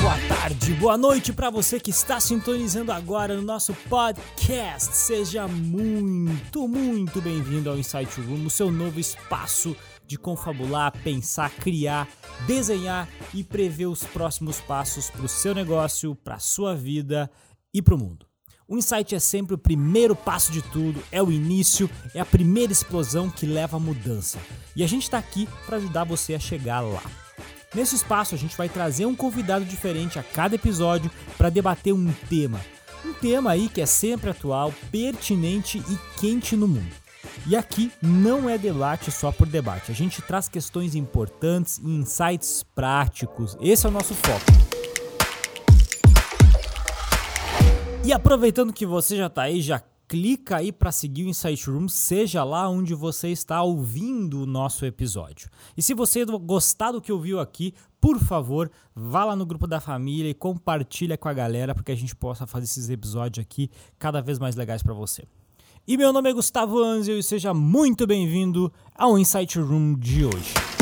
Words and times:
boa 0.00 0.18
tarde, 0.28 0.72
boa 0.74 0.96
noite 0.96 1.32
para 1.32 1.50
você 1.50 1.78
que 1.78 1.90
está 1.90 2.18
sintonizando 2.18 2.90
agora 2.90 3.36
no 3.36 3.42
nosso 3.42 3.74
podcast. 3.88 4.94
Seja 4.96 5.46
muito, 5.46 6.66
muito 6.66 7.20
bem-vindo 7.20 7.68
ao 7.68 7.78
Insight 7.78 8.20
Room, 8.20 8.46
o 8.46 8.50
seu 8.50 8.70
novo 8.70 8.98
espaço 8.98 9.76
de 10.06 10.16
confabular, 10.16 10.92
pensar, 11.02 11.50
criar, 11.50 12.08
desenhar 12.46 13.08
e 13.32 13.44
prever 13.44 13.86
os 13.86 14.04
próximos 14.04 14.60
passos 14.60 15.10
para 15.10 15.24
o 15.24 15.28
seu 15.28 15.54
negócio, 15.54 16.14
para 16.14 16.36
a 16.36 16.40
sua 16.40 16.74
vida 16.74 17.30
e 17.72 17.82
para 17.82 17.94
o 17.94 17.98
mundo. 17.98 18.33
O 18.66 18.78
insight 18.78 19.14
é 19.14 19.18
sempre 19.18 19.54
o 19.54 19.58
primeiro 19.58 20.16
passo 20.16 20.50
de 20.50 20.62
tudo, 20.62 21.02
é 21.12 21.22
o 21.22 21.30
início, 21.30 21.90
é 22.14 22.20
a 22.20 22.24
primeira 22.24 22.72
explosão 22.72 23.28
que 23.28 23.44
leva 23.44 23.76
à 23.76 23.80
mudança. 23.80 24.38
E 24.74 24.82
a 24.82 24.86
gente 24.86 25.02
está 25.02 25.18
aqui 25.18 25.46
para 25.66 25.76
ajudar 25.76 26.04
você 26.04 26.34
a 26.34 26.38
chegar 26.38 26.80
lá. 26.80 27.02
Nesse 27.74 27.94
espaço, 27.94 28.34
a 28.34 28.38
gente 28.38 28.56
vai 28.56 28.68
trazer 28.68 29.04
um 29.04 29.14
convidado 29.14 29.66
diferente 29.66 30.18
a 30.18 30.22
cada 30.22 30.54
episódio 30.54 31.10
para 31.36 31.50
debater 31.50 31.92
um 31.92 32.10
tema. 32.30 32.58
Um 33.04 33.12
tema 33.12 33.50
aí 33.50 33.68
que 33.68 33.82
é 33.82 33.86
sempre 33.86 34.30
atual, 34.30 34.72
pertinente 34.90 35.78
e 35.78 36.18
quente 36.18 36.56
no 36.56 36.66
mundo. 36.66 36.92
E 37.46 37.54
aqui 37.54 37.92
não 38.00 38.48
é 38.48 38.56
debate 38.56 39.10
só 39.10 39.30
por 39.30 39.46
debate, 39.46 39.90
a 39.90 39.94
gente 39.94 40.22
traz 40.22 40.48
questões 40.48 40.94
importantes 40.94 41.78
e 41.78 41.90
insights 41.90 42.64
práticos. 42.74 43.58
Esse 43.60 43.84
é 43.84 43.88
o 43.90 43.92
nosso 43.92 44.14
foco. 44.14 44.83
E 48.04 48.12
aproveitando 48.12 48.70
que 48.70 48.84
você 48.84 49.16
já 49.16 49.28
está 49.28 49.44
aí, 49.44 49.62
já 49.62 49.82
clica 50.06 50.58
aí 50.58 50.70
para 50.70 50.92
seguir 50.92 51.24
o 51.24 51.28
Insight 51.28 51.70
Room, 51.70 51.88
seja 51.88 52.44
lá 52.44 52.68
onde 52.68 52.94
você 52.94 53.28
está 53.28 53.62
ouvindo 53.62 54.42
o 54.42 54.46
nosso 54.46 54.84
episódio. 54.84 55.48
E 55.74 55.82
se 55.82 55.94
você 55.94 56.22
gostar 56.26 56.92
do 56.92 57.00
que 57.00 57.10
ouviu 57.10 57.40
aqui, 57.40 57.72
por 57.98 58.18
favor, 58.18 58.70
vá 58.94 59.24
lá 59.24 59.34
no 59.34 59.46
grupo 59.46 59.66
da 59.66 59.80
família 59.80 60.28
e 60.28 60.34
compartilha 60.34 61.16
com 61.16 61.30
a 61.30 61.32
galera 61.32 61.74
para 61.74 61.82
que 61.82 61.92
a 61.92 61.96
gente 61.96 62.14
possa 62.14 62.46
fazer 62.46 62.64
esses 62.64 62.90
episódios 62.90 63.42
aqui 63.42 63.70
cada 63.98 64.20
vez 64.20 64.38
mais 64.38 64.54
legais 64.54 64.82
para 64.82 64.92
você. 64.92 65.24
E 65.88 65.96
meu 65.96 66.12
nome 66.12 66.28
é 66.28 66.32
Gustavo 66.34 66.82
Anzio 66.82 67.18
e 67.18 67.22
seja 67.22 67.54
muito 67.54 68.06
bem-vindo 68.06 68.70
ao 68.94 69.18
Insight 69.18 69.58
Room 69.58 69.94
de 69.94 70.26
hoje. 70.26 70.73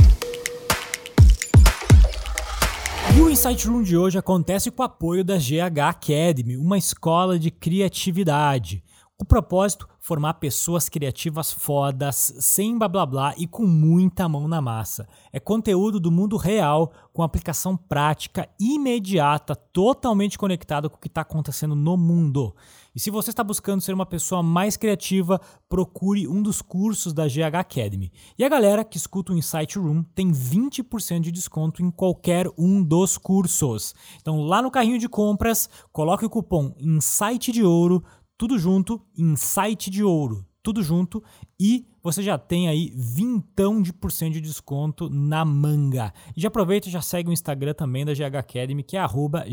E 3.15 3.21
o 3.21 3.29
Insight 3.29 3.69
Room 3.69 3.83
de 3.83 3.95
hoje 3.95 4.17
acontece 4.17 4.71
com 4.71 4.83
o 4.83 4.87
apoio 4.87 5.23
da 5.23 5.37
GH 5.37 5.81
Academy, 5.87 6.57
uma 6.57 6.79
escola 6.79 7.39
de 7.39 7.51
criatividade. 7.51 8.83
O 9.19 9.25
propósito 9.25 9.87
formar 10.03 10.35
pessoas 10.35 10.89
criativas 10.89 11.53
fodas, 11.53 12.35
sem 12.41 12.77
blá 12.77 12.89
blá 12.89 13.07
blá 13.07 13.35
e 13.39 13.47
com 13.47 13.65
muita 13.65 14.29
mão 14.29 14.49
na 14.49 14.61
massa. 14.61 15.07
É 15.33 15.39
conteúdo 15.39 16.01
do 16.01 16.11
mundo 16.11 16.37
real, 16.37 16.93
com 17.13 17.23
aplicação 17.23 17.77
prática, 17.77 18.49
imediata, 18.59 19.55
totalmente 19.55 20.37
conectada 20.37 20.89
com 20.91 20.97
o 20.97 20.99
que 20.99 21.07
está 21.07 21.21
acontecendo 21.21 21.77
no 21.77 21.97
mundo. 21.97 22.53
E 22.95 22.99
se 22.99 23.11
você 23.11 23.31
está 23.31 23.45
buscando 23.45 23.81
ser 23.81 23.95
uma 23.95 24.05
pessoa 24.05 24.43
mais 24.43 24.77
criativa, 24.77 25.41
procure 25.69 26.27
um 26.27 26.43
dos 26.43 26.61
cursos 26.61 27.13
da 27.13 27.29
GH 27.29 27.55
Academy. 27.55 28.13
E 28.37 28.45
a 28.45 28.49
galera 28.49 28.85
que 28.85 28.97
escuta 28.97 29.33
o 29.33 29.39
Insight 29.39 29.79
Room 29.79 30.03
tem 30.15 30.33
20% 30.33 31.21
de 31.21 31.31
desconto 31.31 31.81
em 31.81 31.93
qualquer 31.93 32.49
um 32.59 32.83
dos 32.83 33.17
cursos. 33.17 33.95
Então 34.21 34.43
lá 34.43 34.61
no 34.61 34.71
carrinho 34.71 34.99
de 34.99 35.09
compras, 35.09 35.71
coloque 35.93 36.27
o 36.27 36.31
cupom 36.31 36.75
Insight 36.81 37.53
de 37.53 37.63
Ouro 37.63 38.03
tudo 38.43 38.59
junto 38.59 39.01
em 39.17 39.37
site 39.37 39.89
de 39.89 40.03
ouro, 40.03 40.45
tudo 40.65 40.83
junto 40.83 41.23
e 41.61 41.87
você 42.03 42.25
já 42.25 42.37
tem 42.37 42.69
aí 42.69 42.93
vintão 42.97 43.81
de 43.81 43.93
por 43.93 44.11
cento 44.11 44.33
de 44.33 44.41
desconto 44.41 45.09
na 45.09 45.45
manga. 45.45 46.13
E 46.37 46.41
já 46.41 46.49
aproveita 46.49 46.89
e 46.89 46.91
já 46.91 47.01
segue 47.01 47.31
o 47.31 47.33
Instagram 47.33 47.73
também 47.73 48.05
da 48.05 48.13
GH 48.13 48.35
Academy, 48.37 48.83
que 48.83 48.97
é 48.97 49.01
arroba 49.01 49.45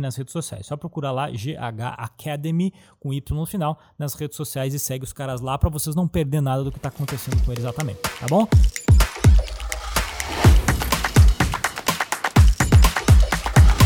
nas 0.00 0.14
redes 0.14 0.30
sociais. 0.30 0.64
Só 0.64 0.76
procurar 0.76 1.10
lá 1.10 1.28
GH 1.28 1.98
Academy 1.98 2.72
com 3.00 3.12
Y 3.12 3.36
no 3.36 3.44
final 3.46 3.76
nas 3.98 4.14
redes 4.14 4.36
sociais 4.36 4.72
e 4.74 4.78
segue 4.78 5.02
os 5.02 5.12
caras 5.12 5.40
lá 5.40 5.58
para 5.58 5.68
vocês 5.68 5.96
não 5.96 6.06
perder 6.06 6.40
nada 6.40 6.62
do 6.62 6.70
que 6.70 6.78
está 6.78 6.90
acontecendo 6.90 7.44
com 7.44 7.50
eles 7.50 7.64
exatamente, 7.64 7.98
tá 7.98 8.28
bom? 8.30 8.46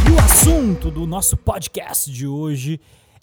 E 0.06 0.10
o 0.10 0.18
assunto 0.18 0.90
do 0.90 1.06
nosso 1.06 1.34
podcast 1.34 2.12
de 2.12 2.26
hoje 2.26 2.78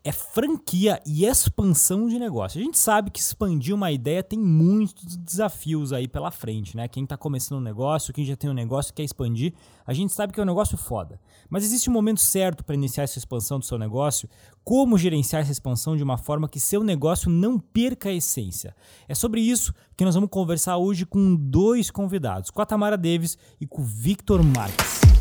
é 0.06 0.12
franquia 0.12 1.02
e 1.04 1.26
expansão 1.26 2.08
de 2.08 2.20
negócio. 2.20 2.62
A 2.62 2.64
gente 2.64 2.78
sabe 2.78 3.10
que 3.10 3.20
expandir 3.20 3.74
uma 3.74 3.92
ideia 3.92 4.22
tem 4.22 4.38
muitos 4.38 5.18
desafios 5.18 5.92
aí 5.92 6.08
pela 6.08 6.30
frente, 6.30 6.78
né? 6.78 6.88
Quem 6.88 7.04
está 7.04 7.18
começando 7.18 7.58
um 7.58 7.62
negócio, 7.62 8.14
quem 8.14 8.24
já 8.24 8.36
tem 8.36 8.48
um 8.48 8.54
negócio 8.54 8.94
quer 8.94 9.02
expandir, 9.02 9.56
a 9.84 9.94
gente 9.94 10.14
sabe 10.14 10.32
que 10.32 10.40
é 10.40 10.44
um 10.44 10.46
negócio 10.46 10.78
foda. 10.78 11.20
Mas 11.50 11.64
existe 11.64 11.90
um 11.90 11.94
momento 11.94 12.22
certo 12.22 12.64
para 12.64 12.76
iniciar 12.76 13.04
essa 13.04 13.18
expansão 13.18 13.58
do 13.58 13.66
seu 13.66 13.80
negócio? 13.80 14.30
Como 14.64 14.96
gerenciar 14.96 15.42
essa 15.42 15.52
expansão 15.52 15.98
de 15.98 16.04
uma 16.04 16.20
forma 16.20 16.48
que 16.48 16.60
seu 16.60 16.84
negócio 16.84 17.28
não 17.28 17.58
perca 17.58 18.10
a 18.10 18.14
essência? 18.14 18.76
É 19.10 19.16
sobre 19.16 19.42
isso 19.42 19.74
que 19.98 20.06
nós 20.06 20.14
vamos 20.14 20.30
conversar 20.30 20.78
hoje 20.78 21.04
com 21.04 21.36
dois 21.36 21.90
convidados, 21.90 22.52
com 22.52 22.62
a 22.62 22.66
Tamara 22.66 22.96
Davis 22.96 23.40
e 23.60 23.66
com 23.66 23.82
o 23.82 23.86
Victor 23.86 24.44
Marques. 24.44 25.15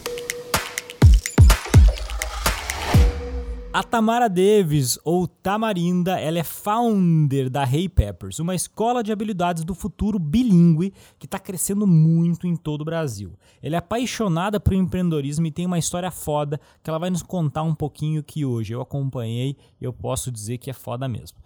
A 3.75 3.83
Tamara 3.83 4.29
Davis, 4.29 5.01
ou 5.05 5.27
Tamarinda, 5.27 6.21
ela 6.21 6.39
é 6.39 6.45
founder 6.45 7.51
da 7.51 7.65
Hey 7.65 7.89
Peppers, 7.89 8.39
uma 8.39 8.55
escola 8.55 9.03
de 9.03 9.11
habilidades 9.11 9.65
do 9.65 9.75
futuro 9.75 10.17
bilíngue 10.17 10.95
que 11.19 11.27
está 11.27 11.41
crescendo 11.41 11.85
muito 11.85 12.47
em 12.47 12.55
todo 12.55 12.83
o 12.83 12.85
Brasil. 12.85 13.37
Ela 13.61 13.75
é 13.75 13.79
apaixonada 13.79 14.61
por 14.61 14.75
empreendedorismo 14.75 15.45
e 15.47 15.51
tem 15.51 15.67
uma 15.67 15.77
história 15.77 16.13
foda 16.13 16.61
que 16.85 16.89
ela 16.89 17.01
vai 17.01 17.11
nos 17.11 17.25
contar 17.25 17.65
um 17.65 17.75
pouquinho 17.75 18.23
que 18.23 18.45
hoje 18.45 18.73
eu 18.73 18.81
acompanhei 18.81 19.57
e 19.81 19.85
eu 19.85 19.93
posso 19.93 20.31
dizer 20.31 20.59
que 20.59 20.71
é 20.71 20.73
foda 20.73 21.09
mesmo. 21.09 21.39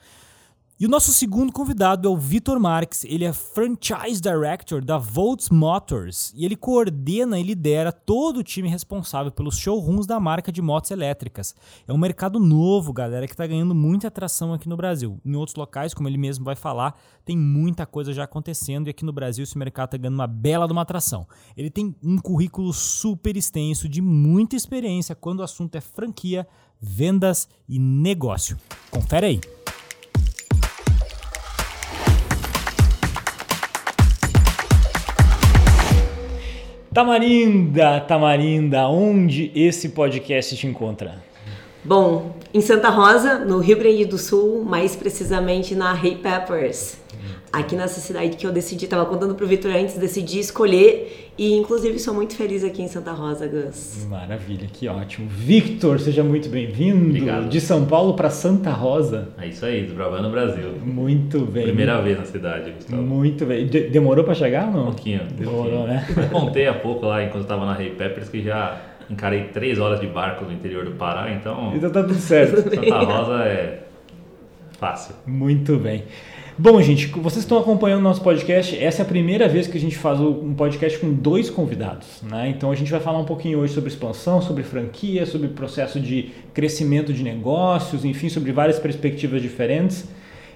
E 0.80 0.86
o 0.86 0.88
nosso 0.88 1.12
segundo 1.12 1.52
convidado 1.52 2.06
é 2.06 2.10
o 2.10 2.16
Vitor 2.16 2.60
Marques. 2.60 3.02
Ele 3.02 3.24
é 3.24 3.32
Franchise 3.32 4.20
Director 4.20 4.80
da 4.80 4.96
Volts 4.96 5.50
Motors 5.50 6.32
e 6.36 6.44
ele 6.44 6.54
coordena 6.54 7.36
e 7.36 7.42
lidera 7.42 7.90
todo 7.90 8.36
o 8.36 8.44
time 8.44 8.68
responsável 8.68 9.32
pelos 9.32 9.58
showrooms 9.58 10.06
da 10.06 10.20
marca 10.20 10.52
de 10.52 10.62
motos 10.62 10.92
elétricas. 10.92 11.52
É 11.84 11.92
um 11.92 11.98
mercado 11.98 12.38
novo, 12.38 12.92
galera, 12.92 13.26
que 13.26 13.32
está 13.32 13.44
ganhando 13.44 13.74
muita 13.74 14.06
atração 14.06 14.54
aqui 14.54 14.68
no 14.68 14.76
Brasil. 14.76 15.20
Em 15.24 15.34
outros 15.34 15.56
locais, 15.56 15.92
como 15.92 16.08
ele 16.08 16.16
mesmo 16.16 16.44
vai 16.44 16.54
falar, 16.54 16.96
tem 17.24 17.36
muita 17.36 17.84
coisa 17.84 18.12
já 18.12 18.22
acontecendo 18.22 18.86
e 18.86 18.90
aqui 18.90 19.04
no 19.04 19.12
Brasil 19.12 19.42
esse 19.42 19.58
mercado 19.58 19.88
está 19.88 19.96
ganhando 19.98 20.14
uma 20.14 20.28
bela 20.28 20.64
de 20.64 20.72
uma 20.72 20.82
atração. 20.82 21.26
Ele 21.56 21.70
tem 21.70 21.92
um 22.00 22.18
currículo 22.18 22.72
super 22.72 23.36
extenso 23.36 23.88
de 23.88 24.00
muita 24.00 24.54
experiência 24.54 25.16
quando 25.16 25.40
o 25.40 25.42
assunto 25.42 25.74
é 25.74 25.80
franquia, 25.80 26.46
vendas 26.80 27.48
e 27.68 27.80
negócio. 27.80 28.56
Confere 28.92 29.26
aí. 29.26 29.57
Tamarinda, 36.98 38.00
Tamarinda, 38.00 38.88
onde 38.88 39.53
esse 39.54 39.91
podcast 39.91 40.56
te 40.56 40.66
encontra? 40.66 41.22
Bom, 41.84 42.34
em 42.53 42.60
Santa 42.60 42.88
Rosa, 42.88 43.38
no 43.38 43.60
Rio 43.60 43.78
Grande 43.78 44.04
do 44.04 44.19
Sul, 44.19 44.64
mais 44.64 44.97
precisamente 44.97 45.76
na 45.76 45.94
Hey 45.94 46.16
Peppers. 46.16 46.98
Aqui 47.50 47.75
nessa 47.75 47.98
cidade 48.00 48.36
que 48.36 48.47
eu 48.47 48.53
decidi, 48.53 48.84
estava 48.84 49.06
contando 49.06 49.34
pro 49.34 49.47
Vitor 49.47 49.70
antes, 49.70 49.97
decidi 49.97 50.38
escolher 50.38 51.31
e 51.38 51.54
inclusive 51.54 51.98
sou 51.98 52.12
muito 52.12 52.36
feliz 52.36 52.62
aqui 52.62 52.82
em 52.82 52.88
Santa 52.88 53.12
Rosa, 53.12 53.47
Gus. 53.47 54.06
Maravilha, 54.09 54.69
que 54.70 54.86
ótimo. 54.86 55.28
Victor, 55.31 55.98
seja 55.98 56.22
muito 56.22 56.48
bem-vindo. 56.50 57.48
De 57.48 57.60
São 57.60 57.87
Paulo 57.87 58.14
para 58.14 58.28
Santa 58.28 58.70
Rosa. 58.70 59.28
É 59.41 59.47
isso 59.47 59.64
aí, 59.64 59.82
desbravando 59.82 60.28
o 60.28 60.31
Brasil. 60.31 60.75
Muito 60.84 61.41
bem. 61.47 61.64
Primeira 61.64 62.03
vez 62.03 62.19
na 62.19 62.25
cidade, 62.26 62.70
Gustavo. 62.72 63.00
Muito 63.00 63.47
bem. 63.47 63.66
De 63.66 63.88
demorou 63.88 64.25
para 64.25 64.34
chegar 64.34 64.66
ou 64.66 64.72
não? 64.72 64.82
Um 64.82 64.87
pouquinho. 64.87 65.22
Demorou, 65.32 65.87
né? 65.87 66.06
Eu 66.17 66.28
contei 66.28 66.67
há 66.67 66.75
pouco 66.75 67.06
lá, 67.06 67.25
enquanto 67.25 67.44
estava 67.44 67.64
na 67.64 67.81
Hey 67.81 67.90
Peppers, 67.90 68.28
que 68.28 68.43
já 68.43 68.78
encarei 69.08 69.44
três 69.44 69.78
horas 69.78 70.00
de 70.00 70.06
barco 70.06 70.44
no 70.44 70.52
interior 70.52 70.84
do 70.84 70.93
Pará, 70.93 71.32
então. 71.32 71.72
Então 71.75 71.88
tá 71.88 72.02
tudo 72.02 72.14
certo. 72.14 72.56
Santa 72.62 72.99
Rosa 72.99 73.44
é 73.44 73.84
fácil. 74.78 75.14
Muito 75.26 75.76
bem. 75.78 76.05
Bom, 76.60 76.82
gente, 76.82 77.06
vocês 77.06 77.44
estão 77.44 77.56
acompanhando 77.56 78.00
o 78.00 78.02
nosso 78.02 78.20
podcast. 78.20 78.76
Essa 78.76 79.02
é 79.02 79.05
a 79.05 79.08
primeira 79.08 79.46
vez 79.46 79.69
que 79.69 79.78
a 79.78 79.81
gente 79.81 79.96
faz 79.96 80.19
um 80.19 80.52
podcast 80.55 80.99
com 80.99 81.12
dois 81.12 81.49
convidados. 81.49 82.20
Né? 82.20 82.49
Então 82.49 82.72
a 82.72 82.75
gente 82.75 82.90
vai 82.90 82.99
falar 82.99 83.20
um 83.20 83.25
pouquinho 83.25 83.60
hoje 83.60 83.75
sobre 83.75 83.88
expansão, 83.88 84.43
sobre 84.43 84.64
franquia, 84.64 85.25
sobre 85.25 85.46
processo 85.46 86.00
de 86.00 86.32
crescimento 86.52 87.12
de 87.12 87.22
negócios, 87.22 88.05
enfim, 88.05 88.28
sobre 88.28 88.50
várias 88.50 88.76
perspectivas 88.81 89.40
diferentes. 89.40 90.08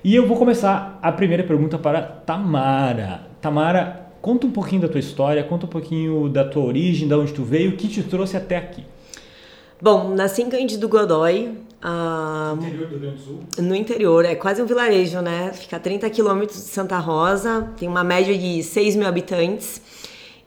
E 0.03 0.13
eu 0.13 0.27
vou 0.27 0.37
começar 0.37 0.99
a 1.01 1.13
primeira 1.13 1.45
pergunta 1.45 1.79
para 1.79 2.03
Tamara. 2.03 3.29
Tamara, 3.41 4.09
conta 4.21 4.45
um 4.45 4.51
pouquinho 4.51 4.83
da 4.83 4.89
tua 4.89 4.99
história, 4.99 5.45
conta 5.45 5.67
um 5.67 5.69
pouquinho 5.69 6.29
da 6.29 6.45
tua 6.45 6.65
origem, 6.65 7.07
de 7.07 7.15
onde 7.15 7.33
tu 7.33 7.45
veio, 7.45 7.71
o 7.71 7.77
que 7.77 7.87
te 7.87 8.03
trouxe 8.03 8.37
até 8.37 8.57
aqui. 8.57 8.83
Bom, 9.81 10.13
nasci 10.17 10.43
em 10.43 10.51
Cândido 10.51 10.89
Godoy, 10.89 11.59
ah, 11.85 12.55
no 12.57 12.65
interior 12.65 12.87
do 12.87 12.91
Rio 12.91 13.01
Grande 13.01 13.17
do 13.17 13.23
Sul? 13.23 13.41
No 13.59 13.75
interior, 13.75 14.25
é 14.25 14.35
quase 14.37 14.63
um 14.63 14.67
vilarejo, 14.67 15.21
né? 15.21 15.53
Fica 15.53 15.77
a 15.77 15.81
30 15.81 16.09
quilômetros 16.11 16.59
de 16.59 16.71
Santa 16.71 16.97
Rosa, 16.99 17.73
tem 17.77 17.89
uma 17.89 18.05
média 18.05 18.39
de 18.39 18.63
6 18.63 18.95
mil 18.95 19.09
habitantes. 19.09 19.83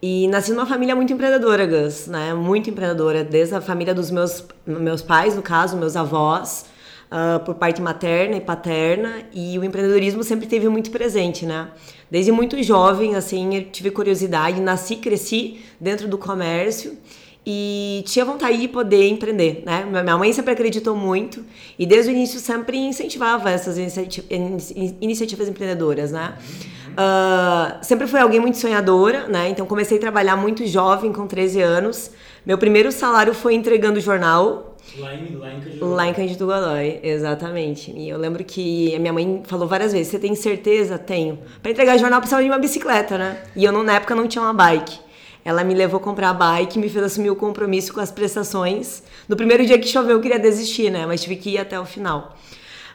E 0.02 0.28
nasci 0.30 0.52
numa 0.52 0.66
família 0.66 0.96
muito 0.96 1.12
empreendedora, 1.12 1.66
Gus, 1.66 2.08
né? 2.08 2.34
Muito 2.34 2.70
empreendedora, 2.70 3.22
desde 3.22 3.54
a 3.54 3.60
família 3.60 3.94
dos 3.94 4.10
meus, 4.10 4.46
meus 4.66 5.02
pais, 5.02 5.36
no 5.36 5.42
caso, 5.42 5.76
meus 5.76 5.98
avós, 5.98 6.68
uh, 7.12 7.44
por 7.44 7.56
parte 7.56 7.82
materna 7.82 8.38
e 8.38 8.42
paterna, 8.42 9.24
e 9.34 9.60
o 9.60 9.64
empreendedorismo 9.64 10.24
sempre 10.24 10.48
teve 10.48 10.70
muito 10.70 10.90
presente, 10.90 11.46
né? 11.46 11.68
Desde 12.10 12.32
muito 12.32 12.62
jovem, 12.64 13.16
assim, 13.16 13.56
eu 13.56 13.64
tive 13.66 13.92
curiosidade, 13.92 14.62
nasci, 14.62 14.96
cresci 14.98 15.60
dentro 15.82 16.08
do 16.08 16.18
comércio 16.18 16.98
e 17.46 18.04
tinha 18.08 18.26
vontade 18.26 18.58
de 18.58 18.68
poder 18.68 19.08
empreender, 19.08 19.62
né? 19.66 19.86
Minha 19.86 20.18
mãe 20.18 20.34
sempre 20.34 20.52
acreditou 20.52 20.96
muito 20.96 21.46
e 21.78 21.86
desde 21.86 22.10
o 22.10 22.14
início 22.14 22.40
sempre 22.40 22.78
incentivava 22.78 23.52
essas 23.52 23.78
iniciativas 23.78 25.48
empreendedoras, 25.48 26.12
né? 26.12 26.34
Uh, 26.96 27.84
sempre 27.84 28.08
foi 28.08 28.22
alguém 28.22 28.40
muito 28.40 28.58
sonhadora, 28.58 29.28
né? 29.28 29.50
Então 29.50 29.66
comecei 29.66 29.98
a 29.98 30.02
trabalhar 30.02 30.36
muito 30.36 30.66
jovem, 30.66 31.12
com 31.12 31.28
13 31.28 31.62
anos. 31.62 32.12
Meu 32.46 32.58
primeiro 32.58 32.92
salário 32.92 33.34
foi 33.34 33.54
entregando 33.54 34.00
jornal. 34.00 34.78
Lá 34.98 35.14
em, 35.14 35.36
lá 35.36 35.52
em 35.52 35.60
Candido 35.60 35.90
Lá 35.90 36.08
em 36.08 36.14
Candido 36.14 36.46
Godoy, 36.46 37.00
exatamente. 37.04 37.92
E 37.92 38.08
eu 38.08 38.18
lembro 38.18 38.44
que 38.44 38.96
a 38.96 39.00
minha 39.00 39.12
mãe 39.12 39.44
falou 39.46 39.68
várias 39.68 39.92
vezes: 39.92 40.08
Você 40.08 40.20
tem 40.20 40.34
certeza? 40.36 40.98
Tenho. 40.98 41.38
Para 41.62 41.72
entregar 41.72 41.98
jornal 41.98 42.22
precisava 42.22 42.44
de 42.44 42.50
uma 42.50 42.60
bicicleta, 42.60 43.18
né? 43.18 43.44
E 43.56 43.66
eu, 43.66 43.72
na 43.84 43.96
época, 43.96 44.16
não 44.16 44.28
tinha 44.28 44.42
uma 44.42 44.54
bike. 44.54 45.05
Ela 45.46 45.64
me 45.64 45.76
levou 45.76 46.00
a 46.00 46.04
comprar 46.04 46.32
a 46.32 46.34
bike, 46.34 46.80
me 46.80 46.90
fez 46.90 47.04
assumir 47.06 47.30
o 47.30 47.36
compromisso 47.36 47.94
com 47.94 48.00
as 48.00 48.10
prestações. 48.10 49.04
No 49.30 49.36
primeiro 49.36 49.64
dia 49.64 49.78
que 49.78 49.88
choveu, 49.88 50.18
eu 50.18 50.22
queria 50.22 50.40
desistir, 50.40 50.90
né? 50.90 51.06
Mas 51.06 51.22
tive 51.22 51.36
que 51.36 51.52
ir 51.52 51.60
até 51.60 51.80
o 51.80 51.86
final. 51.86 52.36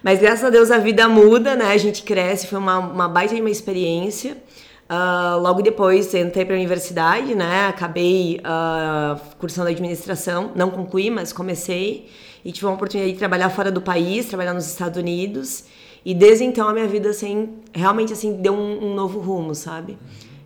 Mas 0.02 0.18
graças 0.18 0.44
a 0.44 0.50
Deus 0.50 0.72
a 0.72 0.78
vida 0.78 1.08
muda, 1.08 1.54
né? 1.54 1.66
A 1.66 1.76
gente 1.76 2.02
cresce, 2.02 2.48
foi 2.48 2.58
uma, 2.58 2.78
uma 2.78 3.08
baita 3.08 3.36
de 3.36 3.40
uma 3.40 3.50
experiência. 3.50 4.36
Uh, 4.90 5.38
logo 5.40 5.62
depois 5.62 6.12
entrei 6.12 6.44
para 6.44 6.56
a 6.56 6.58
universidade, 6.58 7.36
né? 7.36 7.68
Acabei 7.68 8.40
uh, 8.40 9.20
cursando 9.38 9.68
administração, 9.68 10.50
não 10.56 10.70
concluí, 10.70 11.08
mas 11.08 11.32
comecei 11.32 12.10
e 12.44 12.50
tive 12.50 12.66
uma 12.66 12.74
oportunidade 12.74 13.12
de 13.12 13.18
trabalhar 13.20 13.50
fora 13.50 13.70
do 13.70 13.80
país, 13.80 14.26
trabalhar 14.26 14.54
nos 14.54 14.66
Estados 14.66 14.98
Unidos. 14.98 15.66
E 16.04 16.12
desde 16.12 16.44
então 16.44 16.68
a 16.68 16.72
minha 16.72 16.88
vida 16.88 17.10
assim, 17.10 17.50
realmente 17.72 18.12
assim 18.12 18.32
deu 18.32 18.54
um, 18.54 18.86
um 18.86 18.94
novo 18.94 19.20
rumo, 19.20 19.54
sabe? 19.54 19.96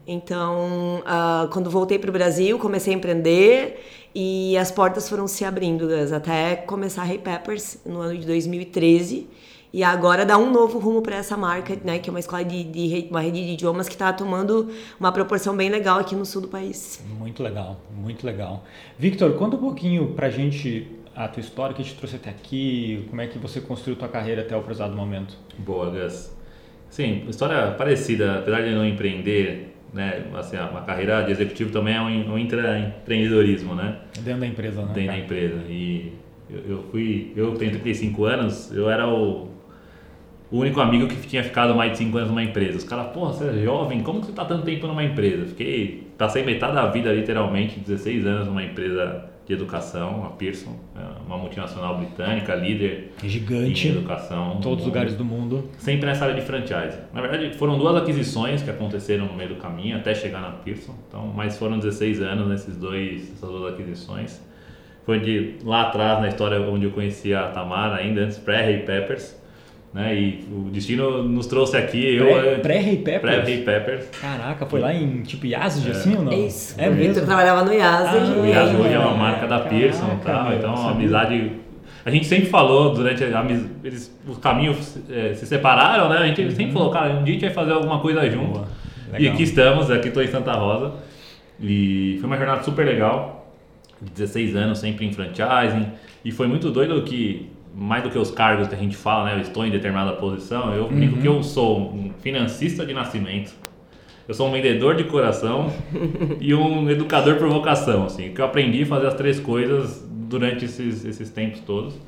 Então, 0.06 1.00
uh, 1.00 1.48
quando 1.48 1.70
voltei 1.70 1.98
para 1.98 2.10
o 2.10 2.12
Brasil, 2.12 2.58
comecei 2.58 2.92
a 2.92 2.96
empreender 2.96 3.82
e 4.14 4.56
as 4.56 4.70
portas 4.70 5.08
foram 5.08 5.26
se 5.26 5.44
abrindo 5.44 5.88
até 6.14 6.56
começar 6.56 7.02
a 7.02 7.08
Hey 7.08 7.18
Peppers 7.18 7.78
no 7.84 8.00
ano 8.00 8.18
de 8.18 8.26
2013 8.26 9.26
e 9.72 9.82
agora 9.82 10.24
dá 10.24 10.38
um 10.38 10.52
novo 10.52 10.78
rumo 10.78 11.02
para 11.02 11.16
essa 11.16 11.36
marca, 11.36 11.76
né, 11.82 11.98
que 11.98 12.08
é 12.08 12.12
uma 12.12 12.20
escola 12.20 12.44
de, 12.44 12.62
de 12.62 13.08
uma 13.10 13.20
rede 13.20 13.44
de 13.44 13.54
idiomas 13.54 13.88
que 13.88 13.94
está 13.94 14.12
tomando 14.12 14.70
uma 15.00 15.10
proporção 15.10 15.56
bem 15.56 15.68
legal 15.68 15.98
aqui 15.98 16.14
no 16.14 16.24
sul 16.24 16.42
do 16.42 16.48
país. 16.48 17.02
Muito 17.18 17.42
legal, 17.42 17.80
muito 17.92 18.24
legal. 18.24 18.62
Victor, 18.96 19.32
conta 19.34 19.56
um 19.56 19.58
pouquinho 19.58 20.12
para 20.12 20.28
a 20.28 20.30
gente 20.30 20.86
a 21.12 21.26
tua 21.26 21.40
história, 21.40 21.74
que 21.74 21.82
te 21.82 21.94
trouxe 21.94 22.16
até 22.16 22.30
aqui, 22.30 23.04
como 23.08 23.20
é 23.20 23.26
que 23.26 23.36
você 23.36 23.60
construiu 23.60 23.96
tua 23.96 24.08
carreira 24.08 24.42
até 24.42 24.56
o 24.56 24.62
presado 24.62 24.94
momento. 24.94 25.36
Boa, 25.58 25.90
Gus. 25.90 26.30
Sim, 26.88 27.24
história 27.28 27.72
parecida, 27.72 28.38
apesar 28.38 28.62
de 28.62 28.72
não 28.72 28.86
empreender, 28.86 29.73
né, 29.94 30.24
assim, 30.34 30.56
uma 30.56 30.82
carreira 30.82 31.22
de 31.22 31.30
executivo 31.30 31.70
também 31.70 31.94
é 31.94 32.00
um, 32.00 32.32
um 32.32 32.38
intraempreendedorismo, 32.38 33.74
né? 33.76 33.98
Dentro 34.20 34.40
da 34.40 34.46
empresa, 34.46 34.82
né? 34.82 34.92
Dentro 34.92 35.12
da 35.12 35.18
empresa. 35.18 35.62
E 35.68 36.12
eu, 36.50 36.60
eu 36.68 36.82
fui, 36.90 37.32
eu 37.36 37.54
tenho 37.54 37.70
35 37.70 38.24
anos, 38.24 38.72
eu 38.74 38.90
era 38.90 39.08
o, 39.08 39.48
o 40.50 40.58
único 40.58 40.80
amigo 40.80 41.06
que 41.06 41.14
tinha 41.28 41.44
ficado 41.44 41.76
mais 41.76 41.92
de 41.92 41.98
5 41.98 42.18
anos 42.18 42.30
numa 42.30 42.42
empresa. 42.42 42.76
Os 42.76 42.84
caras, 42.84 43.12
porra, 43.12 43.32
você 43.32 43.48
é 43.48 43.62
jovem, 43.62 44.00
como 44.00 44.20
que 44.20 44.26
você 44.26 44.32
tá 44.32 44.44
tanto 44.44 44.64
tempo 44.64 44.88
numa 44.88 45.04
empresa? 45.04 45.46
Fiquei, 45.46 46.08
passei 46.18 46.42
metade 46.42 46.74
da 46.74 46.86
vida, 46.86 47.12
literalmente, 47.12 47.78
16 47.78 48.26
anos 48.26 48.48
numa 48.48 48.64
empresa 48.64 49.30
de 49.46 49.52
educação, 49.52 50.24
a 50.24 50.30
Pearson, 50.30 50.74
é 50.96 51.26
uma 51.26 51.36
multinacional 51.36 51.98
britânica, 51.98 52.54
líder 52.54 53.12
gigante 53.22 53.88
em 53.88 53.90
educação. 53.90 54.56
Em 54.56 54.60
todos 54.60 54.80
os 54.80 54.86
lugares 54.86 55.14
do 55.14 55.24
mundo. 55.24 55.68
Sempre 55.78 56.06
nessa 56.06 56.24
área 56.24 56.34
de 56.34 56.42
franchise. 56.42 56.98
Na 57.12 57.20
verdade, 57.20 57.54
foram 57.56 57.78
duas 57.78 57.94
aquisições 57.96 58.62
que 58.62 58.70
aconteceram 58.70 59.26
no 59.26 59.34
meio 59.34 59.50
do 59.50 59.56
caminho 59.56 59.96
até 59.96 60.14
chegar 60.14 60.40
na 60.40 60.50
Pearson. 60.50 60.94
Então, 61.08 61.26
mas 61.34 61.58
foram 61.58 61.78
16 61.78 62.22
anos 62.22 62.48
nesses 62.48 62.76
dois, 62.76 63.32
essas 63.32 63.50
duas 63.50 63.74
aquisições. 63.74 64.40
Foi 65.04 65.20
de 65.20 65.56
lá 65.62 65.82
atrás 65.82 66.20
na 66.20 66.28
história 66.28 66.58
onde 66.60 66.86
eu 66.86 66.90
conheci 66.90 67.34
a 67.34 67.48
Tamara 67.48 67.96
ainda 67.96 68.22
antes 68.22 68.38
pré-Ray 68.38 68.84
Peppers. 68.84 69.36
Né? 69.94 70.12
E 70.16 70.44
o 70.50 70.70
destino 70.70 71.22
nos 71.22 71.46
trouxe 71.46 71.76
aqui. 71.76 72.18
Pré-Ray 72.60 72.96
Peppers? 72.96 73.20
Pré-Ray 73.20 73.58
Peppers. 73.58 74.06
Caraca, 74.20 74.66
foi 74.66 74.80
lá 74.80 74.92
em 74.92 75.22
tipo 75.22 75.46
Yazid, 75.46 75.86
é. 75.86 75.90
assim 75.92 76.16
ou 76.16 76.22
não? 76.24 76.32
Isso. 76.32 76.74
É 76.76 76.90
mesmo. 76.90 77.20
Eu 77.20 77.24
trabalhava 77.24 77.64
no 77.64 77.72
Yazid. 77.72 78.32
Ah, 78.32 78.40
o 78.40 78.44
Yazid 78.44 78.76
hoje 78.76 78.92
é 78.92 78.98
uma 78.98 79.16
marca 79.16 79.46
da 79.46 79.60
Pearson 79.60 80.18
e 80.20 80.24
tal. 80.24 80.52
Então, 80.52 80.74
uma 80.74 80.90
amizade. 80.90 81.52
A 82.04 82.10
gente 82.10 82.26
sempre 82.26 82.46
falou 82.46 82.92
durante 82.92 83.22
a, 83.22 83.46
eles, 83.84 84.14
os 84.28 84.36
caminhos 84.38 84.98
é, 85.08 85.32
se 85.32 85.46
separaram, 85.46 86.08
né? 86.08 86.18
A 86.18 86.26
gente 86.26 86.42
uhum. 86.42 86.50
sempre 86.50 86.72
falou, 86.72 86.90
cara, 86.90 87.14
um 87.14 87.22
dia 87.22 87.36
a 87.36 87.38
gente 87.38 87.44
vai 87.46 87.54
fazer 87.54 87.72
alguma 87.72 88.00
coisa 88.00 88.28
junto. 88.28 88.66
E 89.16 89.28
aqui 89.28 89.44
estamos, 89.44 89.92
aqui 89.92 90.08
estou 90.08 90.22
em 90.22 90.26
Santa 90.26 90.52
Rosa. 90.54 90.92
E 91.60 92.16
foi 92.18 92.26
uma 92.26 92.36
jornada 92.36 92.64
super 92.64 92.84
legal. 92.84 93.48
16 94.00 94.56
anos 94.56 94.80
sempre 94.80 95.06
em 95.06 95.12
franchising. 95.12 95.86
E 96.24 96.32
foi 96.32 96.48
muito 96.48 96.70
doido 96.72 97.00
que 97.02 97.53
mais 97.74 98.02
do 98.02 98.10
que 98.10 98.18
os 98.18 98.30
cargos 98.30 98.68
que 98.68 98.74
a 98.74 98.78
gente 98.78 98.96
fala, 98.96 99.24
né? 99.24 99.34
Eu 99.34 99.40
estou 99.40 99.66
em 99.66 99.70
determinada 99.70 100.12
posição, 100.12 100.72
eu 100.72 100.84
uhum. 100.84 101.00
digo 101.00 101.20
que 101.20 101.26
eu 101.26 101.42
sou 101.42 101.92
um 101.92 102.10
financista 102.20 102.86
de 102.86 102.94
nascimento, 102.94 103.52
eu 104.26 104.34
sou 104.34 104.48
um 104.48 104.52
vendedor 104.52 104.94
de 104.94 105.04
coração 105.04 105.72
e 106.40 106.54
um 106.54 106.88
educador 106.88 107.36
por 107.36 107.48
vocação, 107.48 108.04
assim, 108.04 108.32
que 108.32 108.40
eu 108.40 108.44
aprendi 108.44 108.82
a 108.82 108.86
fazer 108.86 109.06
as 109.08 109.14
três 109.14 109.40
coisas 109.40 110.06
durante 110.08 110.64
esses, 110.64 111.04
esses 111.04 111.30
tempos 111.30 111.60
todos. 111.60 112.00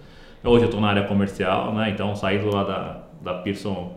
Hoje 0.42 0.64
eu 0.64 0.66
estou 0.66 0.80
na 0.80 0.88
área 0.88 1.02
comercial, 1.02 1.74
né? 1.74 1.90
Então 1.90 2.14
saí 2.14 2.38
lá 2.38 2.62
da, 2.62 3.04
da 3.20 3.34
Pearson, 3.34 3.96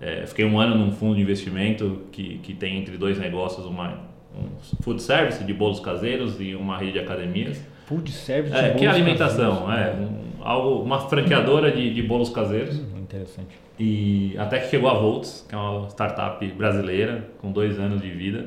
é, 0.00 0.26
fiquei 0.26 0.44
um 0.44 0.58
ano 0.58 0.74
num 0.76 0.90
fundo 0.90 1.14
de 1.14 1.22
investimento 1.22 2.02
que, 2.10 2.38
que 2.38 2.52
tem 2.52 2.78
entre 2.78 2.96
dois 2.96 3.18
negócios 3.18 3.64
uma 3.64 4.14
um 4.36 4.48
food 4.82 5.00
service 5.00 5.44
de 5.44 5.54
bolos 5.54 5.80
caseiros 5.80 6.40
e 6.40 6.54
uma 6.54 6.76
rede 6.76 6.92
de 6.92 6.98
academias. 6.98 7.60
Food 7.86 8.10
service 8.10 8.56
é, 8.56 8.70
que 8.70 8.84
é 8.84 8.88
alimentação, 8.88 9.72
é 9.72 9.92
um, 9.92 10.33
algo, 10.44 10.82
uma 10.82 11.00
franqueadora 11.00 11.72
de, 11.72 11.92
de 11.92 12.02
bolos 12.02 12.28
caseiros. 12.28 12.78
Hum, 12.78 13.00
interessante. 13.00 13.58
E 13.78 14.36
até 14.38 14.60
que 14.60 14.68
chegou 14.68 14.88
a 14.88 14.94
Volts, 14.94 15.44
que 15.48 15.54
é 15.54 15.58
uma 15.58 15.88
startup 15.88 16.46
brasileira 16.52 17.28
com 17.40 17.50
dois 17.50 17.80
anos 17.80 18.00
de 18.00 18.10
vida. 18.10 18.46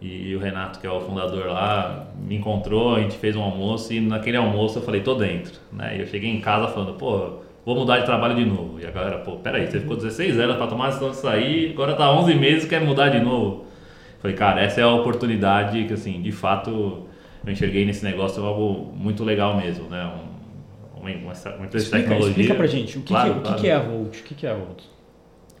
E 0.00 0.36
o 0.36 0.38
Renato, 0.38 0.78
que 0.80 0.86
é 0.86 0.90
o 0.90 1.00
fundador 1.00 1.46
lá, 1.46 2.08
me 2.20 2.36
encontrou, 2.36 2.94
a 2.94 3.00
gente 3.00 3.16
fez 3.16 3.34
um 3.34 3.42
almoço 3.42 3.90
e 3.92 4.00
naquele 4.00 4.36
almoço 4.36 4.78
eu 4.78 4.82
falei, 4.82 5.00
tô 5.00 5.14
dentro. 5.14 5.54
Né? 5.72 5.96
E 5.96 6.00
eu 6.00 6.06
cheguei 6.06 6.30
em 6.30 6.42
casa 6.42 6.68
falando, 6.68 6.92
pô, 6.92 7.38
vou 7.64 7.74
mudar 7.74 8.00
de 8.00 8.04
trabalho 8.04 8.36
de 8.36 8.44
novo. 8.44 8.78
E 8.78 8.86
a 8.86 8.90
galera, 8.90 9.18
pô, 9.18 9.36
peraí, 9.36 9.66
você 9.66 9.80
ficou 9.80 9.96
16 9.96 10.38
anos 10.38 10.56
para 10.56 10.66
tomar 10.66 10.86
a 10.86 10.88
decisão 10.88 11.10
de 11.10 11.16
sair, 11.16 11.70
agora 11.72 11.94
tá 11.94 12.12
11 12.12 12.34
meses 12.34 12.68
quer 12.68 12.82
mudar 12.82 13.08
de 13.08 13.20
novo. 13.20 13.64
Falei, 14.20 14.36
cara, 14.36 14.60
essa 14.60 14.80
é 14.80 14.84
a 14.84 14.92
oportunidade 14.92 15.84
que, 15.84 15.94
assim, 15.94 16.20
de 16.20 16.32
fato, 16.32 17.06
eu 17.46 17.52
enxerguei 17.52 17.86
nesse 17.86 18.04
negócio 18.04 18.44
algo 18.44 18.92
muito 18.94 19.24
legal 19.24 19.56
mesmo, 19.56 19.88
né? 19.88 20.04
Um, 20.04 20.33
uma, 21.12 21.32
uma, 21.56 21.66
empresa 21.66 21.84
explica, 21.84 21.98
de 21.98 22.02
tecnologia. 22.02 22.30
Explica 22.30 22.54
pra 22.54 22.66
gente, 22.66 22.98
o 22.98 23.00
que, 23.02 23.08
claro, 23.08 23.34
que, 23.34 23.40
claro. 23.40 23.56
o 23.56 23.60
que 23.60 23.68
é 23.68 23.74
a 23.74 23.78
Volt? 23.80 24.18
O 24.18 24.22
que 24.22 24.46
é 24.46 24.50
a 24.50 24.54
Volt? 24.54 24.82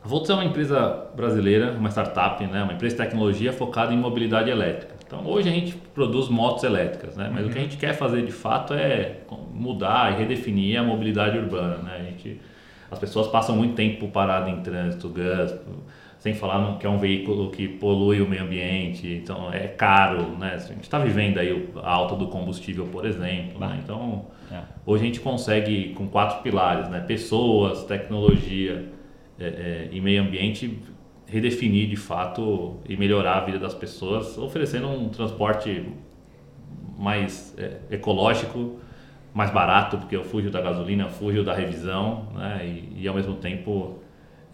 A 0.04 0.08
Volt 0.08 0.28
é 0.28 0.34
uma 0.34 0.44
empresa 0.44 1.06
brasileira, 1.16 1.72
uma 1.72 1.90
startup, 1.90 2.46
né? 2.46 2.62
uma 2.62 2.74
empresa 2.74 2.96
de 2.96 3.02
tecnologia 3.02 3.52
focada 3.52 3.92
em 3.92 3.96
mobilidade 3.96 4.50
elétrica. 4.50 4.94
Então, 5.06 5.26
hoje 5.26 5.48
a 5.48 5.52
gente 5.52 5.74
produz 5.94 6.28
motos 6.28 6.64
elétricas, 6.64 7.16
né? 7.16 7.30
mas 7.32 7.44
uhum. 7.44 7.48
o 7.48 7.52
que 7.52 7.58
a 7.58 7.62
uhum. 7.62 7.68
gente 7.68 7.78
quer 7.78 7.94
fazer 7.94 8.24
de 8.24 8.32
fato 8.32 8.74
é 8.74 9.18
mudar 9.52 10.12
e 10.12 10.16
redefinir 10.16 10.78
a 10.78 10.82
mobilidade 10.82 11.38
urbana. 11.38 11.76
Né? 11.78 11.96
A 12.00 12.02
gente, 12.02 12.40
as 12.90 12.98
pessoas 12.98 13.28
passam 13.28 13.56
muito 13.56 13.74
tempo 13.74 14.08
parado 14.08 14.50
em 14.50 14.60
trânsito, 14.60 15.08
gás, 15.08 15.54
sem 16.24 16.32
falar 16.32 16.78
que 16.78 16.86
é 16.86 16.88
um 16.88 16.96
veículo 16.96 17.50
que 17.50 17.68
polui 17.68 18.22
o 18.22 18.26
meio 18.26 18.44
ambiente, 18.44 19.06
então 19.06 19.52
é 19.52 19.68
caro, 19.68 20.22
né? 20.38 20.54
A 20.54 20.56
gente 20.56 20.84
está 20.84 20.98
vivendo 20.98 21.36
aí 21.36 21.68
a 21.76 21.90
alta 21.90 22.16
do 22.16 22.28
combustível, 22.28 22.86
por 22.86 23.04
exemplo, 23.04 23.60
né? 23.60 23.78
Então, 23.84 24.24
é. 24.50 24.62
hoje 24.86 25.02
a 25.02 25.06
gente 25.06 25.20
consegue, 25.20 25.92
com 25.92 26.08
quatro 26.08 26.42
pilares, 26.42 26.88
né? 26.88 27.00
Pessoas, 27.00 27.84
tecnologia 27.84 28.90
é, 29.38 29.44
é, 29.44 29.88
e 29.92 30.00
meio 30.00 30.22
ambiente, 30.22 30.78
redefinir 31.26 31.90
de 31.90 31.96
fato 31.96 32.78
e 32.88 32.96
melhorar 32.96 33.36
a 33.36 33.44
vida 33.44 33.58
das 33.58 33.74
pessoas, 33.74 34.38
oferecendo 34.38 34.88
um 34.88 35.10
transporte 35.10 35.90
mais 36.98 37.54
é, 37.58 37.80
ecológico, 37.90 38.78
mais 39.34 39.50
barato, 39.50 39.98
porque 39.98 40.16
eu 40.16 40.24
fujo 40.24 40.50
da 40.50 40.62
gasolina, 40.62 41.06
fujo 41.06 41.44
da 41.44 41.52
revisão, 41.52 42.28
né? 42.34 42.62
E, 42.64 43.02
e 43.02 43.08
ao 43.08 43.14
mesmo 43.14 43.34
tempo 43.34 44.02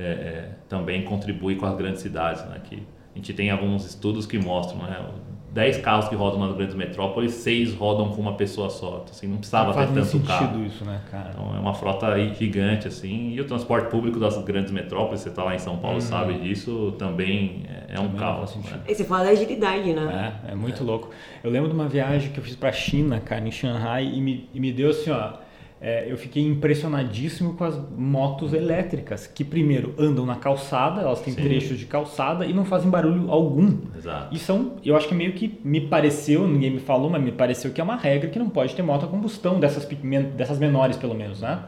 é, 0.00 0.10
é, 0.12 0.50
também 0.68 1.02
contribui 1.02 1.56
com 1.56 1.66
as 1.66 1.76
grandes 1.76 2.00
cidades, 2.00 2.44
né? 2.46 2.60
Que 2.64 2.76
a 3.14 3.18
gente 3.18 3.32
tem 3.34 3.50
alguns 3.50 3.84
estudos 3.84 4.26
que 4.26 4.38
mostram, 4.38 4.82
né? 4.82 5.04
10 5.52 5.78
carros 5.78 6.08
que 6.08 6.14
rodam 6.14 6.38
nas 6.38 6.54
grandes 6.56 6.76
metrópoles, 6.76 7.32
6 7.34 7.74
rodam 7.74 8.10
com 8.10 8.22
uma 8.22 8.34
pessoa 8.34 8.70
só. 8.70 9.00
Então, 9.02 9.06
assim, 9.10 9.26
não 9.26 9.38
precisava 9.38 9.74
ter 9.74 9.92
tanto 9.92 10.04
sentido 10.04 10.28
carro. 10.28 10.64
isso, 10.64 10.84
né, 10.84 11.00
cara? 11.10 11.30
Então 11.30 11.56
é 11.56 11.58
uma 11.58 11.74
frota 11.74 12.16
gigante, 12.34 12.86
assim. 12.86 13.32
E 13.32 13.40
o 13.40 13.44
transporte 13.44 13.90
público 13.90 14.20
das 14.20 14.38
grandes 14.44 14.70
metrópoles, 14.70 15.20
você 15.20 15.28
está 15.28 15.42
lá 15.42 15.54
em 15.54 15.58
São 15.58 15.76
Paulo, 15.78 16.00
sabe 16.00 16.34
disso, 16.34 16.94
também 16.98 17.64
é, 17.68 17.96
é 17.96 18.00
um 18.00 18.04
Também 18.04 18.20
caos. 18.20 18.38
faz 18.38 18.50
sentido. 18.50 18.76
Né? 18.76 18.82
E 18.88 18.94
você 18.94 19.04
fala 19.04 19.24
da 19.24 19.30
agilidade, 19.30 19.92
né? 19.92 20.34
É, 20.46 20.52
é 20.52 20.54
muito 20.54 20.84
louco. 20.84 21.10
Eu 21.42 21.50
lembro 21.50 21.68
de 21.68 21.74
uma 21.74 21.88
viagem 21.88 22.30
que 22.30 22.38
eu 22.38 22.44
fiz 22.44 22.54
pra 22.54 22.70
China, 22.70 23.18
cara, 23.18 23.46
em 23.46 23.50
Shanghai, 23.50 24.04
e 24.04 24.20
me, 24.20 24.48
e 24.54 24.60
me 24.60 24.72
deu 24.72 24.90
assim, 24.90 25.10
ó. 25.10 25.32
É, 25.80 26.10
eu 26.10 26.16
fiquei 26.18 26.44
impressionadíssimo 26.44 27.54
com 27.54 27.64
as 27.64 27.78
motos 27.96 28.52
elétricas, 28.52 29.26
que 29.26 29.42
primeiro 29.42 29.94
andam 29.98 30.26
na 30.26 30.36
calçada, 30.36 31.00
elas 31.00 31.22
têm 31.22 31.32
Sim. 31.32 31.42
trechos 31.42 31.78
de 31.78 31.86
calçada 31.86 32.44
e 32.44 32.52
não 32.52 32.66
fazem 32.66 32.90
barulho 32.90 33.30
algum. 33.30 33.78
Exato. 33.96 34.34
E 34.34 34.38
são, 34.38 34.72
eu 34.84 34.94
acho 34.94 35.08
que 35.08 35.14
meio 35.14 35.32
que 35.32 35.58
me 35.64 35.80
pareceu, 35.80 36.46
ninguém 36.46 36.70
me 36.70 36.80
falou, 36.80 37.08
mas 37.08 37.22
me 37.22 37.32
pareceu 37.32 37.70
que 37.70 37.80
é 37.80 37.84
uma 37.84 37.96
regra 37.96 38.28
que 38.28 38.38
não 38.38 38.50
pode 38.50 38.74
ter 38.74 38.82
moto 38.82 39.06
a 39.06 39.08
combustão, 39.08 39.58
dessas, 39.58 39.88
dessas 40.36 40.58
menores 40.58 40.98
pelo 40.98 41.14
menos, 41.14 41.40
né? 41.40 41.60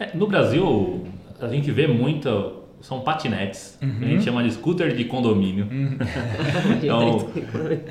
É, 0.00 0.16
no 0.16 0.26
Brasil, 0.26 1.04
a 1.40 1.48
gente 1.48 1.70
vê 1.70 1.86
muita. 1.86 2.30
São 2.80 3.00
patinetes. 3.00 3.76
A 3.82 3.84
Uhum. 3.86 3.92
gente 4.00 4.24
chama 4.24 4.42
de 4.42 4.52
scooter 4.52 4.94
de 4.94 5.04
condomínio. 5.04 5.66
Então, 6.82 7.28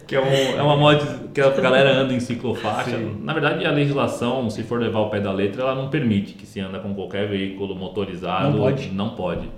que 0.08 0.16
é, 0.16 0.22
um- 0.22 0.60
é 0.60 0.62
uma 0.62 0.78
moto 0.78 1.30
que 1.34 1.42
a 1.42 1.50
galera 1.50 1.92
anda 1.94 2.14
em 2.14 2.20
ciclofaixa. 2.20 2.92
Sim. 2.98 3.18
Na 3.24 3.34
verdade, 3.34 3.66
a 3.66 3.72
legislação, 3.72 4.50
se 4.50 4.64
for 4.64 4.80
levar 4.80 5.00
o 5.00 5.10
pé 5.10 5.20
da 5.20 5.32
letra, 5.32 5.62
ela 5.64 5.76
não 5.76 5.90
permite 5.90 6.34
que 6.34 6.46
se 6.46 6.60
anda 6.60 6.80
com 6.80 6.94
qualquer 6.94 7.28
veículo 7.28 7.76
motorizado. 7.76 8.52
Não 8.52 8.60
pode? 8.60 8.90
Não 8.90 9.10
pode. 9.12 9.50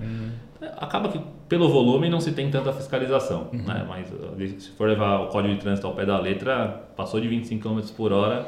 Acaba 0.77 1.09
que 1.09 1.19
pelo 1.47 1.69
volume 1.69 2.09
não 2.09 2.19
se 2.19 2.31
tem 2.31 2.49
tanta 2.51 2.71
fiscalização, 2.73 3.47
Uhum. 3.53 3.63
né? 3.63 3.85
Mas 3.87 4.07
uh, 4.11 4.59
se 4.59 4.69
for 4.71 4.87
levar 4.89 5.19
o 5.21 5.27
código 5.27 5.53
de 5.53 5.59
trânsito 5.61 5.87
ao 5.87 5.93
pé 5.93 6.05
da 6.05 6.19
letra, 6.19 6.83
passou 6.95 7.19
de 7.19 7.27
25 7.27 7.67
km 7.69 7.79
por 7.95 8.11
hora 8.11 8.45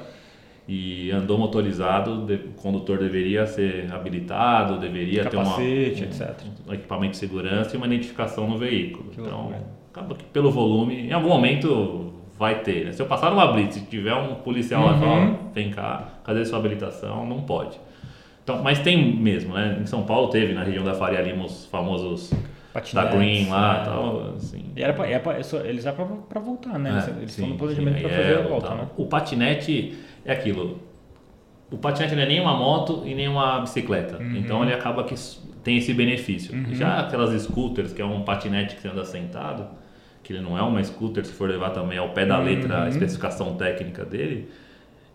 e 0.68 1.12
andou 1.12 1.38
motorizado, 1.38 2.25
o 2.25 2.62
condutor 2.62 2.98
deveria 3.00 3.46
ser 3.46 3.91
habilitado, 3.91 4.77
deveria 4.80 5.25
ter 5.25 5.36
uma, 5.36 5.46
Capacete, 5.46 6.03
um, 6.03 6.06
etc. 6.06 6.36
um 6.70 6.74
equipamento 6.74 7.12
de 7.12 7.18
segurança 7.18 7.75
e 7.75 7.77
uma 7.77 7.88
identificação 7.88 8.48
no 8.50 8.58
veículo. 8.58 9.10
Que 9.10 9.20
então, 9.22 9.38
loucura. 9.38 9.63
acaba 9.91 10.15
que 10.15 10.24
pelo 10.25 10.51
volume, 10.51 11.08
em 11.08 11.12
algum 11.13 11.30
momento 11.30 12.13
vai 12.38 12.60
ter. 12.62 12.86
né? 12.86 12.91
Se 12.94 13.01
eu 13.01 13.06
passar 13.06 13.30
numa 13.32 13.48
blitz 13.51 13.77
e 13.77 13.82
tiver 13.82 14.13
um 14.15 14.36
policial 14.36 14.86
lá 14.86 14.96
e 14.96 15.00
falar, 15.00 15.20
Uhum. 15.20 15.34
"Ó, 15.50 15.53
vem 15.53 15.70
cá, 15.72 16.10
cadê 16.24 16.46
sua 16.46 16.60
habilitação? 16.60 17.25
Não 17.25 17.41
pode. 17.41 17.80
Então, 18.44 18.63
mas 18.63 18.80
tem 18.80 19.15
mesmo, 19.15 19.53
né? 19.53 19.77
Em 19.82 19.86
São 19.86 20.03
Paulo 20.03 20.30
teve, 20.30 20.53
na 20.53 20.63
região 20.63 20.84
da 20.84 20.94
Faria 20.96 21.22
Lima, 21.22 21.46
os 21.46 21.65
famosos 21.68 22.34
da 22.94 23.06
Green 23.06 23.48
lá 23.50 23.74
né? 23.75 23.82
e 23.82 23.86
tal, 23.86 24.34
assim. 24.38 24.65
E 24.75 24.82
era 24.82 24.94
pra, 24.94 25.06
era 25.08 25.20
pra- 25.20 25.34
é 25.38 25.41
eles 25.70 25.86
eram 25.86 25.96
pra, 25.98 26.06
pra 26.30 26.39
voltar, 26.41 26.80
né? 26.80 26.89
Eles- 26.91 27.08
É, 27.08 27.12
eles 27.22 27.32
sim, 27.34 27.41
estão 27.44 27.48
no 27.48 27.53
sim, 27.53 27.58
planejamento 27.60 27.96
aí 27.98 28.01
pra 28.01 28.12
é 28.12 28.24
fazer 28.24 28.38
a 28.46 28.48
volta, 28.50 28.74
né? 28.75 28.88
O 28.98 29.06
patinete 29.06 29.94
é 30.25 30.34
aquilo. 30.34 30.80
O 31.72 31.78
patinete 31.78 32.16
não 32.16 32.24
é 32.24 32.25
nem 32.25 32.40
uma 32.42 32.56
moto 32.56 33.04
e 33.06 33.16
nem 33.16 33.28
uma 33.28 33.60
bicicleta. 33.62 34.18
Uhum. 34.18 34.36
Então 34.38 34.62
ele 34.63 34.74
acaba 34.74 35.04
que 35.04 35.16
tem 35.63 35.78
esse 35.78 35.94
benefício. 35.94 36.54
Já 36.75 37.00
aquelas 37.00 37.40
scooters, 37.42 37.94
que 37.94 38.01
é 38.01 38.06
um 38.06 38.24
patinete 38.24 38.75
que 38.75 38.82
você 38.82 38.90
anda 38.90 39.06
sentado, 39.06 39.68
que 40.24 40.34
ele 40.34 40.42
não 40.42 40.58
é 40.58 40.62
uma 40.62 40.84
scooter, 40.84 41.25
se 41.25 41.32
for 41.34 41.50
levar 41.50 41.70
também 41.72 41.98
ao 41.98 42.10
pé 42.10 42.25
da 42.25 42.38
Uhum. 42.40 42.46
letra 42.46 42.84
a 42.84 42.90
especificação 42.90 43.56
técnica 43.56 44.04
dele, 44.04 44.50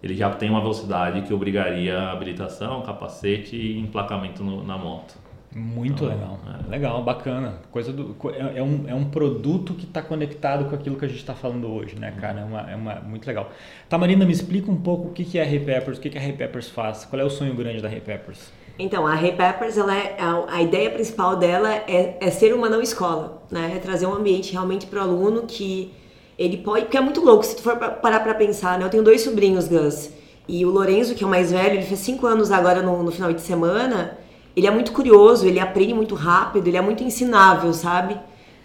ele 0.03 0.15
já 0.15 0.31
tem 0.31 0.49
uma 0.51 0.61
velocidade 0.61 1.23
que 1.23 1.33
obrigaria 1.35 2.11
habilitação, 2.11 2.81
capacete 2.83 3.55
e 3.57 3.79
emplacamento 3.79 4.43
no- 4.43 4.65
na 4.65 4.77
moto. 4.79 5.15
Muito 5.59 6.05
Então, 6.05 6.09
legal. 6.09 6.39
é. 6.47 6.69
Legal, 6.71 7.03
bacana. 7.03 7.63
Coisa 7.71 7.93
do, 7.93 8.15
é, 8.35 8.59
é 8.59 8.63
um, 8.63 8.85
é 8.89 8.95
um 8.95 9.09
produto 9.11 9.75
que 9.75 9.85
está 9.85 10.03
conectado 10.03 10.69
com 10.69 10.75
aquilo 10.75 10.97
que 10.99 11.05
a 11.05 11.09
gente 11.09 11.19
está 11.19 11.35
falando 11.35 11.67
hoje, 11.73 11.97
né, 11.99 12.11
cara? 12.13 12.41
É, 12.41 12.45
uma, 12.45 12.71
é 12.73 12.77
uma, 12.77 12.95
muito 13.01 13.27
legal. 13.27 13.51
Tamarina, 13.89 14.27
me 14.27 14.33
explica 14.33 14.71
um 14.71 14.77
pouco 14.81 15.09
o 15.09 15.13
que, 15.13 15.25
que 15.25 15.39
é 15.39 15.43
a 15.43 15.47
Repeppers, 15.47 15.99
o 15.99 16.01
que, 16.01 16.11
que 16.11 16.19
a 16.19 16.21
Repeppers 16.21 16.69
faz, 16.69 17.05
qual 17.07 17.21
é 17.21 17.25
o 17.25 17.31
sonho 17.31 17.55
grande 17.55 17.81
da 17.81 17.89
Repeppers? 17.89 18.53
Então, 18.79 19.07
a 19.07 19.15
Ray 19.15 19.33
Peppers, 19.35 19.79
ela 19.79 19.95
é, 19.97 20.17
a, 20.21 20.45
a 20.57 20.63
ideia 20.63 20.91
principal 20.91 21.37
dela 21.37 21.73
é, 21.75 22.19
é 22.21 22.31
ser 22.31 22.53
uma 22.55 22.69
não 22.69 22.83
escola, 22.83 23.43
né? 23.51 23.73
É 23.77 23.79
trazer 23.79 24.07
um 24.07 24.13
ambiente 24.13 24.53
realmente 24.53 24.87
para 24.87 24.99
o 25.01 25.03
aluno 25.03 25.45
que 25.47 25.95
ele 26.39 26.59
pode... 26.59 26.83
Porque 26.85 26.97
é 26.99 27.01
muito 27.01 27.25
louco, 27.25 27.43
se 27.45 27.57
tu 27.57 27.63
for 27.63 27.77
pa- 27.79 27.91
parar 27.91 28.21
para 28.21 28.35
pensar, 28.35 28.79
né? 28.79 28.85
Eu 28.85 28.91
tenho 28.91 29.03
dois 29.03 29.23
sobrinhos, 29.23 29.67
Gus, 29.67 30.11
e 30.47 30.65
o 30.67 30.71
Lorenzo, 30.71 31.15
que 31.15 31.25
é 31.25 31.27
o 31.27 31.31
mais 31.31 31.51
velho, 31.51 31.75
ele 31.77 31.83
fez 31.87 32.01
cinco 32.01 32.27
anos 32.27 32.53
agora 32.53 32.83
no, 32.83 33.03
no 33.03 33.11
final 33.11 33.33
de 33.33 33.41
semana, 33.41 34.19
ele 34.57 34.67
é 34.67 34.71
muito 34.71 34.93
curioso, 34.93 35.47
ele 35.47 35.61
aprende 35.61 35.93
muito 35.93 36.15
rápido, 36.15 36.67
ele 36.67 36.79
é 36.79 36.81
muito 36.81 37.05
ensinável, 37.05 37.73
sabe? 37.75 38.19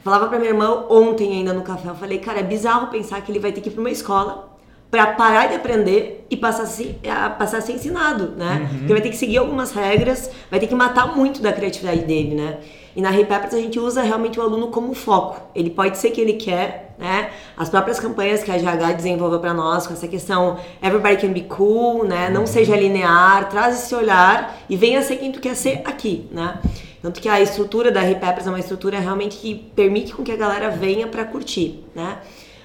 Falava 0.04 0.28
pra 0.28 0.40
minha 0.40 0.52
irmã 0.52 0.86
ontem 0.90 1.34
ainda 1.34 1.54
no 1.54 1.62
café, 1.62 1.90
eu 1.90 1.96
falei, 1.96 2.18
cara, 2.18 2.40
é 2.40 2.44
bizarro 2.44 2.88
pensar 2.88 3.22
que 3.22 3.32
ele 3.32 3.40
vai 3.40 3.52
ter 3.52 3.60
que 3.60 3.70
ir 3.70 3.72
pra 3.74 3.82
uma 3.82 3.92
escola 3.92 4.50
para 4.90 5.08
parar 5.08 5.48
de 5.48 5.56
aprender 5.56 6.26
e 6.30 6.36
passar 6.36 6.64
a 6.64 6.66
ser, 6.66 7.00
a, 7.10 7.30
passar 7.30 7.60
a 7.60 7.62
ser 7.62 7.74
ensinado, 7.74 8.34
né? 8.36 8.70
Porque 8.80 8.94
vai 8.94 9.02
ter 9.02 9.10
que 9.10 9.16
seguir 9.16 9.38
algumas 9.38 9.72
regras, 9.72 10.30
vai 10.50 10.60
ter 10.60 10.68
que 10.68 10.76
matar 10.76 11.16
muito 11.16 11.42
da 11.42 11.54
criatividade 11.54 12.02
dele, 12.02 12.36
né? 12.36 12.60
E 12.94 13.02
na 13.02 13.10
Repeppers 13.10 13.54
a 13.54 13.58
gente 13.58 13.80
usa 13.80 14.02
realmente 14.02 14.38
o 14.38 14.44
aluno 14.44 14.68
como 14.68 14.94
foco. 14.94 15.42
Ele 15.56 15.70
pode 15.70 15.98
ser 15.98 16.12
quem 16.12 16.26
ele 16.26 16.34
quer, 16.34 16.91
né? 17.02 17.32
As 17.58 17.68
próprias 17.68 18.00
campanhas 18.00 18.44
que 18.44 18.52
a 18.52 18.58
GH 18.58 18.96
desenvolveu 18.96 19.40
para 19.40 19.54
nós, 19.54 19.88
com 19.88 19.94
essa 19.94 20.08
questão 20.08 20.60
everybody 20.82 21.18
can 21.18 21.34
be 21.34 21.42
cool, 21.42 22.06
né? 22.06 22.30
Não 22.30 22.46
seja 22.46 22.76
linear, 22.76 23.50
traz 23.50 23.84
esse 23.84 23.96
olhar 23.96 24.56
e 24.70 24.78
venha 24.78 25.02
ser 25.02 25.18
quem 25.18 25.32
tu 25.32 25.40
quer 25.40 25.56
ser 25.56 25.82
aqui, 25.84 26.30
né? 26.32 26.60
Tanto 27.02 27.20
que 27.20 27.28
a 27.28 27.42
estrutura 27.42 27.92
da 27.92 28.00
Repeppers 28.02 28.46
é 28.46 28.50
uma 28.50 28.60
estrutura 28.60 29.00
realmente 29.00 29.38
que 29.38 29.56
permite 29.76 30.14
com 30.14 30.24
que 30.24 30.32
a 30.32 30.36
galera 30.36 30.70
venha 30.70 31.08
para 31.08 31.26
curtir, 31.26 31.84
né? 31.96 32.20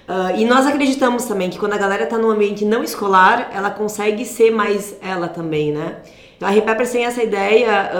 Ah, 0.07 0.33
e 0.33 0.45
nós 0.45 0.67
acreditamos 0.67 1.25
também 1.25 1.51
que 1.51 1.59
quando 1.59 1.73
a 1.73 1.79
galera 1.79 2.05
está 2.05 2.17
num 2.17 2.31
ambiente 2.31 2.65
não 2.65 2.85
escolar, 2.85 3.51
ela 3.53 3.71
consegue 3.71 4.25
ser 4.25 4.51
mais 4.51 4.97
ela 5.03 5.29
também, 5.29 5.73
né? 5.73 5.97
Então 6.37 6.49
a 6.49 6.51
Repeppers 6.51 6.91
tem 6.91 7.05
essa 7.05 7.23
ideia 7.23 7.91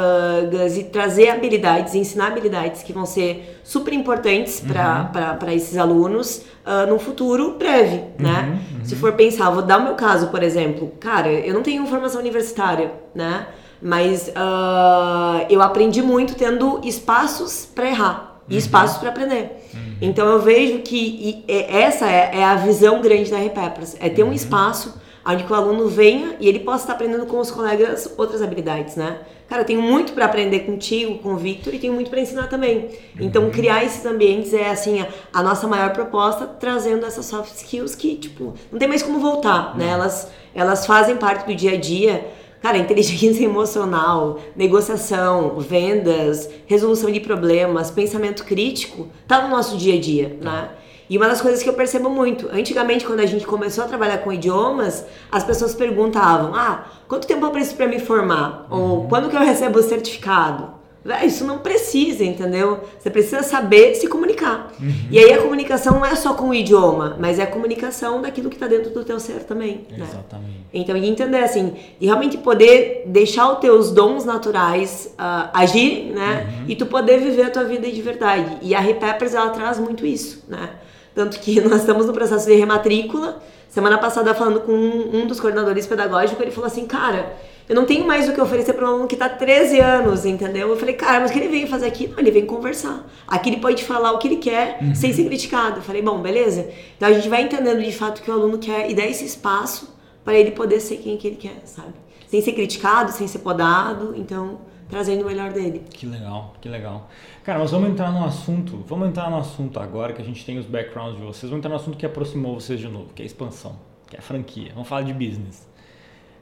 Gus, 0.51 0.75
de 0.75 0.85
trazer 0.85 1.31
habilidades, 1.31 1.95
ensinar 1.95 2.29
habilidades 2.29 2.83
que 2.83 2.93
vão 2.93 3.07
ser 3.07 3.61
super 3.65 3.95
importantes 3.95 4.61
para 4.61 5.55
esses 5.55 5.77
alunos 5.79 6.43
ah, 6.65 6.85
num 6.85 6.99
futuro 6.99 7.55
breve, 7.57 8.03
né? 8.19 8.59
Se 8.85 8.97
for 8.97 9.13
pensar, 9.13 9.51
vou 9.51 9.63
dar 9.63 9.79
o 9.79 9.85
meu 9.85 9.95
caso, 9.95 10.29
por 10.29 10.43
exemplo. 10.43 10.93
Cara, 10.99 11.31
eu 11.31 11.55
não 11.55 11.63
tenho 11.63 11.87
formação 11.87 12.21
universitária, 12.21 12.93
né? 13.15 13.47
Mas 13.81 14.31
ah, 14.35 15.47
eu 15.49 15.63
aprendi 15.63 16.03
muito 16.03 16.35
tendo 16.35 16.81
espaços 16.85 17.67
para 17.73 17.89
errar 17.89 18.41
e 18.49 18.57
espaços 18.57 18.99
para 18.99 19.11
aprender. 19.11 19.65
Então 20.01 20.27
eu 20.27 20.41
vejo 20.41 20.81
que 20.81 21.45
essa 21.49 22.07
é, 22.07 22.41
é 22.41 22.45
a 22.45 22.57
visão 22.57 23.01
grande 23.01 23.31
da 23.31 23.39
Repeppers, 23.39 23.97
é 23.99 24.09
ter 24.09 24.25
um 24.25 24.33
espaço 24.33 25.01
onde 25.27 25.45
que 25.45 25.53
o 25.53 25.55
aluno 25.55 25.89
venha 25.89 26.37
e 26.39 26.49
ele 26.49 26.61
possa 26.61 26.85
estar 26.85 26.93
aprendendo 26.93 27.27
com 27.27 27.39
os 27.39 27.51
colegas 27.51 28.13
outras 28.17 28.41
habilidades, 28.43 28.97
né? 28.97 29.19
Cara, 29.49 29.63
eu 29.63 29.67
tenho 29.67 29.81
muito 29.81 30.13
para 30.13 30.25
aprender 30.25 30.61
contigo, 30.61 31.19
com 31.19 31.35
o 31.35 31.37
Victor 31.37 31.73
e 31.73 31.79
tenho 31.79 31.93
muito 31.93 32.11
para 32.11 32.21
ensinar 32.21 32.49
também. 32.49 32.89
Então 33.21 33.49
criar 33.51 33.85
esses 33.85 34.05
ambientes 34.05 34.53
é 34.53 34.71
assim 34.71 35.01
a, 35.01 35.09
a 35.33 35.43
nossa 35.43 35.69
maior 35.69 35.93
proposta, 35.93 36.47
trazendo 36.47 37.07
essas 37.07 37.27
soft 37.27 37.55
skills 37.55 37.95
que 37.95 38.17
tipo 38.17 38.55
não 38.73 38.79
tem 38.79 38.89
mais 38.89 39.03
como 39.03 39.21
voltar, 39.21 39.77
né? 39.77 39.89
Elas 39.89 40.31
elas 40.55 40.87
fazem 40.87 41.17
parte 41.17 41.47
do 41.47 41.55
dia 41.55 41.73
a 41.73 41.77
dia. 41.77 42.27
Cara, 42.61 42.79
inteligência 42.79 43.45
emocional, 43.45 44.41
negociação, 44.57 45.61
vendas, 45.61 46.51
resolução 46.67 47.11
de 47.11 47.21
problemas, 47.21 47.91
pensamento 47.91 48.45
crítico, 48.45 49.09
tá 49.29 49.43
no 49.43 49.49
nosso 49.49 49.77
dia 49.77 49.95
a 49.95 50.01
dia, 50.01 50.37
né? 50.41 50.71
E 51.09 51.17
uma 51.17 51.29
das 51.29 51.41
coisas 51.41 51.63
que 51.63 51.69
eu 51.69 51.75
percebo 51.75 52.11
muito, 52.11 52.49
antigamente 52.53 53.05
quando 53.05 53.21
a 53.21 53.27
gente 53.27 53.47
começou 53.47 53.85
a 53.85 53.87
trabalhar 53.87 54.19
com 54.19 54.33
idiomas, 54.33 55.05
as 55.31 55.45
pessoas 55.45 55.75
perguntavam: 55.75 56.55
"Ah, 56.55 56.87
quanto 57.07 57.27
tempo 57.27 57.45
eu 57.47 57.51
preciso 57.51 57.77
para 57.77 57.87
me 57.87 57.99
formar?" 57.99 58.67
Ou 58.71 59.07
"Quando 59.09 59.29
que 59.29 59.37
eu 59.37 59.41
recebo 59.41 59.79
o 59.79 59.83
certificado?" 59.83 60.77
Isso 61.25 61.45
não 61.45 61.59
precisa, 61.59 62.25
entendeu? 62.25 62.81
Você 62.99 63.09
precisa 63.11 63.43
saber 63.43 63.95
se 63.95 64.09
comunicar. 64.09 64.73
E 65.11 65.19
aí 65.19 65.33
a 65.33 65.41
comunicação 65.41 65.95
não 65.95 66.05
é 66.05 66.17
só 66.17 66.35
com 66.35 66.49
o 66.49 66.55
idioma, 66.55 67.17
mas 67.21 67.39
é 67.39 67.45
a 67.45 67.47
comunicação 67.47 68.21
daquilo 68.21 68.51
que 68.51 68.59
tá 68.59 68.67
dentro 68.67 68.91
do 68.91 69.05
teu 69.05 69.21
ser 69.21 69.45
também, 69.45 69.87
né? 69.91 70.05
Exatamente. 70.09 70.67
Então, 70.75 70.99
de 70.99 71.07
entender 71.07 71.39
assim, 71.39 71.75
de 72.01 72.07
realmente 72.07 72.37
poder 72.39 73.05
deixar 73.07 73.53
os 73.53 73.59
teus 73.61 73.93
dons 73.93 74.25
naturais 74.25 75.15
ah, 75.17 75.51
agirem, 75.53 76.11
né? 76.11 76.65
E 76.67 76.75
tu 76.75 76.87
poder 76.87 77.21
viver 77.21 77.43
a 77.45 77.51
tua 77.51 77.65
vida 77.65 77.89
de 77.89 78.03
verdade. 78.03 78.59
E 78.61 78.75
a 78.75 78.81
Repeppers, 78.81 79.35
ela 79.35 79.51
traz 79.51 79.79
muito 79.79 80.05
isso, 80.05 80.45
né? 80.49 80.71
Tanto 81.17 81.41
que 81.41 81.59
nós 81.67 81.81
estamos 81.81 82.07
no 82.07 82.13
processo 82.13 82.47
de 82.47 82.55
rematrícula. 82.55 83.43
Semana 83.69 83.99
passada, 83.99 84.35
falando 84.35 84.61
com 84.61 84.73
um, 84.73 85.23
um 85.23 85.27
dos 85.27 85.41
coordenadores 85.41 85.87
pedagógicos, 85.87 86.41
ele 86.41 86.51
falou 86.51 86.67
assim, 86.67 86.87
cara, 86.87 87.37
eu 87.69 87.75
não 87.75 87.85
tenho 87.85 88.07
mais 88.07 88.29
o 88.29 88.33
que 88.33 88.41
oferecer 88.41 88.75
para 88.75 88.87
um 88.87 88.91
aluno 88.91 89.09
que 89.09 89.17
tá 89.17 89.29
13 89.29 89.81
anos, 89.81 90.25
entendeu? 90.25 90.69
Eu 90.69 90.77
falei, 90.77 90.95
cara, 90.95 91.21
mas 91.21 91.31
o 91.31 91.33
que 91.33 91.41
ele 91.41 91.49
veio 91.49 91.67
fazer 91.67 91.87
aqui? 91.87 92.07
Não, 92.07 92.19
ele 92.19 92.31
vem 92.31 92.47
conversar. 92.47 93.05
Aqui 93.27 93.51
ele 93.51 93.61
pode 93.61 93.83
falar 93.83 94.13
o 94.13 94.19
que 94.19 94.29
ele 94.29 94.37
quer 94.37 94.79
sem 94.95 95.13
ser 95.13 95.25
criticado. 95.25 95.79
Eu 95.79 95.83
falei, 95.83 96.01
bom, 96.01 96.21
beleza? 96.21 96.69
Então 96.97 97.09
a 97.09 97.13
gente 97.13 97.29
vai 97.29 97.43
entendendo 97.43 97.83
de 97.83 97.93
fato 97.93 98.19
o 98.19 98.23
que 98.23 98.31
o 98.31 98.35
aluno 98.35 98.59
quer 98.59 98.89
e 98.91 98.95
dar 98.95 99.07
esse 99.07 99.25
espaço 99.25 99.97
para 100.25 100.35
ele 100.35 100.53
poder 100.53 100.81
ser 100.81 100.99
quem 100.99 101.17
que 101.17 101.27
ele 101.27 101.37
quer, 101.37 101.61
sabe? 101.65 101.93
Sem 102.29 102.41
ser 102.41 102.53
criticado, 102.53 103.11
sem 103.11 103.27
ser 103.27 103.41
podado. 103.41 104.15
Então, 104.17 104.59
trazendo 104.89 105.23
o 105.23 105.27
melhor 105.27 105.53
dele. 105.53 105.83
Que 105.91 106.07
legal, 106.07 106.55
que 106.61 106.69
legal. 106.69 107.09
Cara, 107.47 107.61
nós 107.61 107.71
vamos 107.71 107.91
entrar 107.91 108.11
num 108.11 108.25
assunto, 108.25 108.85
vamos 108.89 109.07
entrar 109.07 109.31
num 109.31 109.37
assunto 109.37 109.79
agora 109.79 110.13
que 110.13 110.21
a 110.21 110.25
gente 110.25 110.45
tem 110.45 110.59
os 110.59 110.67
backgrounds 110.67 111.17
de 111.17 111.23
vocês, 111.23 111.49
vamos 111.49 111.59
entrar 111.59 111.71
num 111.71 111.77
assunto 111.77 111.97
que 111.97 112.05
aproximou 112.05 112.59
vocês 112.59 112.81
de 112.81 112.89
novo, 112.89 113.11
que 113.15 113.23
é 113.23 113.25
a 113.25 113.27
expansão, 113.27 113.77
que 114.11 114.17
é 114.17 114.19
a 114.19 114.23
franquia. 114.23 114.73
Vamos 114.75 114.89
falar 114.89 115.03
de 115.03 115.13
business. 115.13 115.65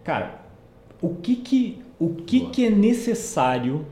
Cara, 0.03 0.37
o 1.03 1.11
que 1.17 1.37
que, 1.37 1.83
o 1.99 2.15
que, 2.15 2.47
que 2.47 2.65
é 2.65 2.71
necessário, 2.71 3.85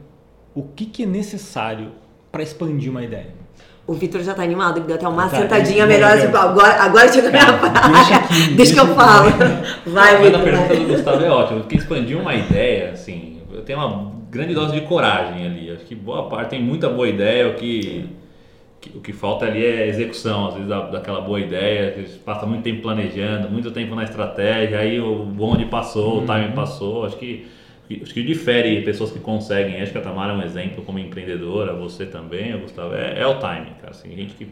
o 0.55 0.63
que 0.63 0.87
que 0.87 1.03
é 1.03 1.07
necessário 1.07 1.93
para 2.33 2.43
expandir 2.43 2.91
uma 2.91 3.03
ideia? 3.03 3.35
O 3.87 3.93
Vitor 3.93 4.23
já 4.23 4.33
tá 4.33 4.43
animado, 4.43 4.79
ele 4.79 4.87
deu 4.87 4.97
até 4.97 5.07
uma 5.07 5.29
Tá, 5.29 5.37
sentadinha 5.37 5.85
melhor, 5.85 6.17
não. 6.17 6.41
agora, 6.41 6.83
agora 6.83 7.13
chega 7.13 7.29
a 7.29 7.31
minha 7.31 7.59
parte. 7.59 7.93
deixa 7.93 8.17
aqui, 8.17 8.55
deixa, 8.57 8.73
que 8.73 8.81
eu 8.81 8.95
falo. 8.95 9.29
Vai, 9.85 10.15
Mas 10.15 10.35
a 10.35 10.39
Vitor. 10.39 10.43
pergunta 10.45 10.77
do 10.77 10.87
Gustavo 10.87 11.23
é 11.23 11.29
ótima, 11.31 11.61
porque 11.61 11.77
expandir 11.77 12.19
uma 12.19 12.35
ideia, 12.35 12.93
assim, 12.93 13.43
eu 13.53 13.63
tenho 13.63 13.79
uma 13.81 14.12
grande 14.33 14.55
dose 14.55 14.75
de 14.75 14.87
coragem 14.87 15.47
ali. 15.47 15.71
Acho 15.71 15.85
que 15.85 15.95
boa 15.95 16.29
parte 16.29 16.51
tem 16.51 16.63
muita 16.63 16.89
boa 16.89 17.09
ideia, 17.09 17.49
o 17.49 17.57
que, 17.57 18.07
que- 18.81 18.97
o 18.99 19.01
que 19.01 19.13
falta 19.13 19.47
ali 19.47 19.65
é 19.65 19.89
execução, 19.89 20.49
às 20.49 20.55
vezes, 20.55 20.69
da, 20.69 20.89
daquela 20.91 21.21
boa 21.23 21.41
ideia, 21.41 21.93
que 21.93 22.19
passa 22.21 22.47
muito 22.47 22.63
tempo 22.65 22.83
planejando, 22.83 23.51
muito 23.51 23.71
tempo 23.71 23.95
na 23.95 24.05
estratégia, 24.05 24.79
aí 24.81 25.01
o 25.01 25.25
bonde 25.27 25.67
passou, 25.67 26.23
o 26.23 26.27
timing 26.27 26.53
passou. 26.53 27.07
Acho 27.07 27.17
que, 27.19 27.47
acho 28.03 28.15
que 28.15 28.23
difere 28.23 28.83
pessoas 28.83 29.13
que 29.13 29.21
conseguem. 29.21 29.81
Acho 29.83 29.93
que 29.93 29.99
a 29.99 30.03
Tamara 30.03 30.33
é 30.33 30.37
um 30.37 30.43
exemplo 30.43 30.85
como 30.85 30.99
empreendedora, 30.99 31.75
você 31.75 32.07
também, 32.07 32.59
Gustavo, 32.61 32.95
é, 32.95 33.21
é 33.21 33.27
o 33.27 33.39
timing, 33.39 33.75
cara. 33.81 33.91
Assim, 33.93 34.15
gente 34.17 34.35
que 34.35 34.49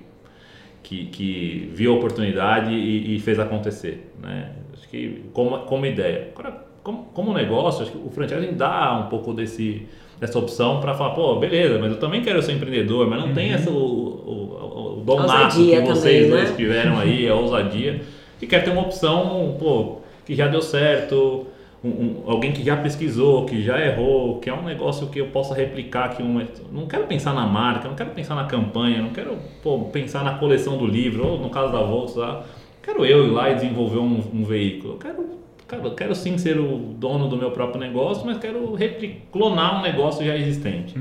que, 0.82 1.06
que 1.06 1.70
viu 1.74 1.92
a 1.92 1.96
oportunidade 1.96 2.72
e, 2.72 3.16
e 3.16 3.20
fez 3.20 3.38
acontecer, 3.38 4.12
né? 4.22 4.52
Acho 4.72 4.88
que 4.88 5.24
como, 5.32 5.58
como 5.60 5.86
ideia. 5.86 6.28
Agora, 6.34 6.64
como, 6.82 7.04
como 7.14 7.32
negócio, 7.34 7.82
acho 7.82 7.92
que 7.92 7.98
o 7.98 8.10
franchising 8.10 8.54
dá 8.54 8.98
um 9.04 9.08
pouco 9.08 9.32
desse, 9.32 9.86
dessa 10.18 10.38
opção 10.38 10.80
para 10.80 10.94
falar, 10.94 11.10
pô, 11.14 11.36
beleza, 11.36 11.78
mas 11.78 11.92
eu 11.92 11.98
também 11.98 12.22
quero 12.22 12.42
ser 12.42 12.52
empreendedor, 12.52 13.08
mas 13.08 13.20
não 13.20 13.32
tem 13.34 13.52
essa, 13.52 13.70
o, 13.70 13.74
o, 13.74 14.96
o, 14.96 14.98
o 15.00 15.02
dom 15.04 15.20
nato 15.26 15.56
que 15.56 15.80
vocês 15.80 16.26
também, 16.26 16.30
dois 16.30 16.50
né? 16.50 16.56
tiveram 16.56 16.98
aí, 16.98 17.28
a 17.28 17.34
ousadia, 17.34 18.00
que 18.38 18.46
quer 18.46 18.64
ter 18.64 18.70
uma 18.70 18.82
opção, 18.82 19.56
pô, 19.58 19.98
que 20.24 20.34
já 20.34 20.46
deu 20.48 20.62
certo, 20.62 21.46
um- 21.82 21.88
um- 21.88 22.22
alguém 22.26 22.52
que 22.52 22.62
já 22.62 22.76
pesquisou, 22.76 23.44
que 23.46 23.62
já 23.62 23.78
errou, 23.84 24.38
que 24.38 24.48
é 24.50 24.54
um 24.54 24.62
negócio 24.64 25.06
que 25.08 25.18
eu 25.18 25.26
possa 25.28 25.54
replicar 25.54 26.10
que 26.16 26.22
uma, 26.22 26.46
não 26.72 26.86
quero 26.86 27.04
pensar 27.06 27.34
na 27.34 27.46
marca, 27.46 27.88
não 27.88 27.94
quero 27.96 28.10
pensar 28.10 28.34
na 28.34 28.44
campanha, 28.44 29.00
não 29.02 29.10
quero 29.10 29.36
pô, 29.62 29.78
pensar 29.92 30.22
na 30.24 30.34
coleção 30.34 30.76
do 30.78 30.86
livro, 30.86 31.26
ou 31.26 31.38
no 31.38 31.50
caso 31.50 31.72
da 31.72 31.80
Volks 31.82 32.16
lá, 32.16 32.44
quero 32.82 33.04
eu 33.04 33.26
ir 33.26 33.30
lá 33.30 33.50
e 33.50 33.54
desenvolver 33.54 33.98
um, 33.98 34.22
um 34.34 34.44
veículo, 34.44 34.94
eu 34.94 34.98
quero, 34.98 35.39
cara, 35.70 35.82
eu 35.84 35.94
quero 35.94 36.14
sim 36.14 36.36
ser 36.38 36.58
o 36.58 36.76
dono 36.98 37.28
do 37.28 37.36
meu 37.36 37.50
próprio 37.52 37.80
negócio, 37.80 38.26
mas 38.26 38.38
quero 38.38 38.76
clonar 39.32 39.78
um 39.78 39.82
negócio 39.82 40.24
já 40.24 40.36
existente. 40.36 40.94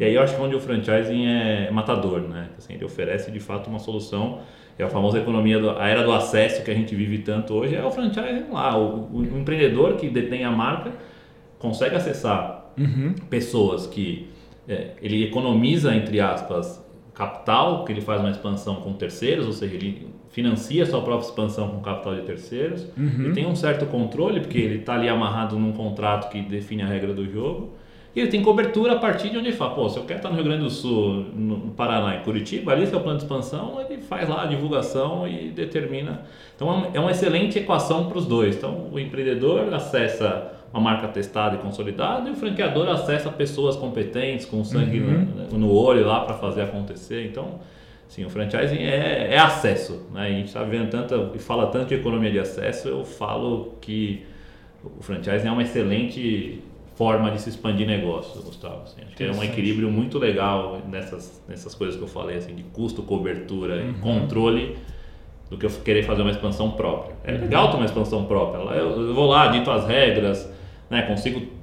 E 0.00 0.04
aí 0.04 0.14
eu 0.14 0.22
acho 0.22 0.34
que 0.34 0.42
onde 0.42 0.54
o 0.56 0.60
franchising 0.60 1.26
é 1.26 1.70
matador, 1.70 2.20
né? 2.20 2.48
Assim, 2.58 2.74
ele 2.74 2.84
oferece 2.84 3.30
de 3.30 3.40
fato 3.40 3.68
uma 3.70 3.78
solução 3.78 4.40
é 4.78 4.84
a 4.84 4.88
famosa 4.90 5.18
economia, 5.18 5.58
do, 5.58 5.70
a 5.70 5.88
era 5.88 6.02
do 6.02 6.12
acesso 6.12 6.62
que 6.62 6.70
a 6.70 6.74
gente 6.74 6.94
vive 6.94 7.18
tanto 7.18 7.54
hoje, 7.54 7.74
é 7.74 7.82
o 7.82 7.90
franchising 7.90 8.50
lá. 8.52 8.76
O, 8.76 9.08
o- 9.10 9.18
o 9.20 9.38
empreendedor 9.38 9.94
que 9.94 10.10
detém 10.10 10.44
a 10.44 10.50
marca 10.50 10.92
consegue 11.58 11.96
acessar 11.96 12.72
pessoas 13.30 13.86
que 13.86 14.28
é, 14.68 14.88
ele 15.00 15.24
economiza, 15.24 15.94
entre 15.94 16.20
aspas, 16.20 16.84
capital, 17.14 17.84
que 17.86 17.92
ele 17.92 18.02
faz 18.02 18.20
uma 18.20 18.30
expansão 18.30 18.76
com 18.76 18.92
terceiros, 18.92 19.46
ou 19.46 19.52
seja, 19.52 19.74
ele 19.76 20.08
financia 20.36 20.82
a 20.82 20.86
sua 20.86 21.00
própria 21.00 21.26
expansão 21.26 21.68
com 21.68 21.80
capital 21.80 22.14
de 22.14 22.20
terceiros, 22.20 22.86
e 23.30 23.32
tem 23.32 23.46
um 23.46 23.56
certo 23.56 23.86
controle, 23.86 24.40
porque 24.40 24.58
ele 24.58 24.76
está 24.80 24.92
ali 24.94 25.08
amarrado 25.08 25.58
num 25.58 25.72
contrato 25.72 26.30
que 26.30 26.42
define 26.42 26.82
a 26.82 26.86
regra 26.86 27.14
do 27.14 27.24
jogo, 27.26 27.70
e 28.14 28.20
ele 28.20 28.28
tem 28.28 28.42
cobertura 28.42 28.92
a 28.92 28.98
partir 28.98 29.30
de 29.30 29.38
onde 29.38 29.48
ele 29.48 29.56
fala, 29.56 29.74
pô, 29.74 29.88
se 29.88 29.96
eu 29.98 30.04
quero 30.04 30.18
estar 30.18 30.28
no 30.28 30.34
Rio 30.34 30.44
Grande 30.44 30.62
do 30.64 30.70
Sul, 30.70 31.24
no 31.34 31.70
Paraná, 31.70 32.16
em 32.16 32.20
Curitiba, 32.20 32.72
ali 32.72 32.86
seu 32.86 33.00
plano 33.00 33.16
de 33.18 33.24
expansão, 33.24 33.80
ele 33.80 34.02
faz 34.02 34.28
lá 34.28 34.42
a 34.42 34.46
divulgação 34.46 35.26
e 35.26 35.48
determina. 35.48 36.22
Então 36.54 36.68
é 36.68 36.72
uma- 36.74 36.86
é 36.94 37.00
uma 37.00 37.10
excelente 37.12 37.58
equação 37.58 38.06
para 38.08 38.18
os 38.18 38.26
dois. 38.26 38.56
Então 38.56 38.88
o 38.92 38.98
empreendedor 38.98 39.72
acessa 39.72 40.52
uma 40.72 40.82
marca 40.82 41.08
testada 41.08 41.56
e 41.56 41.58
consolidada 41.58 42.28
e 42.28 42.32
o 42.32 42.34
franqueador 42.34 42.88
acessa 42.88 43.30
pessoas 43.30 43.76
competentes, 43.76 44.44
com 44.46 44.62
sangue 44.64 44.98
no, 45.50 45.58
no 45.58 45.72
olho 45.72 46.06
lá 46.06 46.20
para 46.20 46.34
fazer 46.34 46.62
acontecer. 46.62 47.26
Então, 47.26 47.60
sim, 48.08 48.24
o 48.24 48.30
franchising 48.30 48.78
é, 48.78 49.34
é 49.34 49.38
acesso. 49.38 50.06
Né? 50.12 50.22
A 50.22 50.30
gente 50.30 50.46
está 50.46 50.62
vendo 50.62 50.90
tanto 50.90 51.32
e 51.34 51.38
fala 51.38 51.66
tanto 51.68 51.88
de 51.88 51.94
economia 51.94 52.30
de 52.30 52.38
acesso, 52.38 52.88
eu 52.88 53.04
falo 53.04 53.74
que 53.80 54.24
o 54.82 55.02
franchising 55.02 55.48
é 55.48 55.50
uma 55.50 55.62
excelente 55.62 56.62
forma 56.94 57.30
de 57.30 57.40
se 57.40 57.50
expandir 57.50 57.86
negócio, 57.86 58.40
Gustavo. 58.42 58.82
assim. 58.84 59.02
acho 59.06 59.14
que 59.14 59.24
é 59.24 59.30
um 59.30 59.44
equilíbrio 59.44 59.90
muito 59.90 60.18
legal 60.18 60.80
nessas, 60.88 61.42
nessas 61.46 61.74
coisas 61.74 61.96
que 61.96 62.02
eu 62.02 62.08
falei, 62.08 62.38
assim, 62.38 62.54
de 62.54 62.62
custo, 62.62 63.02
cobertura 63.02 63.84
e 63.84 63.92
controle 64.00 64.78
do 65.50 65.58
que 65.58 65.66
eu 65.66 65.70
querer 65.84 66.02
fazer 66.04 66.22
uma 66.22 66.30
expansão 66.30 66.70
própria. 66.70 67.14
É 67.22 67.32
legal 67.32 67.70
ter 67.70 67.76
uma 67.76 67.84
expansão 67.84 68.24
própria. 68.24 68.60
Eu, 68.74 69.08
eu 69.08 69.14
vou 69.14 69.26
lá, 69.26 69.48
dito 69.48 69.70
as 69.70 69.86
regras, 69.86 70.50
né, 70.88 71.02
consigo 71.02 71.55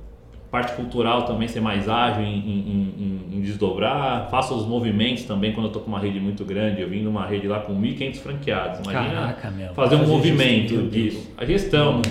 parte 0.54 0.74
cultural 0.74 1.24
também 1.24 1.48
ser 1.48 1.62
mais 1.62 1.90
ágil 1.90 2.22
em, 2.24 2.28
em- 2.38 2.94
em- 3.32 3.38
em 3.38 3.42
desdobrar, 3.42 4.28
faço 4.30 4.54
os 4.54 4.68
movimentos 4.68 5.24
também 5.24 5.52
quando 5.52 5.66
eu 5.66 5.70
estou 5.70 5.82
com 5.82 5.88
uma 5.90 5.98
rede 6.00 6.20
muito 6.20 6.46
grande. 6.46 6.80
Eu 6.80 6.88
vim 6.88 7.02
numa 7.02 7.26
rede 7.26 7.48
lá 7.48 7.60
com 7.62 7.74
1.500 7.74 8.20
franqueados. 8.20 8.80
Imagina 8.88 9.16
Caraca, 9.16 9.50
meu. 9.50 9.74
fazer 9.74 9.96
um 9.96 10.06
movimento 10.06 10.70
gestão, 10.76 10.86
Deus. 10.90 11.28
a 11.36 11.46
gestão. 11.46 12.02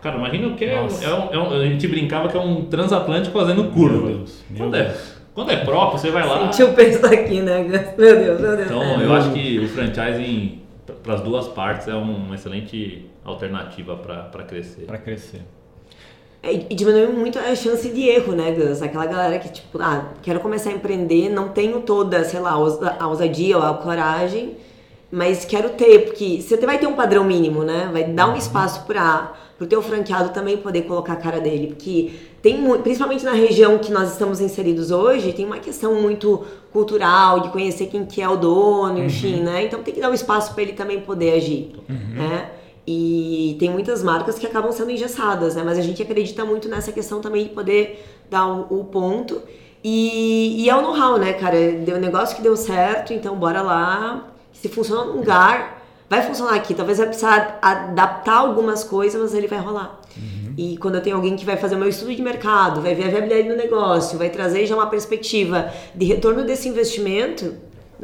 Cara, 0.00 0.16
imagina 0.16 0.48
o 0.48 0.54
que 0.56 0.64
é, 0.64 0.80
um- 0.80 0.86
é 1.02 1.14
um- 1.14 1.32
é 1.34 1.38
um- 1.38 1.52
a 1.60 1.64
gente 1.66 1.86
brincava 1.86 2.28
que 2.30 2.36
é 2.38 2.40
um 2.40 2.64
transatlântico 2.64 3.38
fazendo 3.38 3.64
curva. 3.64 3.98
Meu 4.06 4.16
Deus, 4.16 4.42
meu 4.48 4.58
quando, 4.60 4.76
é, 4.76 4.94
quando 5.34 5.50
é 5.50 5.56
próprio, 5.56 5.98
você 5.98 6.10
vai 6.10 6.26
lá. 6.26 6.50
Sentiu 6.50 6.72
o 6.72 6.74
peso 6.74 7.04
aqui, 7.04 7.42
né? 7.42 7.62
Meu 7.98 8.16
Deus, 8.18 8.40
meu 8.40 8.56
Deus. 8.56 8.66
Então, 8.66 8.82
É. 8.82 9.04
eu 9.04 9.12
acho 9.12 9.30
que 9.32 9.58
o 9.58 9.68
franchising, 9.68 10.58
para 11.02 11.14
as 11.16 11.20
duas 11.20 11.48
partes, 11.48 11.86
é 11.86 11.94
uma 11.94 12.34
excelente 12.34 13.04
alternativa 13.22 13.94
para 13.94 14.42
crescer. 14.44 14.86
Para 14.86 14.96
crescer. 14.96 15.42
É, 16.46 16.66
E 16.70 16.74
diminui 16.74 17.06
muito 17.08 17.38
a 17.38 17.54
chance 17.54 17.88
de 17.88 18.02
erro, 18.08 18.32
né, 18.34 18.52
Gus? 18.52 18.82
Aquela 18.82 19.06
galera 19.06 19.38
que, 19.38 19.48
tipo, 19.50 19.78
ah, 19.80 20.10
quero 20.22 20.40
começar 20.40 20.70
a 20.70 20.72
empreender, 20.74 21.28
não 21.30 21.48
tenho 21.48 21.80
toda, 21.80 22.22
sei 22.24 22.40
lá, 22.40 22.50
a 22.52 22.58
ousa- 22.58 22.96
a 22.98 23.08
ousadia 23.08 23.56
ou 23.56 23.62
a 23.62 23.74
coragem, 23.74 24.56
mas 25.10 25.44
quero 25.44 25.70
ter, 25.70 26.06
porque 26.06 26.40
você 26.42 26.56
vai 26.58 26.78
ter 26.78 26.86
um 26.86 26.92
padrão 26.94 27.24
mínimo, 27.24 27.62
né? 27.62 27.88
Vai 27.92 28.04
dar 28.04 28.28
um 28.28 28.36
espaço 28.36 28.84
para 28.84 29.32
o 29.60 29.64
teu 29.66 29.80
franqueado 29.80 30.30
também 30.30 30.56
poder 30.56 30.82
colocar 30.82 31.12
a 31.14 31.16
cara 31.16 31.40
dele, 31.40 31.68
porque 31.68 32.10
tem 32.42 32.60
principalmente 32.82 33.24
na 33.24 33.32
região 33.32 33.78
que 33.78 33.90
nós 33.92 34.10
estamos 34.12 34.40
inseridos 34.40 34.90
hoje, 34.90 35.32
tem 35.32 35.46
uma 35.46 35.58
questão 35.58 35.94
muito 35.94 36.44
cultural, 36.72 37.40
de 37.40 37.48
conhecer 37.50 37.86
quem 37.86 38.04
que 38.04 38.20
é 38.20 38.28
o 38.28 38.36
dono, 38.36 38.98
enfim, 39.04 39.40
né? 39.40 39.64
Então 39.64 39.82
tem 39.82 39.94
que 39.94 40.00
dar 40.00 40.10
um 40.10 40.14
espaço 40.14 40.52
para 40.52 40.62
ele 40.64 40.72
também 40.72 41.00
poder 41.00 41.34
agir, 41.34 41.72
né? 42.14 42.50
E 42.86 43.56
tem 43.58 43.70
muitas 43.70 44.02
marcas 44.02 44.38
que 44.38 44.46
acabam 44.46 44.70
sendo 44.70 44.90
engessadas, 44.90 45.54
né? 45.54 45.62
Mas 45.64 45.78
a 45.78 45.82
gente 45.82 46.02
acredita 46.02 46.44
muito 46.44 46.68
nessa 46.68 46.92
questão 46.92 47.20
também 47.20 47.44
de 47.44 47.50
poder 47.50 48.04
dar 48.30 48.46
o, 48.46 48.80
o 48.80 48.84
ponto. 48.84 49.40
E, 49.82 50.62
e 50.62 50.68
é 50.68 50.76
o 50.76 50.82
know-how, 50.82 51.18
né, 51.18 51.32
cara? 51.34 51.56
Deu 51.72 51.96
um 51.96 52.00
negócio 52.00 52.36
que 52.36 52.42
deu 52.42 52.56
certo, 52.56 53.12
então 53.12 53.36
bora 53.36 53.62
lá. 53.62 54.28
Se 54.52 54.68
funciona 54.68 55.04
num 55.04 55.16
lugar, 55.16 55.82
vai 56.08 56.22
funcionar 56.22 56.54
aqui. 56.54 56.74
Talvez 56.74 56.98
vai 56.98 57.06
precisar 57.06 57.58
adaptar 57.60 58.36
algumas 58.36 58.84
coisas, 58.84 59.20
mas 59.20 59.34
ele 59.34 59.46
vai 59.46 59.58
rolar. 59.58 60.00
E 60.56 60.76
quando 60.76 60.96
eu 60.96 61.00
tenho 61.00 61.16
alguém 61.16 61.34
que 61.36 61.44
vai 61.44 61.56
fazer 61.56 61.74
o 61.74 61.78
meu 61.78 61.88
estudo 61.88 62.14
de 62.14 62.22
mercado, 62.22 62.80
vai 62.80 62.94
ver 62.94 63.06
a 63.06 63.08
viabilidade 63.08 63.48
do 63.48 63.56
negócio, 63.56 64.16
vai 64.16 64.30
trazer 64.30 64.66
já 64.66 64.74
uma 64.74 64.86
perspectiva 64.86 65.72
de 65.94 66.06
retorno 66.06 66.44
desse 66.44 66.68
investimento, 66.68 67.54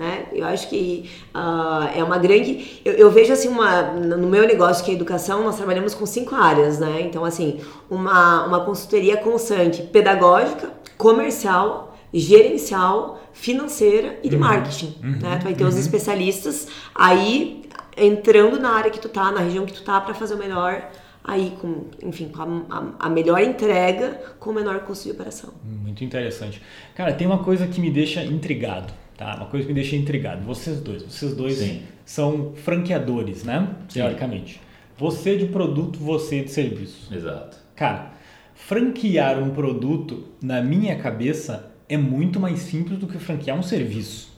né? 0.00 0.26
Eu 0.32 0.46
acho 0.46 0.68
que 0.70 1.08
ah, 1.34 1.90
é 1.94 2.02
uma 2.02 2.16
grande. 2.18 2.80
Eu, 2.84 2.94
eu 2.94 3.10
vejo 3.10 3.32
assim 3.32 3.48
uma 3.48 3.82
no 3.92 4.26
meu 4.26 4.46
negócio 4.46 4.84
que 4.84 4.90
é 4.90 4.94
educação, 4.94 5.44
nós 5.44 5.56
trabalhamos 5.56 5.94
com 5.94 6.06
cinco 6.06 6.34
áreas, 6.34 6.78
né? 6.78 7.02
Então 7.02 7.24
assim, 7.24 7.60
uma 7.90 8.46
uma 8.46 8.60
consultoria 8.64 9.16
constante, 9.18 9.82
pedagógica, 9.82 10.70
comercial, 10.96 11.94
gerencial, 12.12 13.20
financeira 13.32 14.18
e 14.22 14.28
de 14.28 14.36
marketing, 14.40 14.94
né? 15.02 15.36
Tu 15.38 15.44
vai 15.44 15.54
ter 15.54 15.64
os 15.64 15.76
especialistas 15.76 16.66
aí 16.94 17.62
entrando 17.96 18.58
na 18.58 18.70
área 18.70 18.90
que 18.90 18.98
tu 19.00 19.08
tá, 19.08 19.30
na 19.30 19.40
região 19.40 19.66
que 19.66 19.72
tu 19.74 19.82
tá 19.82 20.00
para 20.00 20.14
fazer 20.14 20.34
o 20.34 20.38
melhor 20.38 20.88
aí 21.22 21.52
com, 21.60 21.84
enfim, 22.02 22.28
com 22.28 22.40
a, 22.42 22.46
a- 22.78 23.06
a 23.06 23.08
melhor 23.10 23.40
entrega 23.42 24.18
com 24.40 24.50
o 24.50 24.54
menor 24.54 24.80
custo 24.80 25.04
de 25.04 25.10
operação. 25.10 25.50
Muito 25.62 26.02
interessante. 26.02 26.62
Cara, 26.94 27.12
tem 27.12 27.26
uma 27.26 27.38
coisa 27.44 27.66
que 27.66 27.78
me 27.80 27.90
deixa 27.90 28.22
intrigado, 28.24 28.90
tá? 29.20 29.36
Uma 29.36 29.46
coisa 29.46 29.66
que 29.66 29.72
me 29.72 29.78
deixa 29.78 29.94
intrigado. 29.94 30.42
Vocês 30.42 30.80
dois, 30.80 31.02
vocês 31.02 31.34
dois 31.34 31.58
Sim. 31.58 31.82
são 32.06 32.54
franqueadores, 32.54 33.44
né? 33.44 33.68
Teoricamente. 33.92 34.58
Você 34.96 35.36
de 35.36 35.44
produto, 35.44 35.98
você 35.98 36.42
de 36.42 36.50
serviço. 36.50 37.14
Exato. 37.14 37.58
Cara, 37.76 38.12
franquear 38.54 39.38
um 39.38 39.50
produto, 39.50 40.24
na 40.42 40.62
minha 40.62 40.96
cabeça, 40.96 41.70
é 41.86 41.98
muito 41.98 42.40
mais 42.40 42.60
simples 42.60 42.98
do 42.98 43.06
que 43.06 43.18
franquear 43.18 43.58
um 43.58 43.62
serviço. 43.62 44.32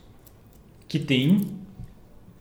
Que 0.88 0.98
tem 0.98 1.46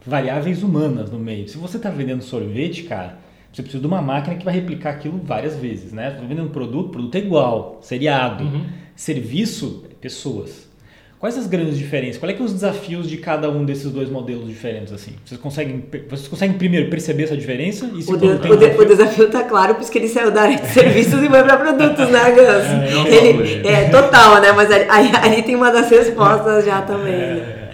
variáveis 0.03 0.63
humanas 0.63 1.11
no 1.11 1.19
meio. 1.19 1.47
Se 1.47 1.57
você 1.57 1.77
está 1.77 1.91
vendendo 1.91 2.23
sorvete, 2.23 2.83
cara, 2.83 3.19
você 3.53 3.61
precisa 3.61 3.81
de 3.81 3.87
uma 3.87 4.01
máquina 4.01 4.35
que 4.35 4.43
vai 4.43 4.53
replicar 4.55 4.91
aquilo 4.91 5.19
várias 5.23 5.55
vezes, 5.57 5.91
né? 5.91 6.09
Você 6.09 6.15
tá 6.17 6.21
vendendo 6.23 6.47
um 6.47 6.51
produto, 6.51 6.87
o 6.87 6.89
produto 6.89 7.15
é 7.15 7.19
igual, 7.19 7.79
seriado. 7.83 8.45
Uhum. 8.45 8.65
Serviço, 8.95 9.85
pessoas. 10.01 10.70
Quais 11.21 11.37
as 11.37 11.45
grandes 11.45 11.77
diferenças? 11.77 12.17
Quais 12.17 12.33
é 12.33 12.35
que 12.35 12.41
os 12.41 12.51
desafios 12.51 13.07
de 13.07 13.15
cada 13.17 13.47
um 13.47 13.63
desses 13.63 13.91
dois 13.91 14.09
modelos 14.09 14.47
diferentes 14.47 14.91
assim? 14.91 15.13
Vocês 15.23 15.39
conseguem, 15.39 15.85
vocês 16.09 16.27
conseguem 16.27 16.57
primeiro 16.57 16.89
perceber 16.89 17.25
essa 17.25 17.37
diferença? 17.37 17.85
E 17.93 18.01
se 18.01 18.11
o, 18.11 18.17
de, 18.17 18.25
o, 18.25 18.39
desafio... 18.39 18.81
o 18.81 18.85
desafio 18.85 19.29
tá 19.29 19.43
claro, 19.43 19.75
porque 19.75 19.99
ele 19.99 20.07
saiu 20.07 20.31
da 20.31 20.41
área 20.41 20.57
de 20.57 20.65
serviços 20.69 21.21
e 21.21 21.29
foi 21.29 21.43
para 21.43 21.57
produtos, 21.57 22.09
né, 22.09 22.31
Gus? 22.31 23.05
É, 23.05 23.27
ele, 23.27 23.67
é, 23.67 23.89
total, 23.89 24.41
né? 24.41 24.51
Mas 24.51 24.71
ali, 24.71 25.15
ali, 25.15 25.43
tem 25.43 25.53
uma 25.53 25.71
das 25.71 25.91
respostas 25.91 26.65
já 26.65 26.81
também. 26.81 27.13
Né? 27.13 27.37
É. 27.37 27.73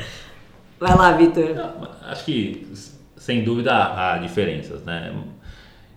Vai 0.77 0.97
lá, 0.97 1.13
Vitor. 1.13 1.55
Acho 2.01 2.25
que 2.25 2.67
sem 3.15 3.45
dúvida 3.45 3.71
há 3.73 4.17
diferenças, 4.17 4.83
né? 4.83 5.13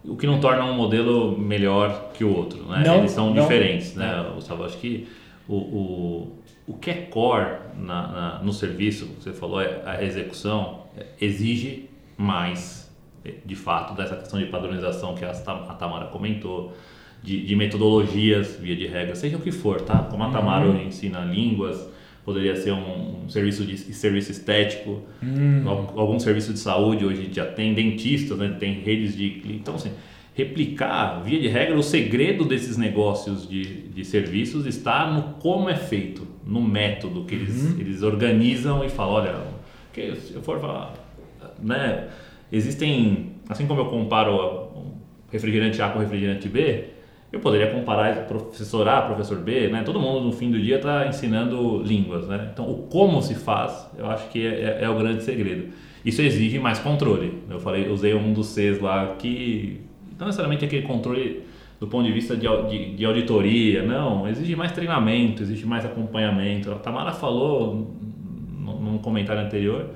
O 0.04 0.16
que 0.16 0.24
não 0.24 0.38
torna 0.38 0.64
um 0.66 0.74
modelo 0.74 1.36
melhor 1.36 2.12
que 2.14 2.22
o 2.22 2.32
outro, 2.32 2.62
né? 2.68 2.84
Não, 2.86 2.98
Eles 2.98 3.10
são 3.10 3.34
não, 3.34 3.42
diferentes, 3.42 3.96
né, 3.96 4.24
Gustavo? 4.36 4.62
Acho 4.62 4.78
que 4.78 5.08
o, 5.48 5.56
o 5.56 6.39
o 6.70 6.74
que 6.74 6.88
é 6.88 6.94
core 6.94 7.56
na, 7.76 8.06
na, 8.06 8.42
no 8.44 8.52
serviço, 8.52 9.06
você 9.18 9.33
falou, 9.33 9.61
é 9.61 9.83
a 9.85 10.04
execução, 10.04 10.85
é, 10.96 11.04
exige 11.20 11.90
mais, 12.16 12.88
é, 13.24 13.35
de 13.44 13.56
fato, 13.56 13.94
dessa 13.94 14.14
questão 14.14 14.38
de 14.38 14.46
padronização 14.46 15.16
que 15.16 15.24
a, 15.24 15.33
a 15.33 15.74
Tamara 15.74 16.06
comentou, 16.06 16.72
de, 17.24 17.44
de, 17.44 17.56
metodologias, 17.56 18.56
via 18.61 18.76
de 18.76 18.87
regra, 18.87 19.16
seja 19.16 19.37
o 19.37 19.40
que 19.40 19.50
for, 19.50 19.80
tá? 19.80 19.98
Como 19.98 20.22
a 20.22 20.30
Tamara 20.30 20.66
uhum. 20.66 20.87
ensina 20.87 21.20
línguas, 21.20 21.88
poderia 22.24 22.54
ser 22.54 22.70
um, 22.70 23.24
um 23.24 23.28
serviço 23.28 23.64
de 23.64 23.76
serviço 23.76 24.30
estético, 24.30 25.02
uhum. 25.20 25.68
algum 25.68 26.20
serviço 26.20 26.52
de 26.52 26.61
saúde, 26.61 27.04
hoje 27.04 27.28
já 27.33 27.46
tem 27.46 27.74
dentistas, 27.74 28.38
né? 28.38 28.56
tem 28.61 28.80
redes 28.80 29.16
de... 29.16 29.42
Então, 29.44 29.74
assim, 29.74 29.90
replicar, 30.35 31.20
via 31.22 31.40
de 31.40 31.48
regra, 31.48 31.76
o 31.76 31.83
segredo 31.83 32.44
desses 32.44 32.76
negócios 32.76 33.46
de, 33.46 33.88
de 33.88 34.04
serviços 34.04 34.66
está 34.66 35.11
no 35.11 35.35
como 35.35 35.68
é 35.68 35.74
feito, 35.74 36.29
no 36.44 36.61
método 36.61 37.24
que 37.24 37.35
eles, 37.35 37.72
uhum. 37.72 37.81
eles 37.81 38.03
organizam 38.03 38.85
e 38.85 38.88
falam, 38.88 39.14
olha, 39.14 39.35
que 39.92 40.14
se 40.16 40.35
eu 40.35 40.42
for 40.42 40.59
falar, 40.61 40.94
né, 41.62 42.09
existem, 42.50 43.33
assim 43.48 43.66
como 43.66 43.81
eu 43.81 43.87
comparo 43.87 44.70
refrigerante 45.31 45.81
A 45.81 45.88
com 45.90 45.98
refrigerante 45.98 46.48
B, 46.48 46.85
eu 47.33 47.38
poderia 47.38 47.70
comparar 47.70 48.26
professor 48.26 48.88
A, 48.88 49.03
professor 49.03 49.38
B, 49.38 49.68
né? 49.68 49.83
Todo 49.85 50.00
mundo 50.00 50.20
no 50.20 50.33
fim 50.33 50.50
do 50.50 50.61
dia 50.61 50.76
está 50.76 51.07
ensinando 51.07 51.81
línguas, 51.81 52.26
né? 52.26 52.50
Então, 52.53 52.68
o 52.68 52.88
como 52.88 53.22
se 53.22 53.37
faz, 53.37 53.88
eu 53.96 54.07
acho 54.07 54.29
que 54.31 54.44
é, 54.44 54.79
é, 54.81 54.85
é, 54.85 54.88
o 54.88 54.96
grande 54.96 55.22
segredo. 55.22 55.72
Isso 56.05 56.20
exige 56.22 56.59
mais 56.59 56.81
controle. 56.81 57.42
Eu 57.48 57.61
falei, 57.61 57.88
usei 57.88 58.14
um 58.14 58.33
dos 58.33 58.48
Cs 58.48 58.81
lá 58.81 59.14
que 59.16 59.81
não 60.18 60.26
necessariamente 60.26 60.64
aquele 60.64 60.83
controle 60.83 61.44
do 61.80 61.86
ponto 61.86 62.04
de 62.04 62.12
vista 62.12 62.36
de, 62.36 62.46
de, 62.68 62.94
de, 62.94 63.04
auditoria, 63.06 63.82
não, 63.82 64.28
exige 64.28 64.54
mais 64.54 64.70
treinamento, 64.70 65.42
exige 65.42 65.64
mais 65.64 65.84
acompanhamento. 65.86 66.70
A 66.70 66.74
Tamara 66.74 67.10
falou 67.10 67.96
num 68.60 68.98
comentário 68.98 69.42
anterior, 69.42 69.86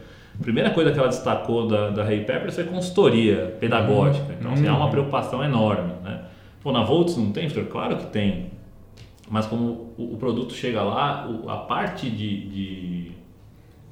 a 0.41 0.43
primeira 0.43 0.71
coisa 0.71 0.91
que 0.91 0.99
ela 0.99 1.09
destacou 1.09 1.69
da, 1.69 1.91
da 1.91 2.03
Ray 2.03 2.25
Peppers 2.25 2.55
foi 2.55 2.65
consultoria 2.65 3.55
pedagógica. 3.61 4.35
Então, 4.39 4.55
assim, 4.55 4.67
há 4.67 4.75
uma 4.75 4.87
uhum. 4.87 4.91
preocupação 4.91 5.45
enorme. 5.45 5.93
Né? 6.03 6.23
Pô, 6.63 6.73
na 6.73 6.83
Volts 6.83 7.17
não 7.19 7.31
tem, 7.31 7.49
Claro 7.49 7.99
que 7.99 8.07
tem. 8.07 8.47
Mas 9.31 9.47
como 9.47 9.93
o, 9.97 10.15
o 10.15 10.17
produto 10.17 10.55
chega 10.55 10.83
lá, 10.83 11.29
o, 11.29 11.49
a 11.51 11.59
parte 11.59 12.09
de, 12.09 12.49
de 12.49 13.04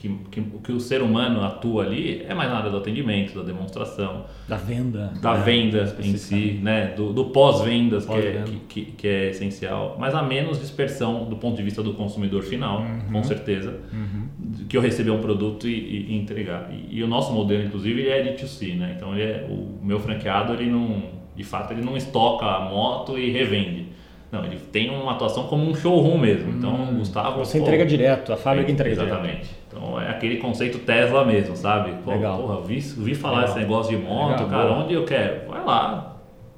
que, 0.03 0.09
que, 0.33 0.43
que, 0.43 0.73
o 0.73 0.81
ser 0.81 1.01
humano 1.01 1.45
atua 1.45 1.85
ali 1.85 2.27
é 2.29 2.35
mais 2.35 2.51
nada 2.51 2.69
do 2.69 2.77
atendimento, 2.77 3.39
da 3.39 3.45
demonstração, 3.45 4.25
da 4.49 4.57
venda, 4.57 5.13
da 5.23 5.35
né? 5.35 5.45
venda 5.45 5.97
em 6.03 6.17
si, 6.17 6.59
né? 6.61 6.89
do, 6.97 7.13
do 7.13 7.27
pós-vendas 7.27 8.05
pós 8.05 8.21
que, 8.21 8.27
é, 8.27 8.45
que, 8.69 8.85
que, 8.85 9.07
é 9.07 9.31
essencial, 9.31 9.97
mas 10.01 10.13
há 10.13 10.21
menos 10.21 10.59
dispersão 10.59 11.27
do 11.27 11.37
ponto 11.37 11.57
de 11.57 11.63
vista 11.63 11.85
do 11.85 11.95
consumidor 11.95 12.43
final, 12.43 12.81
uhum. 12.81 13.13
com 13.13 13.23
certeza, 13.23 13.79
uhum. 13.93 14.67
que 14.69 14.77
eu 14.77 14.81
receber 14.81 15.13
um 15.13 15.21
produto 15.21 15.69
e, 15.69 16.11
e 16.11 16.17
entregar. 16.17 16.69
E, 16.73 16.99
e, 16.99 17.05
o 17.05 17.07
nosso 17.07 17.33
modelo, 17.33 17.63
inclusive, 17.63 18.01
ele 18.01 18.11
é 18.11 18.23
de 18.33 18.45
2C, 18.45 18.77
né? 18.77 18.95
então 18.97 19.15
ele 19.15 19.23
é, 19.23 19.47
o 19.49 19.79
meu 19.87 20.01
franqueado, 20.01 20.53
ele 20.53 20.69
não, 20.69 21.01
de 21.37 21.45
fato, 21.45 21.73
ele 21.73 21.83
não 21.83 21.97
estoca 21.97 22.45
a 22.45 22.69
moto 22.69 23.17
e 23.17 23.31
revende 23.31 23.93
não, 24.33 24.43
ele 24.47 24.57
tem 24.57 24.89
uma 24.89 25.13
atuação 25.13 25.47
como 25.47 25.69
um 25.69 25.75
showroom 25.75 26.17
mesmo. 26.17 26.51
Então, 26.53 26.73
hum, 26.73 26.97
Gustavo. 26.97 27.45
Você 27.45 27.59
pô, 27.59 27.65
entrega 27.65 27.85
direto, 27.85 28.33
a 28.33 28.37
fábrica 28.39 28.71
é, 28.71 28.73
entrega 28.73 29.03
Exatamente. 29.03 29.43
Direto. 29.43 29.62
Então, 29.73 30.01
é 30.01 30.11
aquele 30.11 30.37
conceito 30.37 30.79
Tesla 30.81 31.25
mesmo, 31.25 31.57
sabe? 31.57 31.95
Pô, 32.05 32.11
Legal. 32.11 32.39
Porra, 32.39 32.61
vi, 32.61 32.79
vi 32.79 33.15
falar 33.15 33.41
Legal. 33.41 33.51
esse 33.51 33.59
negócio 33.59 33.97
de 33.97 34.05
moto, 34.05 34.43
Legal. 34.43 34.49
cara, 34.49 34.73
onde 34.73 34.95
eu 34.95 35.05
quero? 35.05 35.49
Vai 35.49 35.65
lá. 35.65 36.17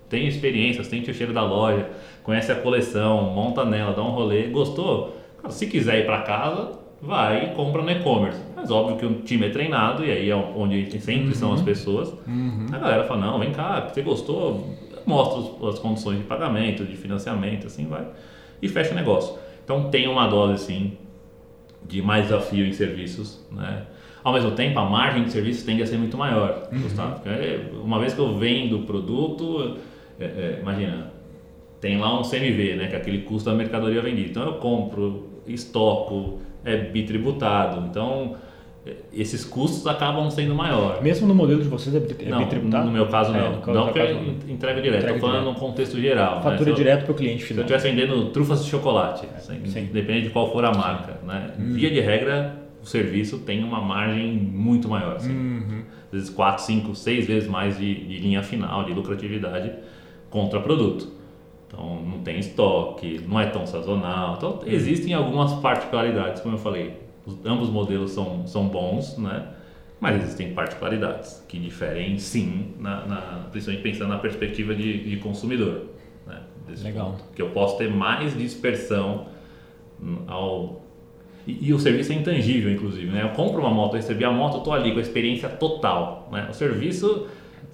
Tem 0.09 0.27
experiência, 0.27 0.83
sente 0.85 1.11
o 1.11 1.15
cheiro 1.15 1.33
da 1.33 1.43
loja, 1.43 1.89
conhece 2.23 2.51
a 2.51 2.57
coleção, 2.57 3.23
monta 3.23 3.65
nela, 3.65 3.93
dá 3.93 4.03
um 4.03 4.11
rolê. 4.11 4.49
Gostou? 4.49 5.17
Cara, 5.41 5.53
se 5.53 5.67
quiser 5.67 6.01
ir 6.01 6.07
para 6.07 6.23
casa, 6.23 6.73
vai 7.01 7.47
e 7.47 7.55
compra 7.55 7.83
no 7.83 7.91
e-commerce. 7.91 8.41
Mas 8.55 8.71
óbvio 8.71 8.97
que 8.97 9.07
o 9.07 9.15
time 9.23 9.47
é 9.47 9.51
treinado 9.51 10.05
e 10.05 10.11
aí 10.11 10.31
é 10.31 10.37
onde 10.37 10.91
sempre 11.01 11.29
uhum. 11.29 11.35
são 11.35 11.53
as 11.53 11.63
pessoas. 11.63 12.13
Uhum. 12.27 12.67
A 12.73 12.79
galera 12.79 13.05
fala: 13.05 13.21
não, 13.21 13.39
vem 13.39 13.53
cá, 13.53 13.89
você 13.89 14.03
gostou? 14.03 14.75
mostra 15.07 15.69
as 15.69 15.79
condições 15.79 16.19
de 16.19 16.25
pagamento, 16.25 16.85
de 16.85 16.97
financiamento, 16.97 17.67
assim 17.67 17.87
vai, 17.87 18.07
e 18.61 18.69
fecha 18.69 18.93
o 18.93 18.95
negócio. 18.95 19.39
Então 19.65 19.91
tem 19.91 20.09
uma 20.09 20.27
dose 20.27 20.55
assim 20.55 20.97
de 21.87 22.03
mais 22.03 22.25
desafio 22.25 22.67
em 22.67 22.73
serviços, 22.73 23.47
né? 23.51 23.85
Ao 24.23 24.33
mesmo 24.33 24.53
tempo, 24.53 24.79
a 24.79 24.89
margem 24.89 25.25
de 25.25 25.33
serviços 25.33 25.65
tende 25.65 25.83
a 25.83 25.87
ser 25.87 25.99
muito 25.99 26.17
maior, 26.17 26.69
uhum. 26.73 26.81
Gustavo. 26.81 27.21
Uma 27.83 27.99
vez 27.99 28.15
que 28.15 28.21
eu 28.21 28.39
vendo 28.39 28.79
o 28.79 28.83
produto, 28.85 29.77
é, 30.19 30.25
é, 30.25 30.59
imagina, 30.63 31.13
tem 31.79 31.99
lá 31.99 32.19
um 32.19 32.23
CMV, 32.23 32.77
né, 32.77 32.87
que 32.89 32.95
é 32.95 32.97
aquele 32.97 33.19
custo 33.19 33.51
da 33.51 33.55
mercadoria 33.55 34.01
vendida. 34.01 34.31
Então 34.31 34.45
eu 34.47 34.55
compro, 34.55 35.29
estoco, 35.47 36.41
é 36.65 36.75
bitributado. 36.77 37.87
Então 37.87 38.37
esses 39.13 39.45
custos 39.45 39.87
acabam 39.87 40.31
sendo 40.31 40.55
maiores. 40.55 41.03
Mesmo 41.03 41.27
no 41.27 41.35
modelo 41.35 41.63
de 41.63 41.69
vocês 41.69 41.95
é, 41.95 41.99
é 41.99 42.29
não, 42.29 42.39
bitributado? 42.39 42.85
No 42.85 42.93
meu 42.93 43.07
caso 43.07 43.33
não. 43.33 43.39
É, 43.39 43.73
não 43.73 43.87
porque 43.87 44.53
entrega 44.53 44.83
direto. 44.83 45.07
Estou 45.07 45.21
falando 45.21 45.45
num 45.45 45.55
contexto 45.55 45.99
geral. 45.99 46.43
Fatura 46.43 46.71
né? 46.71 46.77
direto 46.77 47.05
para 47.05 47.13
o 47.13 47.15
cliente 47.15 47.45
final. 47.45 47.67
Se 47.67 47.73
eu 47.73 47.77
estivesse 47.77 47.97
vendendo 47.97 48.31
trufas 48.31 48.63
de 48.63 48.71
chocolate, 48.71 49.27
assim, 49.37 49.89
depende 49.93 50.23
de 50.23 50.31
qual 50.31 50.53
for 50.53 50.65
a 50.65 50.73
marca. 50.73 51.19
Né? 51.25 51.53
Hum. 51.59 51.73
Via 51.73 51.91
de 51.91 52.01
regra, 52.01 52.57
o 52.83 52.87
serviço 52.87 53.39
tem 53.39 53.65
uma 53.65 53.81
margem 53.81 54.33
muito 54.33 54.87
maior. 54.87 55.17
Assim. 55.17 55.33
Uhum. 55.33 55.83
Às 56.07 56.13
vezes 56.13 56.31
4, 56.31 56.65
5, 56.65 56.95
6 56.95 57.27
vezes 57.27 57.49
mais 57.49 57.79
de, 57.79 57.95
de 57.95 58.19
linha 58.19 58.43
final, 58.43 58.85
de 58.85 58.93
lucratividade 58.93 59.73
contra 60.29 60.61
produto. 60.61 61.09
Então 61.67 62.03
não 62.03 62.19
tem 62.19 62.39
estoque, 62.39 63.21
não 63.27 63.41
é 63.41 63.47
tão 63.47 63.67
sazonal. 63.67 64.35
Então 64.37 64.61
existem 64.67 65.15
algumas 65.15 65.55
particularidades, 65.55 66.43
como 66.43 66.57
eu 66.57 66.59
falei 66.59 67.04
ambos 67.45 67.69
modelos 67.69 68.11
são, 68.11 68.47
são 68.47 68.69
bons, 68.69 69.17
né? 69.19 69.49
mas 70.01 70.23
existem 70.23 70.53
particularidades 70.53 71.43
que 71.49 71.59
diferem 71.59 72.19
sim, 72.19 72.75
na, 72.79 73.07
na, 73.07 73.21
principalmente 73.51 73.83
pensando 73.83 74.09
na 74.09 74.19
perspectiva 74.19 74.75
de, 74.75 75.05
de 75.05 75.17
consumidor. 75.17 75.87
Né? 76.27 76.41
Legal. 76.83 77.13
Ponto. 77.13 77.25
Que 77.35 77.43
eu 77.43 77.51
posso 77.51 77.79
ter 77.79 77.91
mais 77.91 78.37
dispersão 78.37 79.27
ao. 80.27 80.83
E, 81.47 81.69
e, 81.69 81.75
o 81.75 81.79
serviço 81.79 82.13
é 82.13 82.17
intangível, 82.17 82.73
inclusive. 82.73 83.07
Né? 83.07 83.23
Eu 83.23 83.31
compro 83.31 83.61
uma 83.61 83.71
moto, 83.71 83.93
eu 83.93 83.97
recebi 83.97 84.25
a 84.25 84.31
moto, 84.31 84.55
eu 84.55 84.59
estou 84.59 84.73
ali 84.73 84.93
com 84.93 84.99
a 84.99 85.03
experiência 85.03 85.49
total. 85.49 86.29
Né? 86.31 86.49
O 86.51 86.55
serviço. 86.55 87.27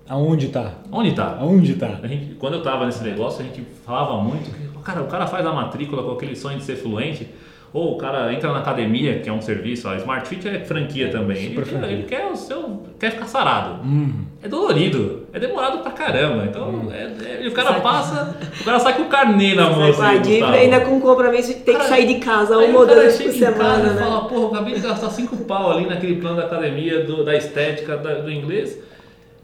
Aonde 0.09 0.47
está? 0.47 0.75
Onde 0.91 1.11
está? 1.11 1.37
Aonde 1.37 1.73
está? 1.73 2.01
Quando 2.39 2.55
eu 2.55 2.59
estava 2.59 2.85
nesse 2.85 3.03
negócio, 3.03 3.43
a 3.43 3.45
gente 3.45 3.63
falava 3.85 4.21
muito 4.21 4.51
que 4.51 4.71
cara, 4.83 5.03
o 5.03 5.07
cara 5.07 5.27
faz 5.27 5.47
a 5.47 5.53
matrícula 5.53 6.03
com 6.03 6.13
aquele 6.13 6.35
sonho 6.35 6.59
de 6.59 6.65
ser 6.65 6.77
fluente 6.77 7.29
ou 7.73 7.95
o 7.95 7.99
cara 7.99 8.33
entra 8.33 8.53
na 8.53 8.59
academia, 8.59 9.21
que 9.21 9.29
é 9.29 9.33
um 9.33 9.41
serviço, 9.41 9.89
a 9.89 9.97
Smart 9.97 10.29
Fit 10.29 10.49
é 10.49 10.59
franquia 10.65 11.07
é, 11.07 11.11
também. 11.11 11.37
Ele, 11.37 11.63
ele, 11.85 12.03
quer 12.03 12.27
o 12.27 12.35
seu. 12.35 12.83
quer 12.99 13.13
ficar 13.13 13.27
sarado. 13.27 13.81
Uhum. 13.85 14.25
É 14.43 14.49
dolorido, 14.49 15.29
é 15.33 15.39
demorado 15.39 15.79
pra 15.79 15.93
caramba. 15.93 16.47
Então, 16.47 16.69
uhum. 16.69 16.93
é, 16.93 17.45
é, 17.45 17.47
o 17.47 17.53
cara 17.53 17.75
passa, 17.75 18.37
o 18.61 18.65
cara 18.65 18.81
sai 18.81 18.97
com 18.97 19.03
o 19.03 19.09
carnê 19.09 19.55
na 19.55 19.71
mão. 19.71 19.93
Sai 19.93 20.19
assim, 20.19 20.23
dívida, 20.23 20.51
ainda 20.51 20.81
com 20.81 21.01
compromisso 21.01 21.55
de 21.55 21.61
ter 21.61 21.73
cara, 21.73 21.85
que 21.85 21.91
sair 21.91 22.07
de 22.07 22.15
casa 22.17 22.59
uma 22.59 22.81
ou 22.81 22.87
duas 22.87 23.23
por 23.23 23.33
semana. 23.33 23.93
Né? 23.93 24.03
fala, 24.03 24.25
porra, 24.25 24.57
acabei 24.57 24.75
de 24.75 24.81
gastar 24.81 25.11
cinco 25.11 25.37
pau 25.45 25.71
ali 25.71 25.87
naquele 25.87 26.17
plano 26.17 26.39
da 26.39 26.47
academia, 26.47 27.05
do, 27.05 27.25
da 27.25 27.37
estética, 27.37 27.97
da, 27.97 28.15
do 28.15 28.33
inglês. 28.33 28.77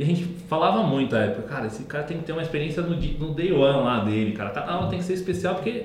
E 0.01 0.03
a 0.03 0.07
gente 0.07 0.25
falava 0.49 0.83
muito 0.83 1.15
na 1.15 1.23
época, 1.23 1.43
cara, 1.43 1.69
esse 1.69 1.85
cara 1.85 2.03
tem 2.03 2.19
que 2.19 2.25
ter 2.25 2.33
uma 2.33 2.43
experiência 2.43 2.83
no, 2.83 2.97
no 2.97 3.35
day 3.35 3.53
one 3.53 3.85
lá 3.85 4.01
dele, 4.01 4.33
cara. 4.33 4.51
Cada 4.51 4.81
um 4.81 4.89
tem 4.89 4.99
que 4.99 5.05
ser 5.05 5.15
especial 5.15 5.55
porque 5.55 5.85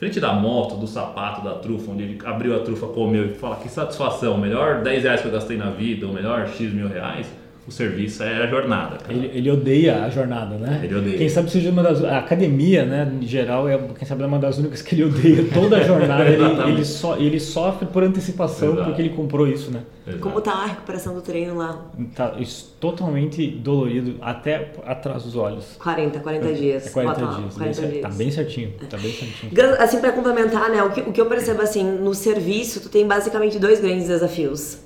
frente 0.00 0.18
da 0.18 0.32
moto, 0.32 0.76
do 0.76 0.86
sapato, 0.86 1.44
da 1.44 1.56
trufa, 1.56 1.90
onde 1.90 2.02
ele 2.02 2.18
abriu 2.24 2.56
a 2.56 2.60
trufa, 2.60 2.86
comeu 2.86 3.26
e 3.26 3.34
fala 3.34 3.56
que 3.56 3.68
satisfação, 3.68 4.38
melhor 4.38 4.82
10 4.82 5.02
reais 5.02 5.20
que 5.20 5.28
eu 5.28 5.32
gastei 5.32 5.58
na 5.58 5.68
vida, 5.68 6.06
ou 6.06 6.12
melhor 6.14 6.48
X 6.48 6.72
mil 6.72 6.88
reais, 6.88 7.30
o 7.66 7.70
serviço 7.70 8.22
é 8.22 8.42
a 8.42 8.46
jornada. 8.46 8.98
Ele, 9.08 9.30
ele, 9.34 9.50
odeia 9.50 10.04
a 10.04 10.10
jornada, 10.10 10.56
né? 10.56 10.80
Ele 10.82 10.94
odeia. 10.94 11.18
Quem 11.18 11.28
sabe 11.28 11.50
seja 11.50 11.70
uma 11.70 11.82
das. 11.82 12.02
A 12.02 12.18
academia, 12.18 12.84
né, 12.84 13.12
em 13.20 13.26
geral, 13.26 13.68
é 13.68 13.78
quem 13.78 14.08
sabe 14.08 14.22
é 14.22 14.26
uma 14.26 14.38
das 14.38 14.58
únicas 14.58 14.82
que 14.82 14.94
ele 14.94 15.04
odeia 15.04 15.44
toda 15.52 15.76
a 15.76 15.82
jornada. 15.82 16.28
ele, 16.28 16.72
ele, 16.72 16.84
so, 16.84 17.14
ele 17.16 17.38
sofre 17.38 17.86
por 17.86 18.02
antecipação 18.02 18.72
Exato. 18.72 18.84
porque 18.84 19.02
ele 19.02 19.10
comprou 19.10 19.46
isso, 19.46 19.70
né? 19.70 19.82
Exato. 20.06 20.22
Como 20.22 20.40
tá 20.40 20.52
a 20.52 20.66
recuperação 20.66 21.14
do 21.14 21.20
treino 21.20 21.56
lá? 21.56 21.86
Tá 22.14 22.34
totalmente 22.80 23.46
dolorido, 23.46 24.16
até 24.22 24.72
atrás 24.86 25.22
dos 25.22 25.36
olhos. 25.36 25.76
40, 25.78 26.18
40 26.18 26.46
é, 26.46 26.52
dias. 26.52 26.86
É 26.86 26.90
40 26.90 27.20
Bota 27.20 27.40
dias. 27.40 27.54
40 27.54 27.80
bem, 27.80 27.90
dias. 27.90 28.02
Tá 28.02 28.08
bem 28.08 28.30
certinho. 28.30 28.72
Tá 28.88 28.96
bem 28.96 29.12
certinho. 29.12 29.52
Assim, 29.78 30.00
para 30.00 30.12
complementar, 30.12 30.70
né, 30.70 30.82
o 30.82 30.90
que, 30.90 31.00
o 31.02 31.12
que 31.12 31.20
eu 31.20 31.26
percebo 31.26 31.62
assim, 31.62 31.84
no 31.84 32.14
serviço, 32.14 32.80
tu 32.80 32.88
tem 32.88 33.06
basicamente 33.06 33.58
dois 33.58 33.80
grandes 33.80 34.08
desafios 34.08 34.78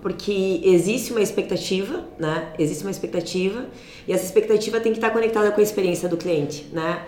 porque 0.00 0.60
existe 0.64 1.12
uma 1.12 1.20
expectativa, 1.20 2.04
né? 2.18 2.48
Existe 2.58 2.82
uma 2.82 2.90
expectativa 2.90 3.66
e 4.06 4.12
essa 4.12 4.24
expectativa 4.24 4.80
tem 4.80 4.92
que 4.92 4.98
estar 4.98 5.10
conectada 5.10 5.50
com 5.50 5.60
a 5.60 5.62
experiência 5.62 6.08
do 6.08 6.16
cliente, 6.16 6.66
né? 6.72 7.02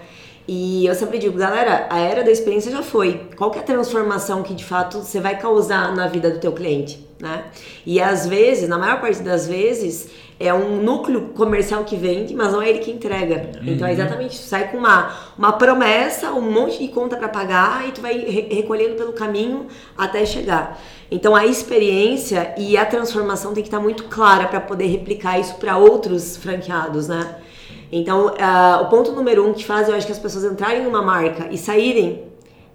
E 0.46 0.84
eu 0.84 0.94
sempre 0.94 1.18
digo, 1.18 1.38
galera, 1.38 1.86
a 1.88 1.98
era 1.98 2.22
da 2.22 2.30
experiência 2.30 2.70
já 2.70 2.82
foi. 2.82 3.28
Qual 3.34 3.50
que 3.50 3.58
é 3.58 3.62
a 3.62 3.64
transformação 3.64 4.42
que 4.42 4.52
de 4.52 4.64
fato 4.64 4.98
você 4.98 5.18
vai 5.18 5.38
causar 5.38 5.94
na 5.96 6.06
vida 6.06 6.30
do 6.30 6.38
teu 6.38 6.52
cliente, 6.52 7.08
né? 7.18 7.44
E 7.86 7.98
às 8.00 8.26
vezes, 8.26 8.68
na 8.68 8.76
maior 8.76 9.00
parte 9.00 9.22
das 9.22 9.48
vezes, 9.48 10.10
é 10.38 10.52
um 10.52 10.82
núcleo 10.82 11.28
comercial 11.28 11.84
que 11.84 11.96
vende, 11.96 12.34
mas 12.34 12.52
não 12.52 12.60
é 12.60 12.68
ele 12.68 12.80
que 12.80 12.90
entrega. 12.90 13.58
Uhum. 13.58 13.72
Então 13.72 13.86
é 13.86 13.92
exatamente 13.92 14.34
isso. 14.34 14.48
Sai 14.48 14.70
com 14.70 14.76
uma, 14.76 15.14
uma 15.38 15.52
promessa, 15.52 16.32
um 16.32 16.50
monte 16.50 16.78
de 16.78 16.88
conta 16.88 17.16
para 17.16 17.28
pagar 17.28 17.88
e 17.88 17.92
tu 17.92 18.02
vai 18.02 18.18
re 18.18 18.54
recolhendo 18.54 18.96
pelo 18.96 19.12
caminho 19.12 19.68
até 19.96 20.26
chegar. 20.26 20.78
Então 21.14 21.36
a 21.36 21.46
experiência 21.46 22.52
e 22.58 22.76
a 22.76 22.84
transformação 22.84 23.54
tem 23.54 23.62
que 23.62 23.68
estar 23.68 23.78
muito 23.78 24.02
clara 24.08 24.48
para 24.48 24.60
poder 24.60 24.86
replicar 24.86 25.38
isso 25.38 25.54
para 25.54 25.76
outros 25.76 26.36
franqueados, 26.36 27.06
né? 27.06 27.36
Então 27.92 28.26
uh, 28.26 28.82
o 28.82 28.86
ponto 28.86 29.12
número 29.12 29.46
um 29.48 29.54
que 29.54 29.64
faz 29.64 29.88
eu 29.88 29.94
acho 29.94 30.06
que 30.06 30.12
as 30.12 30.18
pessoas 30.18 30.42
entrarem 30.42 30.82
numa 30.82 31.00
marca 31.00 31.46
e 31.52 31.56
saírem 31.56 32.24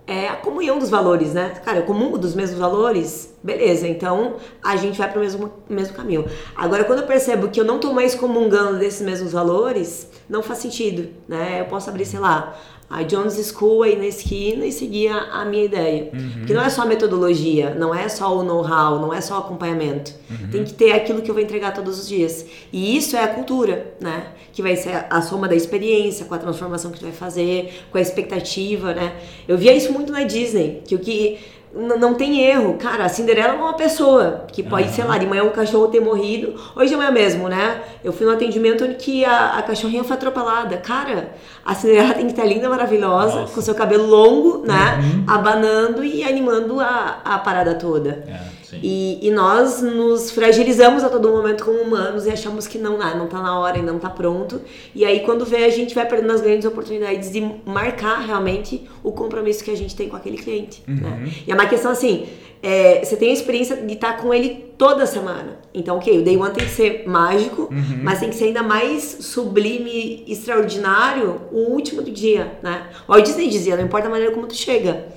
é 0.08 0.30
a 0.30 0.38
comunhão 0.38 0.80
dos 0.80 0.90
valores, 0.90 1.34
né? 1.34 1.50
Cara, 1.66 1.80
eu 1.80 1.84
comungo 1.84 2.18
dos 2.18 2.34
mesmos 2.34 2.58
valores, 2.58 3.36
beleza, 3.44 3.86
então 3.90 4.38
a 4.64 4.78
gente 4.78 4.98
vai 4.98 5.10
para 5.10 5.20
o 5.20 5.22
mesmo, 5.22 5.52
mesmo 5.70 5.94
caminho. 5.94 6.26
Agora, 6.56 6.86
quando 6.86 7.00
eu 7.00 7.06
percebo 7.06 7.50
que 7.50 7.60
eu 7.60 7.66
não 7.66 7.76
estou 7.76 7.94
mais 7.94 8.16
comungando 8.16 8.80
desses 8.80 9.02
mesmos 9.02 9.34
valores, 9.34 10.10
não 10.30 10.42
faz 10.42 10.60
sentido, 10.60 11.10
né? 11.28 11.60
Eu 11.60 11.66
posso 11.66 11.90
abrir, 11.90 12.06
sei 12.06 12.20
lá, 12.20 12.58
a 12.90 13.04
Jones 13.04 13.36
School 13.56 13.84
aí 13.84 13.96
na 13.96 14.08
esquina 14.08 14.66
e 14.66 14.72
seguir 14.72 15.10
a, 15.10 15.46
minha 15.46 15.66
ideia. 15.66 16.10
Uhum. 16.12 16.46
Que 16.46 16.54
não 16.54 16.62
é 16.62 16.70
só 16.70 16.82
a 16.82 16.86
metodologia, 16.86 17.76
não 17.76 17.94
é 17.94 18.10
só 18.10 18.36
o 18.36 18.44
know-how, 18.44 19.00
não 19.00 19.14
é 19.14 19.22
só 19.22 19.36
o 19.36 19.38
acompanhamento. 19.40 20.12
Uhum. 20.30 20.50
Tem 20.50 20.64
que 20.64 20.74
ter 20.74 20.94
aquilo 20.94 21.22
que 21.22 21.30
eu 21.30 21.36
vou 21.36 21.44
entregar 21.44 21.72
todos 21.74 22.00
os 22.00 22.08
dias. 22.08 22.46
E 22.74 22.98
isso 22.98 23.16
é 23.16 23.24
a 23.24 23.28
cultura, 23.28 23.94
né? 24.00 24.28
Que 24.52 24.64
vai 24.64 24.76
ser 24.76 25.06
a 25.10 25.22
soma 25.22 25.48
da 25.48 25.56
experiência, 25.56 26.26
com 26.26 26.34
a 26.34 26.40
transformação 26.40 26.90
que 26.90 27.00
tu 27.00 27.04
vai 27.04 27.12
fazer, 27.12 27.84
com 27.92 27.98
a 27.98 28.02
expectativa, 28.02 28.94
né? 28.94 29.14
Eu 29.48 29.58
via 29.58 29.74
isso 29.74 29.94
muito 29.94 30.12
na 30.12 30.24
Disney, 30.24 30.82
que 30.88 30.96
o 30.96 31.00
que 31.00 31.38
não 31.74 32.16
tem 32.16 32.42
erro. 32.42 32.76
Cara, 32.76 33.06
a 33.06 33.10
Cinderela 33.10 33.54
é 33.54 33.58
uma 33.58 33.74
pessoa 33.74 34.46
que 34.52 34.64
pode, 34.64 34.88
uhum. 34.88 34.94
sei 34.94 35.04
lá, 35.04 35.18
de 35.18 35.26
manhã 35.28 35.44
o 35.44 35.52
cachorro 35.52 35.88
ter 35.88 36.00
morrido. 36.00 36.56
Hoje 36.76 36.94
é 36.94 37.12
mesmo, 37.12 37.48
né? 37.48 37.82
Eu 38.04 38.12
fui 38.12 38.26
no 38.26 38.32
atendimento 38.32 38.84
onde 38.84 38.96
que 38.96 39.24
a, 39.24 39.58
a 39.58 39.62
cachorrinha 39.62 40.04
foi 40.04 40.16
atropelada. 40.16 40.78
Cara, 40.78 41.32
a 41.64 41.76
Cinderela 41.76 42.14
tem 42.14 42.26
que 42.26 42.32
estar 42.32 42.46
linda, 42.46 42.70
maravilhosa, 42.70 43.42
Nossa. 43.42 43.54
com 43.54 43.62
seu 43.62 43.76
cabelo 43.76 44.08
longo, 44.08 44.66
né? 44.66 45.00
Uhum. 45.00 45.24
Abanando 45.28 46.04
e 46.04 46.24
animando 46.24 46.80
a, 46.80 47.20
a 47.24 47.38
parada 47.40 47.76
toda. 47.76 48.24
É. 48.28 48.59
E, 48.78 49.28
e, 49.28 49.32
nós 49.32 49.82
nos 49.82 50.32
fragilizamos 50.32 51.04
a 51.04 51.10
todo 51.10 51.30
momento 51.30 51.66
como 51.66 51.80
humanos 51.80 52.26
e 52.26 52.30
achamos 52.30 52.68
que 52.68 52.78
não, 52.78 52.98
não 52.98 53.28
tá 53.28 53.42
na 53.42 53.60
hora, 53.60 53.78
ainda 53.78 53.92
não 53.92 54.00
tá 54.00 54.10
pronto. 54.10 54.62
E 54.94 55.06
aí 55.06 55.22
quando 55.22 55.46
vê 55.46 55.66
a 55.66 55.70
gente 55.70 55.96
vai 55.96 56.06
perdendo 56.06 56.34
as 56.34 56.42
grandes 56.42 56.66
oportunidades 56.66 57.32
de 57.32 57.42
marcar 57.66 58.20
realmente 58.20 58.88
o 59.04 59.12
compromisso 59.12 59.64
que 59.64 59.72
a 59.72 59.78
gente 59.78 59.96
tem 59.96 60.10
com 60.10 60.16
aquele 60.16 60.38
cliente. 60.38 60.84
Uhum. 60.88 60.96
Né? 60.96 61.32
E 61.48 61.52
é 61.52 61.56
uma 61.56 61.66
questão 61.66 61.92
assim, 61.92 62.28
é, 62.62 63.04
você 63.04 63.16
tem 63.16 63.30
a 63.30 63.34
experiência 63.34 63.78
de 63.78 63.94
estar 63.94 64.18
com 64.18 64.34
ele 64.34 64.74
toda 64.78 65.06
semana. 65.06 65.60
Então, 65.74 65.98
ok, 65.98 66.20
o 66.20 66.24
Day 66.24 66.36
One 66.36 66.54
tem 66.54 66.66
que 66.66 66.72
ser 66.72 67.04
mágico, 67.08 67.64
uhum. 67.72 68.00
mas 68.04 68.20
tem 68.20 68.30
que 68.30 68.36
ser 68.36 68.46
ainda 68.46 68.64
mais 68.64 69.04
sublime, 69.22 70.26
extraordinário 70.28 71.42
o 71.52 71.72
último 71.72 72.02
do 72.02 72.12
dia, 72.12 72.58
né? 72.62 72.88
O 73.08 73.20
Disney 73.22 73.48
dizia, 73.48 73.78
não 73.78 73.84
importa 73.86 74.08
a 74.08 74.12
maneira 74.12 74.34
como 74.34 74.48
tu 74.48 74.56
chega, 74.56 75.08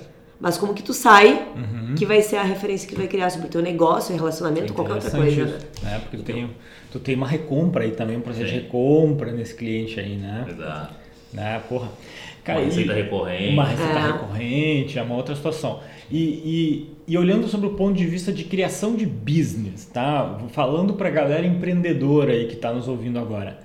mas 0.43 0.57
como 0.57 0.73
que 0.73 0.83
tu 0.83 0.93
sai, 0.93 1.47
uhum. 1.55 1.95
que 1.95 2.05
vai 2.05 2.21
ser 2.21 2.35
a 2.35 2.43
referência 2.43 2.85
que 2.85 2.93
tu 2.93 2.97
vai 2.97 3.07
criar 3.07 3.29
sobre 3.29 3.47
o 3.47 3.49
teu 3.49 3.61
negócio, 3.61 4.13
relacionamento, 4.13 4.73
qualquer 4.73 4.95
outra 4.95 5.09
coisa. 5.09 5.45
Né? 5.45 5.95
É, 5.95 5.99
porque 5.99 6.17
tu 6.17 6.23
tem, 6.23 6.49
tu 6.91 6.99
tem 6.99 7.15
uma 7.15 7.25
recompra 7.25 7.85
aí 7.85 7.91
também, 7.91 8.17
um 8.17 8.21
processo 8.21 8.49
Sim. 8.49 8.55
de 8.57 8.61
recompra 8.63 9.31
nesse 9.31 9.55
cliente 9.55 9.97
aí, 9.97 10.17
né? 10.17 10.45
Exato. 10.49 10.95
Né, 11.31 11.61
porra. 11.69 11.87
Cara, 12.43 12.59
uma 12.59 12.65
receita 12.65 12.93
recorrente. 12.93 13.53
Uma 13.53 13.63
receita 13.63 13.99
é. 13.99 14.11
recorrente, 14.11 14.99
é 14.99 15.01
uma 15.01 15.15
outra 15.15 15.33
situação. 15.33 15.79
E, 16.11 16.17
e, 16.17 16.95
e, 17.07 17.17
olhando 17.17 17.47
sobre 17.47 17.67
o 17.67 17.75
ponto 17.75 17.95
de 17.95 18.05
vista 18.05 18.33
de 18.33 18.43
criação 18.43 18.97
de 18.97 19.05
business, 19.05 19.85
tá? 19.85 20.39
Falando 20.49 20.95
para 20.95 21.07
a 21.07 21.11
galera 21.11 21.47
empreendedora 21.47 22.33
aí 22.33 22.47
que 22.47 22.55
está 22.55 22.73
nos 22.73 22.89
ouvindo 22.89 23.17
agora, 23.17 23.59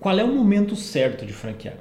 qual 0.00 0.18
é 0.18 0.24
o 0.24 0.34
momento 0.34 0.74
certo 0.74 1.26
de 1.26 1.34
franquear? 1.34 1.76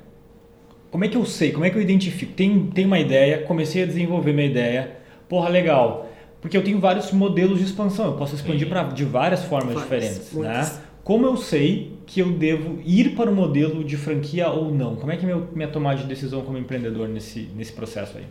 Como 0.95 1.03
é 1.03 1.09
que 1.09 1.17
eu 1.17 1.25
sei? 1.25 1.51
Como 1.51 1.65
é 1.65 1.69
que 1.69 1.77
eu 1.77 1.81
identifico? 1.81 2.31
Tem, 2.31 2.67
tem 2.67 2.85
uma 2.85 2.97
ideia, 2.97 3.39
comecei 3.39 3.83
a 3.83 3.85
desenvolver 3.85 4.31
minha 4.31 4.47
ideia. 4.47 4.95
Porra, 5.27 5.49
legal. 5.49 6.09
Porque 6.39 6.55
eu 6.55 6.63
tenho 6.63 6.79
vários 6.79 7.11
modelos 7.11 7.59
de 7.59 7.65
expansão. 7.65 8.05
Eu 8.05 8.13
posso 8.13 8.33
expandir 8.33 8.69
para 8.69 8.83
de 8.83 9.03
várias 9.03 9.43
formas 9.43 9.73
várias, 9.73 9.83
diferentes. 9.83 10.31
Né? 10.31 10.71
Como 11.03 11.25
eu 11.25 11.35
sei 11.35 11.97
que 12.05 12.21
eu 12.21 12.31
devo 12.31 12.79
ir 12.85 13.13
para 13.13 13.29
o 13.29 13.35
modelo 13.35 13.83
de 13.83 13.97
franquia 13.97 14.47
ou 14.47 14.73
não? 14.73 14.95
Como 14.95 15.11
é 15.11 15.17
que 15.17 15.25
é 15.25 15.27
meu, 15.27 15.49
minha 15.53 15.67
tomada 15.67 15.97
de 15.97 16.07
decisão 16.07 16.43
como 16.43 16.57
empreendedor 16.57 17.09
nesse, 17.09 17.49
nesse 17.53 17.73
processo 17.73 18.17
aí? 18.17 18.23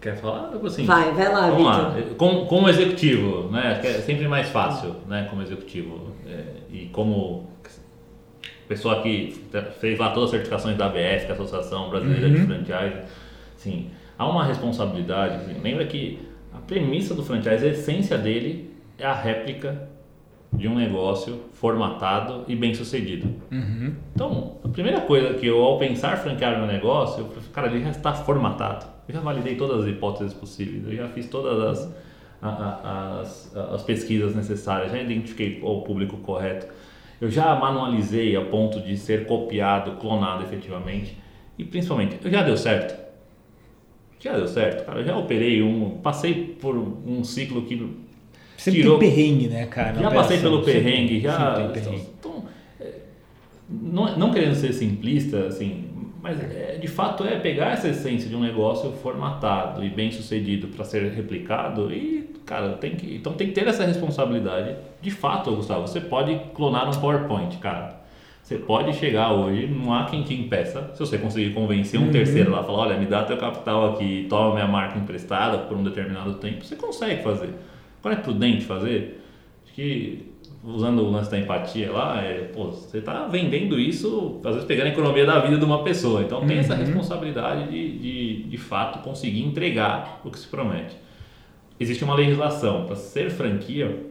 Quer 0.00 0.16
falar? 0.16 0.50
Assim, 0.64 0.84
vai, 0.84 1.12
vai 1.12 1.32
lá, 1.32 1.48
Vamos 1.48 1.64
lá. 1.64 1.96
Como, 2.16 2.46
como 2.46 2.68
executivo, 2.68 3.52
né? 3.52 3.80
É 3.84 4.00
sempre 4.00 4.26
mais 4.26 4.48
fácil, 4.48 4.96
né? 5.06 5.28
Como 5.30 5.42
executivo. 5.42 6.08
É, 6.26 6.42
e 6.72 6.86
como 6.86 7.53
pessoa 8.68 9.02
que 9.02 9.42
fez 9.80 9.98
lá 9.98 10.10
todas 10.10 10.24
as 10.24 10.30
certificações 10.30 10.76
da 10.76 10.86
ABF, 10.86 11.26
que 11.26 11.26
é 11.26 11.28
a 11.30 11.32
Associação 11.32 11.90
Brasileira 11.90 12.26
uhum. 12.26 12.34
de 12.34 12.40
Franchise, 12.40 13.02
assim, 13.56 13.90
há 14.18 14.28
uma 14.28 14.44
responsabilidade. 14.44 15.36
Assim, 15.36 15.60
lembra 15.62 15.86
que 15.86 16.18
a 16.52 16.58
premissa 16.58 17.14
do 17.14 17.22
franchise, 17.22 17.66
a 17.66 17.70
essência 17.70 18.16
dele 18.16 18.70
é 18.98 19.04
a 19.04 19.14
réplica 19.14 19.88
de 20.56 20.68
um 20.68 20.76
negócio 20.76 21.40
formatado 21.52 22.44
e 22.46 22.54
bem 22.54 22.74
sucedido. 22.74 23.28
Uhum. 23.50 23.94
Então, 24.14 24.56
a 24.64 24.68
primeira 24.68 25.00
coisa 25.00 25.34
que 25.34 25.46
eu, 25.46 25.60
ao 25.60 25.78
pensar 25.78 26.16
franquear 26.18 26.58
meu 26.58 26.66
negócio, 26.66 27.22
eu 27.22 27.28
falei, 27.28 27.48
cara, 27.52 27.66
ele 27.68 27.82
já 27.82 27.90
está 27.90 28.12
formatado. 28.14 28.86
Eu 29.08 29.14
já 29.14 29.20
validei 29.20 29.56
todas 29.56 29.84
as 29.84 29.90
hipóteses 29.90 30.32
possíveis, 30.32 30.86
eu 30.86 30.96
já 30.96 31.08
fiz 31.08 31.28
todas 31.28 31.60
as, 31.60 31.94
as, 32.40 33.56
as 33.56 33.82
pesquisas 33.82 34.34
necessárias, 34.34 34.92
já 34.92 35.00
identifiquei 35.00 35.60
o 35.62 35.82
público 35.82 36.16
correto. 36.18 36.66
Eu 37.24 37.30
já 37.30 37.56
manualizei 37.56 38.36
a 38.36 38.42
ponto 38.42 38.82
de 38.82 38.98
ser 38.98 39.24
copiado, 39.24 39.92
clonado 39.92 40.44
efetivamente. 40.44 41.16
E 41.56 41.64
principalmente, 41.64 42.18
já 42.22 42.42
deu 42.42 42.54
certo. 42.54 43.02
Já 44.20 44.36
deu 44.36 44.46
certo, 44.46 44.84
cara. 44.84 45.00
Eu 45.00 45.06
já 45.06 45.16
operei 45.16 45.62
um, 45.62 45.92
passei 46.02 46.54
por 46.60 46.76
um 46.76 47.24
ciclo 47.24 47.62
que 47.62 47.96
Sempre 48.58 48.82
tirou... 48.82 48.98
tem 48.98 49.08
perrengue, 49.08 49.48
né, 49.48 49.64
cara? 49.64 49.98
Já 49.98 50.10
passei 50.10 50.38
pelo 50.38 50.62
perrengue, 50.62 51.20
já. 51.20 51.56
Sempre 51.56 51.80
perrengue. 51.80 52.06
Então, 52.18 52.44
não, 53.70 54.18
não 54.18 54.30
querendo 54.30 54.54
ser 54.54 54.74
simplista, 54.74 55.46
assim, 55.46 55.83
mas 56.24 56.42
é, 56.42 56.78
de 56.80 56.88
fato 56.88 57.22
é 57.22 57.38
pegar 57.38 57.72
essa 57.72 57.86
essência 57.86 58.30
de 58.30 58.34
um 58.34 58.40
negócio 58.40 58.90
formatado 58.92 59.84
e 59.84 59.90
bem 59.90 60.10
sucedido 60.10 60.68
para 60.68 60.82
ser 60.82 61.12
replicado 61.12 61.92
e, 61.92 62.30
cara, 62.46 62.70
tem 62.78 62.96
que, 62.96 63.14
então 63.14 63.34
tem 63.34 63.48
que 63.48 63.52
ter 63.52 63.68
essa 63.68 63.84
responsabilidade. 63.84 64.74
De 65.02 65.10
fato, 65.10 65.54
Gustavo, 65.54 65.86
você 65.86 66.00
pode 66.00 66.40
clonar 66.54 66.88
um 66.88 66.98
PowerPoint, 66.98 67.58
cara. 67.58 68.02
Você 68.42 68.56
pode 68.56 68.94
chegar 68.94 69.34
hoje, 69.34 69.66
não 69.66 69.92
há 69.92 70.06
quem 70.06 70.22
te 70.22 70.32
impeça, 70.32 70.92
se 70.94 71.00
você 71.00 71.18
conseguir 71.18 71.52
convencer 71.52 72.00
um 72.00 72.04
uhum. 72.04 72.10
terceiro 72.10 72.52
lá, 72.52 72.64
falar, 72.64 72.78
olha, 72.78 72.96
me 72.96 73.04
dá 73.04 73.24
teu 73.24 73.36
capital 73.36 73.92
aqui, 73.92 74.26
toma 74.26 74.54
minha 74.54 74.66
marca 74.66 74.98
emprestada 74.98 75.58
por 75.58 75.76
um 75.76 75.84
determinado 75.84 76.32
tempo, 76.36 76.64
você 76.64 76.74
consegue 76.74 77.22
fazer. 77.22 77.50
Qual 78.00 78.14
é 78.14 78.16
prudente 78.16 78.64
fazer? 78.64 79.22
Acho 79.62 79.74
que 79.74 80.26
usando 80.66 81.00
o 81.00 81.10
lance 81.10 81.30
da 81.30 81.38
empatia 81.38 81.92
lá, 81.92 82.22
é, 82.22 82.50
pô, 82.52 82.70
você 82.70 82.98
está 82.98 83.26
vendendo 83.26 83.78
isso, 83.78 84.40
às 84.44 84.52
vezes 84.52 84.64
pegando 84.64 84.86
a 84.86 84.90
economia 84.90 85.26
da 85.26 85.38
vida 85.40 85.58
de 85.58 85.64
uma 85.64 85.82
pessoa. 85.82 86.22
Então 86.22 86.40
tem 86.46 86.56
uhum. 86.56 86.60
essa 86.60 86.74
responsabilidade 86.74 87.70
de, 87.70 87.98
de, 87.98 88.42
de 88.44 88.56
fato, 88.56 89.00
conseguir 89.00 89.42
entregar 89.42 90.20
o 90.24 90.30
que 90.30 90.38
se 90.38 90.46
promete. 90.46 90.96
Existe 91.78 92.02
uma 92.02 92.14
legislação, 92.14 92.86
para 92.86 92.96
ser 92.96 93.30
franquia, 93.30 94.06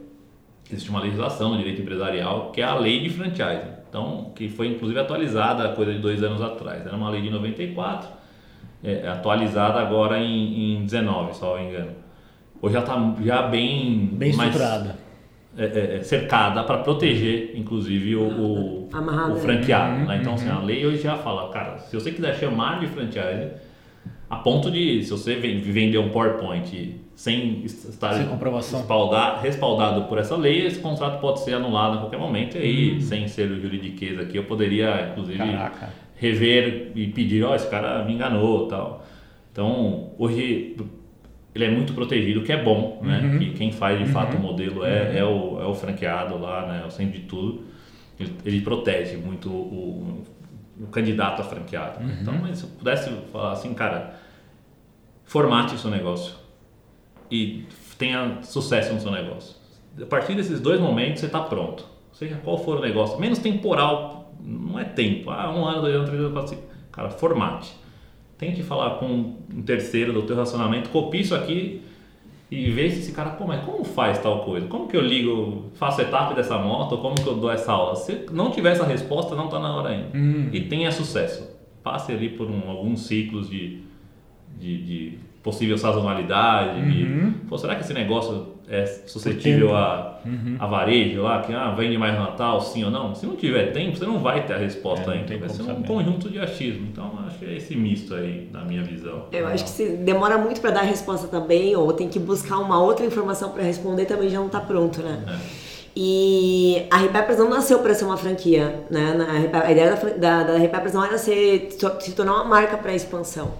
existe 0.69 0.89
uma 0.89 0.99
legislação 0.99 1.51
no 1.51 1.57
direito 1.57 1.81
empresarial 1.81 2.51
que 2.51 2.61
é 2.61 2.65
a 2.65 2.75
lei 2.75 3.01
de 3.01 3.09
franchise. 3.09 3.73
Então, 3.89 4.31
que 4.35 4.49
foi 4.49 4.67
inclusive 4.67 4.99
atualizada 4.99 5.69
coisa 5.69 5.93
de 5.93 5.99
dois 5.99 6.21
anos 6.23 6.41
atrás. 6.41 6.85
Era 6.85 6.95
uma 6.95 7.09
lei 7.09 7.21
de 7.21 7.29
94, 7.29 8.09
é, 8.83 9.07
atualizada 9.07 9.79
agora 9.79 10.19
em, 10.19 10.77
em 10.77 10.83
19, 10.83 11.35
só 11.35 11.57
me 11.57 11.65
engano. 11.65 11.91
Hoje 12.61 12.73
já 12.73 12.79
está 12.79 13.15
já 13.23 13.41
bem, 13.43 14.09
bem 14.13 14.29
estruturada 14.29 15.02
é, 15.57 15.65
é, 15.65 15.97
é 15.97 16.03
cercada 16.03 16.63
para 16.63 16.79
proteger, 16.79 17.53
inclusive, 17.55 18.15
o, 18.15 18.23
o, 18.23 18.89
o 18.89 19.35
franqueado. 19.35 20.01
Uhum, 20.01 20.07
né? 20.07 20.17
Então, 20.19 20.33
assim, 20.33 20.49
a 20.49 20.57
uhum. 20.57 20.65
lei 20.65 20.85
hoje 20.85 21.01
já 21.01 21.15
fala, 21.17 21.49
cara, 21.51 21.77
se 21.77 21.95
você 21.95 22.11
quiser 22.11 22.35
chamar 22.37 22.79
de 22.79 22.87
franchise, 22.87 23.51
a 24.29 24.37
ponto 24.37 24.71
de, 24.71 25.03
se 25.03 25.11
você 25.11 25.35
vender 25.35 25.99
um 25.99 26.09
PowerPoint 26.09 26.95
sem 27.15 27.63
estar 27.65 28.13
sem 28.13 28.25
respaldado, 28.25 29.41
respaldado 29.41 30.03
por 30.05 30.17
essa 30.17 30.35
lei, 30.35 30.65
esse 30.65 30.79
contrato 30.79 31.21
pode 31.21 31.41
ser 31.41 31.53
anulado 31.53 31.97
a 31.97 31.99
qualquer 31.99 32.17
momento. 32.17 32.57
E 32.57 32.61
aí, 32.61 32.95
hum. 32.95 33.01
sem 33.01 33.27
ser 33.27 33.51
o 33.51 33.61
juridiquês 33.61 34.19
aqui, 34.19 34.37
eu 34.37 34.45
poderia, 34.45 35.09
inclusive, 35.11 35.37
Caraca. 35.37 35.89
rever 36.15 36.91
e 36.95 37.07
pedir, 37.07 37.43
ó, 37.43 37.51
oh, 37.51 37.55
esse 37.55 37.69
cara 37.69 38.03
me 38.03 38.13
enganou 38.13 38.67
tal. 38.67 39.05
Então, 39.51 40.13
hoje 40.17 40.75
ele 41.53 41.65
é 41.65 41.69
muito 41.69 41.93
protegido, 41.93 42.39
o 42.39 42.43
que 42.43 42.51
é 42.51 42.61
bom, 42.61 42.99
né? 43.03 43.21
Uhum. 43.21 43.39
Que 43.39 43.51
quem 43.51 43.71
faz 43.71 43.99
de 43.99 44.11
fato 44.11 44.33
uhum. 44.33 44.39
o 44.39 44.43
modelo 44.43 44.83
é, 44.83 45.03
uhum. 45.03 45.17
é, 45.17 45.23
o, 45.23 45.61
é 45.61 45.65
o 45.67 45.73
franqueado 45.75 46.37
lá, 46.37 46.65
né? 46.65 46.83
O 46.85 46.89
centro 46.89 47.19
de 47.19 47.25
tudo. 47.25 47.65
Ele, 48.19 48.33
ele 48.43 48.61
protege 48.61 49.17
muito 49.17 49.49
o, 49.49 50.23
o, 50.79 50.87
candidato 50.87 51.41
a 51.41 51.45
franqueado. 51.45 52.03
Uhum. 52.03 52.17
Então, 52.21 52.55
se 52.55 52.63
eu 52.63 52.69
pudesse 52.69 53.11
falar 53.31 53.51
assim, 53.51 53.73
cara, 53.73 54.15
formate 55.25 55.75
o 55.75 55.77
seu 55.77 55.91
negócio 55.91 56.35
e 57.29 57.65
tenha 57.99 58.39
sucesso 58.41 58.93
no 58.93 58.99
seu 58.99 59.11
negócio. 59.11 59.55
A 60.01 60.05
partir 60.07 60.35
desses 60.35 60.59
dois 60.59 60.79
momentos, 60.79 61.19
você 61.19 61.27
está 61.27 61.39
pronto. 61.39 61.85
Seja 62.13 62.35
qual 62.43 62.57
for 62.57 62.77
o 62.77 62.81
negócio, 62.81 63.19
menos 63.19 63.37
temporal, 63.37 64.33
não 64.43 64.79
é 64.79 64.83
tempo. 64.83 65.29
Ah, 65.29 65.51
um 65.51 65.65
ano, 65.65 65.81
dois 65.81 65.95
anos, 65.95 66.09
três 66.09 66.21
anos, 66.21 66.33
quatro, 66.33 66.49
cinco. 66.49 66.63
Cara, 66.91 67.09
formate 67.11 67.82
Tente 68.43 68.61
falar 68.61 68.95
com 68.95 69.05
um 69.05 69.61
terceiro 69.61 70.11
do 70.11 70.23
teu 70.23 70.35
relacionamento, 70.35 70.89
copie 70.89 71.21
isso 71.21 71.33
aqui 71.33 71.81
e 72.51 72.69
vê 72.69 72.89
se 72.89 72.99
esse 72.99 73.13
cara, 73.13 73.29
pô, 73.31 73.47
mas 73.47 73.63
como 73.63 73.85
faz 73.85 74.19
tal 74.19 74.43
coisa? 74.43 74.67
Como 74.67 74.85
que 74.87 74.97
eu 74.97 75.01
ligo, 75.01 75.71
faço 75.75 76.01
etapa 76.01 76.33
dessa 76.33 76.57
moto? 76.57 76.97
Como 76.97 77.15
que 77.15 77.25
eu 77.25 77.35
dou 77.35 77.49
essa 77.49 77.71
aula? 77.71 77.95
Se 77.95 78.25
não 78.31 78.51
tiver 78.51 78.73
essa 78.73 78.85
resposta, 78.85 79.33
não 79.33 79.45
está 79.45 79.59
na 79.59 79.73
hora 79.73 79.89
ainda. 79.91 80.09
Hum. 80.13 80.49
E 80.51 80.59
tenha 80.59 80.91
sucesso. 80.91 81.49
Passe 81.81 82.11
ali 82.11 82.29
por 82.29 82.51
um, 82.51 82.69
alguns 82.69 83.07
ciclos 83.07 83.49
de, 83.49 83.79
de, 84.59 84.83
de 84.83 85.19
possível 85.43 85.77
sazonalidade. 85.77 86.79
Uhum. 86.79 87.33
pô, 87.49 87.57
será 87.57 87.75
que 87.75 87.81
esse 87.81 87.93
negócio 87.93 88.53
é 88.67 88.85
suscetível 89.05 89.75
a, 89.75 90.19
uhum. 90.25 90.55
a 90.57 90.65
varejo 90.65 91.21
lá, 91.21 91.41
que 91.41 91.53
ah, 91.53 91.75
vende 91.77 91.97
mais 91.97 92.17
Natal, 92.17 92.61
sim 92.61 92.83
ou 92.85 92.89
não? 92.89 93.13
Se 93.13 93.25
não 93.25 93.35
tiver 93.35 93.73
tempo, 93.73 93.97
você 93.97 94.05
não 94.05 94.19
vai 94.19 94.45
ter 94.45 94.53
a 94.53 94.57
resposta 94.57 95.11
é, 95.11 95.15
ainda. 95.15 95.37
Vai 95.37 95.49
ser 95.49 95.63
um 95.63 95.65
saber. 95.65 95.85
conjunto 95.85 96.29
de 96.29 96.39
achismo. 96.39 96.87
Então, 96.91 97.11
acho 97.27 97.37
que 97.37 97.45
é 97.45 97.57
esse 97.57 97.75
misto 97.75 98.15
aí, 98.15 98.49
na 98.53 98.63
minha 98.63 98.81
visão. 98.83 99.25
Eu 99.33 99.47
acho 99.47 99.65
que 99.65 99.69
se 99.69 99.89
demora 99.97 100.37
muito 100.37 100.61
para 100.61 100.71
dar 100.71 100.79
a 100.79 100.85
resposta 100.85 101.27
também, 101.27 101.75
ou 101.75 101.91
tem 101.91 102.07
que 102.07 102.19
buscar 102.19 102.57
uma 102.59 102.81
outra 102.81 103.05
informação 103.05 103.51
para 103.51 103.63
responder, 103.63 104.05
também 104.05 104.29
já 104.29 104.39
não 104.39 104.47
está 104.47 104.61
pronto, 104.61 105.01
né? 105.01 105.23
É. 105.27 105.63
E 105.95 106.87
a 106.89 106.97
Repeppers 106.97 107.37
não 107.37 107.49
nasceu 107.49 107.77
para 107.79 107.93
ser 107.93 108.05
uma 108.05 108.17
franquia, 108.17 108.85
né? 108.89 109.15
A, 109.53 109.71
ideia 109.71 109.95
da, 109.95 110.09
da, 110.09 110.43
da 110.43 110.57
Repeppers 110.57 110.93
não 110.93 111.05
era 111.05 111.19
ser, 111.19 111.69
se 111.99 112.15
tornar 112.15 112.33
uma 112.33 112.45
marca 112.45 112.77
para 112.77 112.95
expansão 112.95 113.51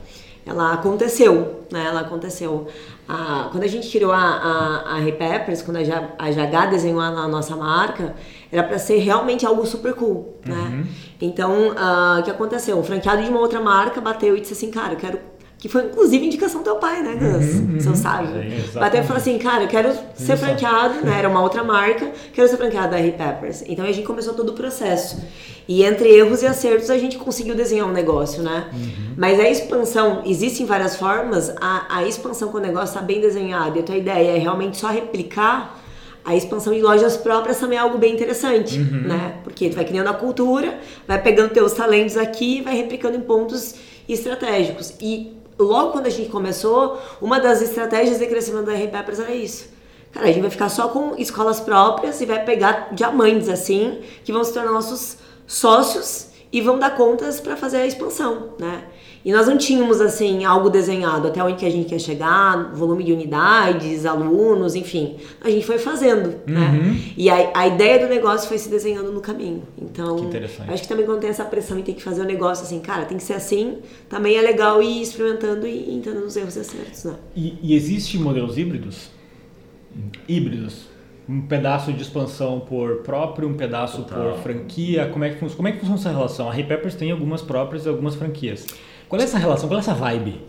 ela 0.45 0.73
aconteceu, 0.73 1.65
né? 1.71 1.85
Ela 1.87 2.01
aconteceu. 2.01 2.67
Ah, 3.07 3.49
quando 3.51 3.63
a 3.63 3.67
gente 3.67 3.89
criou 3.89 4.11
a, 4.11 4.17
a, 4.17 4.95
a 4.95 4.99
Repeppers, 4.99 5.61
quando 5.61 5.77
a, 5.77 5.81
a 6.17 6.31
JH 6.31 6.69
desenhou 6.69 7.01
a, 7.01 7.27
nossa 7.27 7.55
marca, 7.55 8.15
era 8.51 8.63
para 8.63 8.77
ser 8.77 8.97
realmente 8.97 9.45
algo 9.45 9.65
super 9.65 9.93
cool, 9.93 10.37
né? 10.45 10.55
Uhum. 10.55 10.85
Então, 11.21 11.73
ah, 11.77 12.17
o 12.19 12.23
que 12.23 12.31
aconteceu? 12.31 12.77
Um 12.77 12.83
franqueado 12.83 13.23
de 13.23 13.29
uma 13.29 13.39
outra 13.39 13.61
marca 13.61 14.01
bateu 14.01 14.35
e 14.35 14.41
disse 14.41 14.53
assim, 14.53 14.71
cara, 14.71 14.93
eu 14.93 14.97
quero 14.97 15.19
que 15.63 15.69
foi 15.69 15.85
inclusive 15.85 16.25
indicação 16.25 16.59
do 16.59 16.65
teu 16.65 16.75
pai, 16.75 17.01
né, 17.01 17.15
Gus? 17.15 17.55
Uhum, 17.55 17.79
Você 17.79 17.87
uhum. 17.87 17.95
Sim, 17.95 18.77
Bateu 18.77 18.99
e 18.99 19.03
falou 19.05 19.17
assim, 19.17 19.37
cara, 19.37 19.63
eu 19.63 19.69
quero 19.69 19.93
ser 20.13 20.35
franqueado, 20.35 21.05
né? 21.05 21.17
Era 21.17 21.29
uma 21.29 21.41
outra 21.41 21.63
marca, 21.63 22.11
quero 22.33 22.49
ser 22.49 22.57
franqueado 22.57 22.89
da 22.89 22.97
Harry 22.97 23.13
Peppers. 23.13 23.63
Então 23.65 23.85
a 23.85 23.91
gente 23.93 24.05
começou 24.05 24.33
todo 24.33 24.49
o 24.49 24.53
processo. 24.55 25.23
E 25.65 25.85
entre 25.85 26.09
erros 26.09 26.43
e 26.43 26.47
acertos 26.47 26.89
a 26.89 26.97
gente 26.97 27.17
conseguiu 27.17 27.55
desenhar 27.55 27.87
um 27.87 27.93
negócio, 27.93 28.43
né? 28.43 28.71
Uhum. 28.73 29.13
Mas 29.15 29.39
a 29.39 29.47
expansão, 29.47 30.23
existem 30.25 30.65
várias 30.65 30.97
formas, 30.97 31.53
a, 31.61 31.85
a 31.97 32.05
expansão 32.05 32.49
com 32.49 32.57
o 32.57 32.61
negócio 32.61 32.89
está 32.89 33.01
bem 33.01 33.21
desenhado 33.21 33.77
e 33.77 33.79
a 33.79 33.83
tua 33.83 33.95
ideia 33.95 34.35
é 34.35 34.37
realmente 34.37 34.75
só 34.75 34.87
replicar 34.87 35.79
a 36.25 36.35
expansão 36.35 36.73
de 36.73 36.81
lojas 36.81 37.15
próprias 37.15 37.57
também 37.57 37.77
é 37.77 37.81
algo 37.81 37.97
bem 37.97 38.13
interessante, 38.13 38.79
uhum. 38.79 39.07
né? 39.07 39.35
Porque 39.45 39.69
tu 39.69 39.77
vai 39.77 39.85
criando 39.85 40.07
a 40.07 40.13
cultura, 40.13 40.77
vai 41.07 41.21
pegando 41.21 41.53
teus 41.53 41.71
talentos 41.71 42.17
aqui 42.17 42.57
e 42.57 42.61
vai 42.61 42.75
replicando 42.75 43.15
em 43.15 43.21
pontos 43.21 43.75
estratégicos. 44.09 44.93
E 45.01 45.41
logo 45.63 45.91
quando 45.91 46.07
a 46.07 46.09
gente 46.09 46.29
começou, 46.29 46.99
uma 47.21 47.39
das 47.39 47.61
estratégias 47.61 48.19
de 48.19 48.27
crescimento 48.27 48.65
da 48.65 48.73
R-Peppers 48.73 49.19
era 49.19 49.33
isso. 49.33 49.73
Cara, 50.11 50.27
a 50.27 50.31
gente 50.31 50.41
vai 50.41 50.51
ficar 50.51 50.69
só 50.69 50.89
com 50.89 51.15
escolas 51.17 51.59
próprias 51.59 52.21
e 52.21 52.25
vai 52.25 52.43
pegar 52.45 52.89
diamantes, 52.93 53.49
assim, 53.49 54.01
que 54.23 54.31
vão 54.31 54.43
se 54.43 54.53
tornar 54.53 54.71
nossos 54.71 55.17
sócios 55.47 56.27
e 56.51 56.61
vão 56.61 56.77
dar 56.77 56.95
contas 56.95 57.39
para 57.39 57.57
fazer 57.57 57.77
a 57.77 57.87
expansão, 57.87 58.53
né? 58.59 58.83
E 59.25 59.31
nós 59.31 59.47
não 59.47 59.57
tínhamos, 59.57 60.01
assim, 60.01 60.43
algo 60.43 60.69
desenhado 60.69 61.27
até 61.27 61.41
onde 61.41 61.55
que 61.55 61.65
a 61.65 61.69
gente 61.69 61.87
quer 61.87 61.99
chegar, 61.99 62.73
volume 62.73 63.05
de 63.05 63.13
unidades, 63.13 64.05
alunos, 64.05 64.75
enfim. 64.75 65.15
A 65.41 65.49
gente 65.49 65.65
foi 65.65 65.77
fazendo, 65.77 66.35
né? 66.45 66.59
uhum. 66.59 66.93
né? 66.93 67.01
E 67.15 67.29
a, 67.29 67.51
a 67.53 67.67
ideia 67.67 67.99
do 67.99 68.07
negócio 68.07 68.49
foi 68.49 68.57
se 68.57 68.69
desenhando 68.69 69.11
no 69.13 69.21
caminho. 69.21 69.63
Então, 69.81 70.29
acho 70.67 70.83
que 70.83 70.89
também 70.89 71.05
quando 71.05 71.21
tem 71.21 71.29
essa 71.29 71.45
pressão 71.45 71.79
e 71.79 71.83
tem 71.83 71.95
que 71.95 72.03
fazer 72.03 72.21
o 72.21 72.25
negócio 72.25 72.65
assim, 72.65 72.79
cara, 72.81 73.05
tem 73.05 73.17
que 73.17 73.23
ser 73.23 73.33
assim, 73.33 73.77
também 74.09 74.35
é 74.35 74.41
legal 74.41 74.83
ir 74.83 75.01
experimentando 75.01 75.65
e 75.65 75.95
entendendo 75.95 76.25
os 76.25 76.35
erros 76.35 76.57
e 76.57 76.59
acertos, 76.59 77.05
né? 77.05 77.15
E, 77.35 77.57
e 77.61 77.75
existe 77.75 78.17
modelos 78.17 78.57
híbridos? 78.57 79.09
Híbridos? 80.27 80.93
um 81.27 81.41
pedaço 81.41 81.93
de 81.93 82.01
expansão 82.01 82.59
por 82.59 82.97
próprio, 82.97 83.47
um 83.47 83.53
pedaço 83.53 84.03
Total. 84.03 84.33
por 84.33 84.39
franquia? 84.39 85.07
Como 85.07 85.23
é, 85.23 85.29
que, 85.29 85.55
como 85.55 85.67
é 85.67 85.71
que 85.71 85.79
funciona 85.79 85.99
essa 85.99 86.09
relação? 86.09 86.49
A 86.49 86.57
Hey 86.57 86.65
Peppers 86.65 86.95
tem 86.95 87.11
algumas 87.11 87.41
próprias 87.41 87.85
e 87.85 87.89
algumas 87.89 88.15
franquias. 88.15 88.65
Qual 89.13 89.21
é 89.21 89.25
essa 89.25 89.37
relação? 89.37 89.69
Qual 89.69 89.77
é 89.77 89.79
essa 89.79 89.93
vibe? 89.93 90.41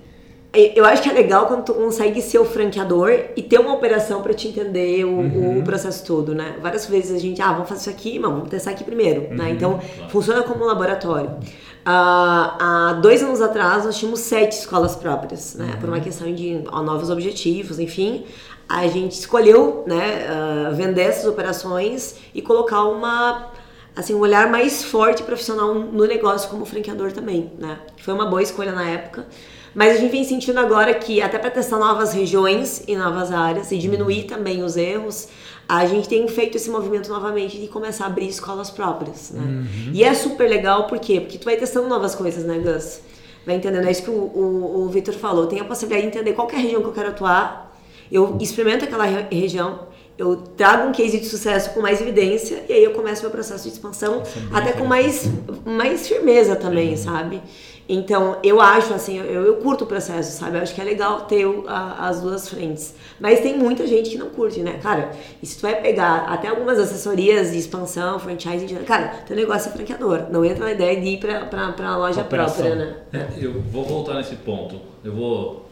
Eu 0.55 0.87
acho 0.87 1.03
que 1.03 1.11
é 1.11 1.13
legal 1.13 1.45
quando 1.45 1.67
tu 1.67 1.75
consegue 1.75 2.23
ser 2.23 2.39
o 2.39 2.47
franqueador 2.47 3.13
e 3.37 3.43
ter 3.43 3.61
uma 3.61 3.75
operação 3.75 4.23
para 4.23 4.33
te 4.33 4.49
entender 4.49 5.05
o, 5.05 5.11
uhum. 5.11 5.59
o, 5.59 5.63
processo 5.63 6.03
todo, 6.07 6.35
né? 6.35 6.57
Várias 6.63 6.87
vezes 6.87 7.15
a 7.15 7.19
gente, 7.19 7.43
ah, 7.43 7.53
vamos 7.53 7.69
fazer 7.69 7.83
isso 7.83 7.91
aqui, 7.91 8.19
mas 8.19 8.31
vamos 8.33 8.49
testar 8.49 8.71
aqui 8.71 8.83
primeiro, 8.83 9.21
né? 9.21 9.29
uhum. 9.29 9.37
né? 9.37 9.51
Então, 9.51 9.73
claro. 9.73 10.11
funciona 10.11 10.43
como 10.45 10.65
um 10.65 10.67
laboratório. 10.67 11.29
Uh, 11.29 11.85
há 11.85 12.99
dois 13.03 13.23
anos 13.23 13.43
atrás, 13.43 13.85
nós 13.85 13.99
tínhamos 13.99 14.21
sete 14.21 14.53
escolas 14.53 14.97
próprias, 14.97 15.57
né? 15.57 15.73
Uhum. 15.75 15.81
Por 15.81 15.89
uma 15.91 16.01
questão 16.01 16.33
de 16.33 16.63
ó, 16.73 16.83
novos 16.83 17.11
objetivos, 17.11 17.79
enfim. 17.79 18.25
A 18.67 18.87
gente 18.87 19.13
escolheu, 19.13 19.85
né, 19.87 20.27
uh, 20.71 20.75
vender 20.75 21.03
essas 21.03 21.27
operações 21.27 22.15
e 22.35 22.41
colocar 22.41 22.85
uma 22.85 23.51
assim, 23.97 24.15
um 24.15 24.21
olhar 24.21 24.51
mais 24.51 24.85
forte 24.85 25.23
e 25.23 25.25
profissional 25.25 25.75
no 25.75 26.07
negócio 26.07 26.49
como 26.51 26.65
franqueador 26.65 27.13
também, 27.13 27.53
né? 27.59 27.79
Foi 27.99 28.13
uma 28.13 28.27
boa 28.27 28.43
escolha 28.43 28.73
na 28.73 28.89
época. 28.89 29.27
Mas 29.75 29.97
a 29.97 30.01
gente 30.01 30.13
vem 30.13 30.23
sentindo 30.23 30.59
agora 30.61 30.95
que 30.95 31.21
até 31.21 31.37
para 31.37 31.51
testar 31.51 31.79
novas 31.79 32.13
regiões 32.13 32.85
e 32.87 32.95
novas 32.95 33.33
áreas 33.33 33.73
e 33.73 33.79
diminuir 33.79 34.25
também 34.25 34.63
os 34.63 34.77
erros, 34.77 35.29
a 35.69 35.85
gente 35.87 36.09
tem 36.09 36.29
feito 36.29 36.57
esse 36.57 36.71
movimento 36.71 37.09
novamente 37.09 37.59
de 37.59 37.67
começar 37.67 38.05
a 38.05 38.07
abrir 38.07 38.29
escolas 38.29 38.71
próprias, 38.71 39.31
né? 39.31 39.43
Uhum. 39.43 39.91
E 39.93 40.05
é 40.05 40.15
super 40.15 40.49
legal, 40.49 40.87
por 40.87 40.99
quê? 40.99 41.21
Porque 41.21 41.39
tu 41.39 41.45
vai 41.45 41.57
testando 41.57 41.89
novas 41.89 42.15
coisas, 42.15 42.45
né, 42.45 42.59
Gus? 42.59 43.01
Vai 43.45 43.57
entendendo, 43.57 43.87
é 43.87 43.91
isso 43.91 44.03
que 44.03 44.11
o, 44.11 44.15
o, 44.15 44.85
o 44.85 44.89
Victor 44.89 45.15
falou. 45.15 45.47
Tem 45.47 45.61
a 45.61 45.65
possibilidade 45.65 46.11
de 46.11 46.17
entender 46.17 46.35
qual 46.35 46.49
é 46.51 46.55
a 46.55 46.59
região 46.59 46.81
que 46.81 46.89
eu 46.89 46.93
quero 46.93 47.09
atuar, 47.09 47.77
eu 48.13 48.37
experimento 48.41 48.85
aquela 48.85 49.05
re 49.05 49.27
região, 49.31 49.81
eu 50.17 50.37
trago 50.57 50.89
um 50.89 50.93
case 50.93 51.19
de 51.19 51.27
sucesso 51.27 51.71
com 51.71 51.81
mais 51.81 52.01
evidência 52.01 52.65
e 52.69 52.73
aí 52.73 52.85
eu 52.85 52.93
começo 52.93 53.23
meu 53.23 53.31
processo 53.31 53.65
de 53.65 53.75
expansão 53.75 54.23
é 54.53 54.57
até 54.57 54.73
com 54.73 54.85
mais, 54.85 55.29
mais 55.65 56.07
firmeza 56.07 56.55
também, 56.57 56.97
sabe? 56.97 57.43
Então, 57.87 58.39
eu 58.43 58.63
acho 58.63 58.95
assim, 58.95 59.19
eu, 59.19 59.43
eu 59.43 59.57
curto 59.57 59.85
o 59.85 59.87
processo, 59.87 60.39
sabe? 60.39 60.57
Eu 60.57 60.63
acho 60.63 60.75
que 60.75 60.81
é 60.81 60.85
legal 60.85 61.23
ter 61.23 61.45
o, 61.45 61.65
a, 61.69 62.09
as 62.09 62.21
duas 62.21 62.49
frentes. 62.49 62.95
Mas 63.21 63.41
tem 63.41 63.59
muita 63.59 63.87
gente 63.87 64.09
que 64.09 64.17
não 64.17 64.31
curte, 64.31 64.61
né? 64.61 64.79
Cara, 64.83 65.11
e 65.43 65.47
se 65.47 65.57
tu 65.59 65.63
vai 65.63 65.81
pegar 65.83 66.25
até 66.29 66.49
algumas 66.49 66.79
assessorias 66.79 67.51
de 67.53 67.59
expansão, 67.59 68.19
franchise, 68.19 68.67
cara, 68.87 69.09
teu 69.27 69.37
negócio 69.37 69.69
é 69.69 69.73
franqueador. 69.73 70.31
Não 70.31 70.43
entra 70.43 70.65
na 70.65 70.73
ideia 70.73 70.99
de 70.99 71.09
ir 71.09 71.19
pra, 71.19 71.45
pra, 71.45 71.73
pra 71.73 71.97
loja 71.99 72.23
Operação. 72.23 72.65
própria, 72.65 72.75
né? 72.75 72.97
É, 73.13 73.45
eu 73.45 73.61
vou 73.61 73.85
voltar 73.85 74.15
nesse 74.15 74.37
ponto. 74.37 74.81
Eu 75.05 75.13
vou 75.13 75.64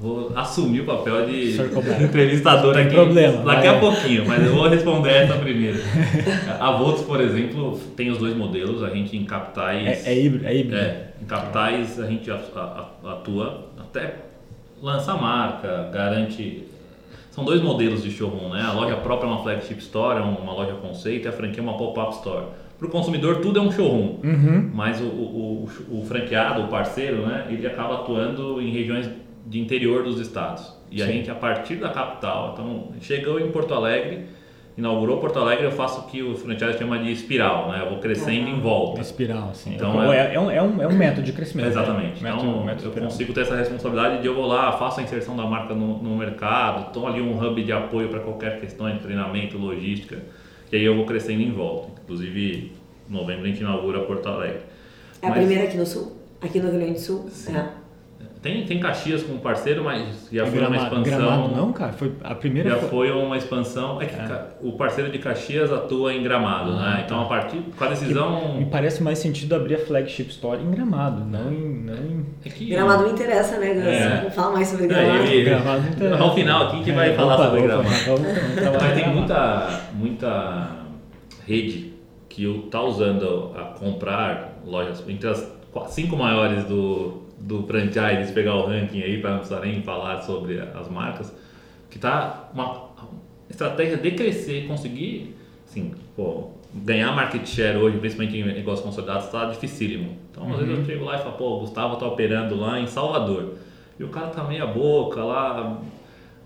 Vou 0.00 0.32
assumir 0.34 0.80
o 0.80 0.84
papel 0.86 1.26
de 1.26 1.56
entrevistador 2.02 2.74
aqui 2.74 2.94
problema, 2.94 3.44
daqui 3.44 3.66
a 3.66 3.78
pouquinho, 3.78 4.26
mas 4.26 4.42
eu 4.42 4.54
vou 4.54 4.66
responder 4.66 5.10
essa 5.10 5.36
primeiro. 5.38 5.78
A 6.58 6.70
Volts, 6.72 7.02
por 7.02 7.20
exemplo, 7.20 7.78
tem 7.94 8.10
os 8.10 8.16
dois 8.16 8.34
modelos, 8.34 8.82
a 8.82 8.88
gente 8.88 9.14
em 9.14 9.26
capitais. 9.26 10.06
É, 10.06 10.12
é 10.12 10.24
híbrido? 10.24 10.46
É, 10.46 10.56
híbrido. 10.56 10.76
é 10.76 11.10
em 11.20 11.26
capitais 11.26 12.00
a 12.00 12.06
gente 12.06 12.30
atua 12.30 13.66
até 13.78 14.14
lança 14.82 15.12
a 15.12 15.16
marca, 15.18 15.90
garante. 15.92 16.64
São 17.30 17.44
dois 17.44 17.60
modelos 17.60 18.02
de 18.02 18.10
showroom, 18.10 18.54
né? 18.54 18.62
A 18.62 18.72
loja 18.72 18.96
própria 18.96 19.28
é 19.28 19.30
uma 19.30 19.42
flagship 19.42 19.80
store, 19.80 20.18
é 20.18 20.22
uma 20.22 20.52
loja 20.54 20.72
conceito, 20.76 21.26
e 21.26 21.28
a 21.28 21.32
franquia 21.32 21.60
é 21.60 21.62
uma 21.62 21.76
pop-up 21.76 22.14
store. 22.14 22.46
Para 22.78 22.88
o 22.88 22.90
consumidor 22.90 23.36
tudo 23.42 23.58
é 23.58 23.62
um 23.62 23.70
showroom, 23.70 24.18
uhum. 24.24 24.70
mas 24.72 24.98
o, 24.98 25.04
o, 25.04 25.68
o, 25.90 25.98
o 25.98 26.04
franqueado, 26.06 26.62
o 26.62 26.68
parceiro, 26.68 27.26
né? 27.26 27.46
Ele 27.50 27.66
acaba 27.66 27.96
atuando 27.96 28.62
em 28.62 28.70
regiões 28.72 29.06
de 29.46 29.60
interior 29.60 30.02
dos 30.04 30.20
estados. 30.20 30.72
E 30.90 30.98
Sim. 30.98 31.02
a 31.02 31.06
gente, 31.06 31.30
a 31.30 31.34
partir 31.34 31.76
da 31.76 31.90
capital, 31.90 32.50
então, 32.52 32.88
chegou 33.00 33.38
em 33.40 33.50
Porto 33.50 33.72
Alegre, 33.74 34.26
inaugurou 34.76 35.18
Porto 35.18 35.38
Alegre, 35.38 35.64
eu 35.66 35.70
faço 35.72 36.00
o 36.00 36.04
que 36.04 36.22
o 36.22 36.34
franchise 36.36 36.78
chama 36.78 36.98
de 36.98 37.12
espiral, 37.12 37.68
né? 37.70 37.82
Eu 37.82 37.90
vou 37.90 37.98
crescendo 37.98 38.48
em 38.48 38.60
volta. 38.60 39.00
Espiral, 39.00 39.50
sim. 39.54 39.74
Então, 39.74 40.12
é, 40.12 40.18
é- 40.32 40.34
é, 40.34 40.40
um, 40.40 40.50
é, 40.50 40.62
um, 40.62 40.82
é 40.82 40.86
um 40.88 40.92
método 40.92 41.22
de 41.22 41.32
crescimento. 41.32 41.66
Exatamente. 41.68 42.22
Né? 42.22 42.30
Método, 42.30 42.50
então, 42.50 42.64
método 42.64 42.84
eu 42.84 42.88
espiral. 42.88 43.10
consigo 43.10 43.32
ter 43.32 43.40
essa 43.42 43.56
responsabilidade 43.56 44.22
de 44.22 44.26
eu 44.26 44.34
vou 44.34 44.46
lá, 44.46 44.72
faço 44.72 45.00
a 45.00 45.02
inserção 45.02 45.36
da 45.36 45.44
marca 45.44 45.74
no, 45.74 46.02
no 46.02 46.16
mercado, 46.16 46.88
estou 46.88 47.06
ali 47.06 47.20
um 47.20 47.38
hub 47.38 47.62
de 47.62 47.72
apoio 47.72 48.08
para 48.08 48.20
qualquer 48.20 48.58
questão 48.60 48.90
de 48.90 48.98
treinamento, 49.00 49.58
logística, 49.58 50.18
e 50.72 50.76
aí 50.76 50.84
eu 50.84 50.96
vou 50.96 51.04
crescendo 51.04 51.42
em 51.42 51.52
volta. 51.52 51.88
Inclusive, 52.04 52.72
em 53.08 53.12
novembro 53.12 53.44
a 53.44 53.48
gente 53.48 53.60
inaugura 53.60 54.00
Porto 54.00 54.28
Alegre. 54.28 54.62
É 55.20 55.26
a 55.26 55.30
Mas 55.30 55.38
primeira 55.40 55.64
aqui 55.64 55.76
no 55.76 55.84
Sul? 55.86 56.16
Aqui 56.40 56.58
no 56.58 56.70
Rio 56.70 56.78
Grande 56.78 56.92
do 56.94 57.00
Sul? 57.00 57.28
Sim. 57.30 57.56
É. 57.56 57.79
Tem, 58.42 58.64
tem 58.64 58.80
Caxias 58.80 59.22
como 59.22 59.38
parceiro, 59.38 59.84
mas 59.84 60.26
já 60.32 60.44
E 60.46 60.50
foi 60.50 60.60
uma 60.66 60.74
expansão. 60.76 61.02
Gramado 61.02 61.54
não, 61.54 61.72
cara. 61.74 61.92
Foi 61.92 62.10
a 62.24 62.34
primeira 62.34 62.70
Já 62.70 62.76
foi- 62.78 63.10
uma 63.10 63.36
expansão. 63.36 64.00
É 64.00 64.06
que 64.06 64.16
ca- 64.16 64.46
o 64.62 64.72
parceiro 64.72 65.10
de 65.12 65.18
Caxias 65.18 65.70
atua 65.70 66.14
em 66.14 66.22
Gramado, 66.22 66.70
Ah, 66.72 66.94
né? 66.96 67.02
Então, 67.04 67.20
a 67.20 67.26
partir 67.26 67.58
com 67.76 67.84
a 67.84 67.88
decisão. 67.88 68.54
Me 68.56 68.64
parece 68.64 69.02
mais 69.02 69.18
sentido 69.18 69.54
abrir 69.54 69.74
a 69.74 69.78
flagship 69.78 70.28
store 70.30 70.62
em 70.62 70.70
Gramado, 70.70 71.22
não 71.22 71.52
em. 71.52 71.80
Não 71.84 71.94
em... 71.94 72.26
É 72.42 72.48
que, 72.48 72.64
Gramado 72.70 73.04
me 73.04 73.10
interessa, 73.12 73.58
né, 73.58 73.74
Gus? 73.74 73.84
É. 73.84 74.30
Fala 74.30 74.52
mais 74.54 74.68
sobre 74.68 74.84
É, 74.86 74.88
Gramado. 74.88 75.24
ele- 75.24 75.44
Gramado 75.44 75.82
não 75.82 75.88
interessa. 75.90 76.22
Ao 76.22 76.34
final 76.34 76.66
aqui 76.68 76.82
que 76.84 76.92
vai 76.92 77.10
É, 77.10 77.14
falar 77.14 77.34
opa, 77.34 77.44
sobre 77.44 77.58
opa, 77.60 77.68
Gramado. 77.68 77.94
vamos- 78.06 78.20
vamos 78.38 78.54
trabalhar 78.54 78.80
Mas 78.88 78.94
tem 78.94 79.14
muita, 79.14 79.80
muita 79.92 80.70
rede 81.46 81.92
que 82.28 82.44
está 82.64 82.80
usando 82.82 83.52
a 83.54 83.64
comprar 83.78 84.60
lojas 84.64 85.04
entre 85.06 85.28
as 85.28 85.46
cinco 85.88 86.16
maiores 86.16 86.64
do, 86.64 87.28
do 87.40 87.62
franchise, 87.64 88.26
se 88.28 88.32
pegar 88.32 88.54
o 88.54 88.66
ranking 88.66 89.02
aí 89.02 89.20
para 89.20 89.30
não 89.30 89.38
precisar 89.38 89.60
nem 89.60 89.82
falar 89.82 90.20
sobre 90.22 90.60
as 90.60 90.88
marcas, 90.88 91.34
que 91.88 91.98
tá 91.98 92.50
uma 92.54 92.90
estratégia 93.48 93.96
de 93.96 94.10
crescer, 94.12 94.66
conseguir, 94.68 95.34
assim, 95.66 95.92
pô, 96.14 96.50
ganhar 96.74 97.12
market 97.12 97.46
share 97.46 97.78
hoje, 97.78 97.98
principalmente 97.98 98.36
em 98.38 98.44
negócios 98.44 98.84
consolidados, 98.84 99.24
está 99.26 99.46
dificílimo. 99.46 100.16
Então, 100.30 100.52
às 100.52 100.58
vezes 100.60 100.78
eu 100.78 100.84
chego 100.84 101.04
lá 101.04 101.16
e 101.16 101.18
falo, 101.18 101.32
pô, 101.32 101.56
o 101.56 101.60
Gustavo 101.60 101.96
tá 101.96 102.06
operando 102.06 102.54
lá 102.54 102.78
em 102.78 102.86
Salvador. 102.86 103.54
E 103.98 104.04
o 104.04 104.08
cara 104.08 104.28
tá 104.28 104.44
meia 104.44 104.66
boca 104.66 105.22
lá. 105.24 105.80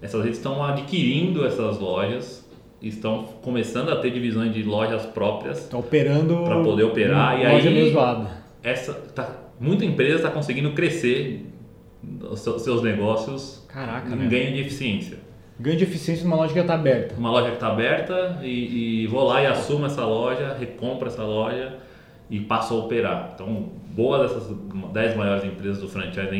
Essas 0.01 0.23
redes 0.23 0.39
estão 0.39 0.63
adquirindo 0.65 1.45
essas 1.47 1.79
lojas, 1.79 2.49
estão 2.81 3.25
começando 3.43 3.91
a 3.91 3.97
ter 3.97 4.11
divisões 4.11 4.53
de 4.53 4.63
lojas 4.63 5.05
próprias. 5.07 5.69
Tá 5.69 5.77
operando. 5.79 6.43
Pra 6.45 6.63
poder 6.63 6.85
operar, 6.85 7.39
e 7.41 7.47
loja 7.47 7.69
aí- 7.69 7.93
zoada. 7.93 8.31
Essa 8.63 8.95
tá, 8.95 9.31
muita 9.61 9.85
empresa 9.85 10.17
está 10.17 10.31
conseguindo 10.31 10.73
crescer 10.73 11.47
os 12.31 12.41
seus 12.41 12.83
negócios 12.83 13.65
Caraca, 13.69 14.13
em 14.13 14.17
né? 14.17 14.27
ganho 14.29 14.53
de 14.55 14.61
eficiência. 14.61 15.19
Ganho 15.59 15.77
de 15.77 15.85
eficiência 15.85 16.25
numa 16.25 16.37
loja 16.37 16.53
que 16.53 16.59
já 16.59 16.67
tá 16.67 16.75
aberta. 16.75 17.15
Uma 17.17 17.31
loja 17.31 17.49
que 17.49 17.55
está 17.55 17.69
aberta 17.69 18.41
e, 18.43 19.05
e 19.05 19.07
vou 19.07 19.25
lá 19.25 19.43
e 19.43 19.47
assumo 19.47 19.87
essa 19.87 20.05
loja, 20.05 20.55
recompro 20.59 21.07
essa 21.07 21.23
loja 21.23 21.77
e 22.29 22.41
passo 22.41 22.75
a 22.75 22.79
operar. 22.79 23.31
Então, 23.35 23.69
boas 23.95 24.33
dessas 24.33 24.57
10 24.93 25.17
maiores 25.17 25.45
empresas 25.45 25.79
do 25.81 25.89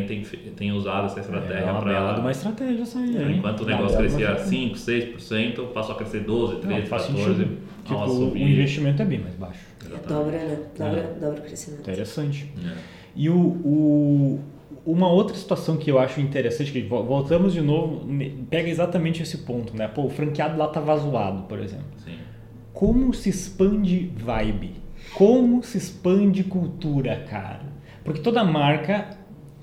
têm, 0.07 0.25
fe- 0.25 0.37
têm 0.57 0.73
usado 0.73 1.07
essa 1.07 1.21
estratégia 1.21 1.55
é 1.61 1.71
uma 1.71 1.81
para 1.81 2.19
uma 2.21 2.31
estratégia 2.33 2.83
essa 2.83 2.99
aí, 2.99 3.17
hein? 3.17 3.37
Enquanto 3.39 3.61
o 3.61 3.63
Uma 3.63 3.77
negócio 3.77 3.99
crescia 3.99 4.33
estratégia. 4.33 4.75
5, 4.75 4.75
6%, 4.75 5.67
passou 5.73 5.95
a 5.95 5.99
crescer 5.99 6.21
12, 6.21 6.57
13, 6.57 6.81
Não, 6.81 6.87
faz 6.89 7.03
14. 7.07 7.25
sentido. 7.35 7.59
Tipo, 7.85 7.95
ao 7.95 8.09
o 8.11 8.37
investimento 8.37 9.01
é 9.01 9.05
bem 9.05 9.21
mais 9.21 9.35
baixo. 9.37 9.61
Dobra, 10.09 10.39
né? 10.39 10.59
Dobra, 10.77 11.01
É. 11.01 11.21
dobra 11.21 11.39
o 11.41 11.43
crescimento. 11.43 11.81
Interessante. 11.83 12.51
É. 12.67 12.73
E 13.17 13.29
o, 13.31 13.37
o- 13.39 14.41
uma 14.85 15.09
outra 15.11 15.35
situação 15.37 15.77
que 15.77 15.91
eu 15.91 15.99
acho 15.99 16.21
interessante, 16.21 16.71
que 16.73 16.83
vo- 16.83 17.03
voltamos 17.05 17.53
de 17.53 17.61
novo, 17.61 18.07
pega 18.51 18.69
exatamente 18.69 19.23
esse 19.23 19.39
ponto, 19.39 19.77
né? 19.77 19.89
Pô, 19.89 20.03
o 20.05 20.11
franqueado 20.11 20.59
lá 20.59 20.69
tava 20.69 20.97
zoado, 20.97 21.43
por 21.45 21.59
exemplo. 21.59 21.87
Sim. 22.05 22.19
Como 22.73 23.15
se 23.15 23.29
expande 23.31 24.11
vibe? 24.17 24.73
Como 25.15 25.63
se 25.63 25.79
expande 25.79 26.43
cultura, 26.45 27.25
cara? 27.29 27.63
Porque 28.05 28.21
toda 28.21 28.43
marca, 28.45 29.11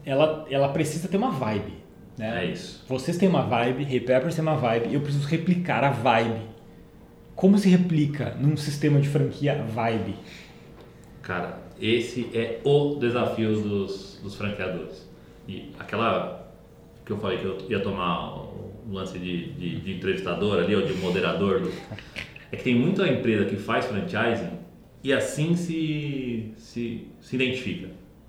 ela, 0.06 0.46
ela 0.50 0.70
precisa 0.70 1.08
ter 1.08 1.18
uma 1.18 1.30
vibe, 1.32 1.74
né? 2.18 2.44
É 2.44 2.52
isso. 2.52 2.84
Vocês 2.88 3.18
têm 3.18 3.28
uma 3.30 3.42
vibe, 3.44 3.84
Repeppers 3.84 4.34
tem 4.36 4.42
uma 4.42 4.56
vibe, 4.56 4.94
eu 4.94 5.02
preciso 5.02 5.28
replicar 5.28 5.84
a 5.84 5.92
vibe. 5.92 6.50
Como 7.36 7.58
se 7.58 7.70
replica 7.70 8.36
num 8.40 8.56
sistema 8.56 9.00
de 9.00 9.10
franquia 9.10 9.64
vibe? 9.64 10.16
Cara, 11.22 11.60
esse 11.82 12.30
é 12.34 12.60
o 12.64 12.96
desafio 13.00 13.54
dos, 13.60 14.20
dos 14.24 14.36
franqueadores. 14.36 15.10
E 15.48 15.72
aquela 15.80 16.52
que 17.06 17.12
eu 17.12 17.18
falei 17.18 17.40
que 17.40 17.46
eu 17.46 17.58
ia 17.70 17.80
tomar 17.80 18.36
o 18.36 18.72
lance 18.92 19.18
de, 19.18 19.52
de, 19.54 19.80
de 19.82 19.94
entrevistador 19.94 20.60
ali, 20.64 20.76
ou 20.76 20.82
de 20.84 20.94
moderador, 20.94 21.60
do- 21.62 21.72
é 22.52 22.56
que 22.58 22.64
tem 22.64 22.76
muita 22.76 23.08
empresa 23.08 23.46
que 23.46 23.56
faz 23.56 23.86
franchising 23.86 24.50
e 25.04 25.12
assim 25.14 25.56
se, 25.56 26.52
se, 26.58 27.08
se 27.22 27.36
identifica. 27.36 27.88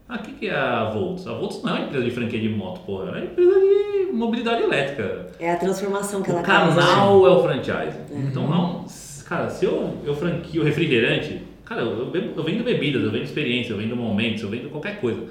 Ah, 0.09 0.17
o 0.17 0.19
que, 0.23 0.33
que 0.33 0.47
é 0.49 0.55
a 0.55 0.91
Volts? 0.91 1.27
A 1.27 1.33
Volts 1.35 1.63
não 1.63 1.71
é 1.77 1.79
uma 1.81 1.87
empresa 1.87 2.05
de 2.05 2.11
franquia 2.11 2.41
de 2.41 2.49
moto, 2.49 2.81
porra, 2.85 3.09
é 3.09 3.11
uma 3.11 3.25
empresa 3.25 3.61
de 3.61 4.13
mobilidade 4.13 4.63
elétrica. 4.63 5.27
É 5.39 5.53
a 5.53 5.57
transformação 5.57 6.23
que 6.23 6.31
ela 6.31 6.41
O 6.41 6.45
causa. 6.45 6.77
canal 6.81 7.27
é 7.27 7.31
o 7.31 7.43
franchise. 7.43 7.97
Então, 8.11 8.49
não, 8.49 8.85
cara, 9.27 9.49
se 9.51 9.65
eu, 9.65 9.97
eu 10.05 10.15
franquio 10.15 10.63
refrigerante, 10.63 11.43
cara, 11.65 11.83
eu, 11.83 12.11
bebo- 12.11 12.33
eu 12.37 12.43
vendo 12.45 12.65
bebidas, 12.65 13.03
eu 13.03 13.11
vendo 13.11 13.23
experiência, 13.25 13.73
eu 13.73 13.77
vendo 13.79 13.97
momentos, 13.97 14.43
eu 14.43 14.49
vendo 14.49 14.69
qualquer 14.71 15.01
coisa. 15.01 15.23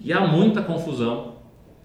E 0.00 0.12
há 0.12 0.20
muita 0.26 0.62
confusão 0.62 1.36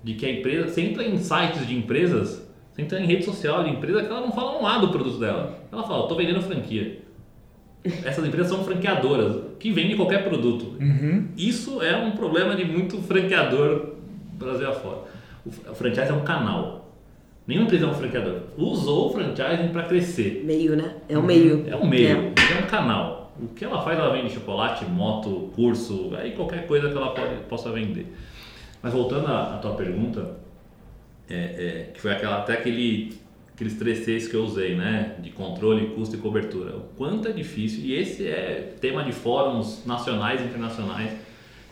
de 0.04 0.14
que 0.14 0.26
a 0.26 0.32
empresa, 0.32 0.68
você 0.70 0.82
entra 0.82 1.04
em 1.04 1.18
sites 1.18 1.68
de 1.68 1.76
empresas, 1.76 2.48
você 2.72 2.82
entra 2.82 3.00
em 3.00 3.06
rede 3.06 3.26
social 3.26 3.64
de 3.64 3.70
empresa 3.72 4.02
que 4.04 4.08
ela 4.12 4.22
não 4.22 4.32
fala 4.32 4.60
um 4.62 4.66
A 4.66 4.78
do 4.78 4.90
produto 4.90 5.20
dela. 5.20 5.60
Ela 5.72 5.84
fala, 5.84 6.08
tô 6.08 6.16
vendendo 6.16 6.42
franquia. 6.42 7.00
Essas 8.04 8.26
empresas 8.26 8.50
são 8.52 8.64
franqueadoras 8.64 9.38
que 9.60 9.72
vendem 9.72 9.96
qualquer 9.96 10.24
produto. 10.28 10.76
Isso 11.38 11.82
é 11.82 11.96
um 11.96 12.12
problema 12.12 12.56
de 12.56 12.66
muito 12.66 12.98
franqueador 13.02 13.94
Brasil 14.34 14.70
afora. 14.70 15.00
O 15.46 15.52
fr- 15.52 15.70
o 15.72 15.76
franchise 15.76 16.10
é 16.10 16.14
um 16.14 16.24
canal. 16.24 16.92
Nenhuma 17.48 17.66
empresa 17.66 17.86
é 17.86 17.90
um 17.90 17.94
franqueador. 17.94 18.42
Usou 18.58 19.08
o 19.08 19.14
franchising 19.14 19.70
para 19.72 19.84
crescer. 19.84 20.44
Meio, 20.46 20.76
né? 20.76 20.96
É 21.08 21.18
o 21.18 21.24
meio. 21.24 21.66
É 21.68 21.76
um 21.76 21.88
meio, 21.88 22.08
é 22.60 22.64
um 22.64 22.68
canal. 22.68 23.27
O 23.42 23.48
que 23.50 23.64
ela 23.64 23.82
faz, 23.82 23.98
ela 24.00 24.12
vende 24.12 24.34
chocolate, 24.34 24.86
moto, 24.86 25.52
curso, 25.56 26.12
aí 26.16 26.32
qualquer 26.32 26.66
coisa 26.66 26.90
que 26.90 26.98
ela 26.98 27.12
pode, 27.12 27.36
possa 27.48 27.72
vender. 27.72 28.14
Mas 28.82 28.94
voltando 28.94 29.28
à, 29.28 29.56
à 29.56 29.58
tua 29.58 29.76
pergunta, 29.76 30.38
é, 31.30 31.36
é, 31.36 31.92
que 31.94 32.02
foi 32.02 32.12
aquela, 32.12 32.38
até 32.40 32.54
aquele, 32.54 33.18
aqueles 33.54 33.78
três 33.78 34.00
Cs 34.06 34.28
que 34.28 34.36
eu 34.36 34.44
usei, 34.44 34.76
né? 34.76 35.16
De 35.20 35.30
controle, 35.32 35.88
custo 35.88 36.16
e 36.16 36.20
cobertura. 36.20 36.76
O 36.78 36.82
quanto 36.96 37.28
é 37.28 37.32
difícil, 37.32 37.84
e 37.84 37.94
esse 37.94 38.28
é 38.28 38.76
tema 38.80 39.04
de 39.04 39.12
fóruns 39.12 39.86
nacionais 39.86 40.42
e 40.42 40.46
internacionais, 40.46 41.12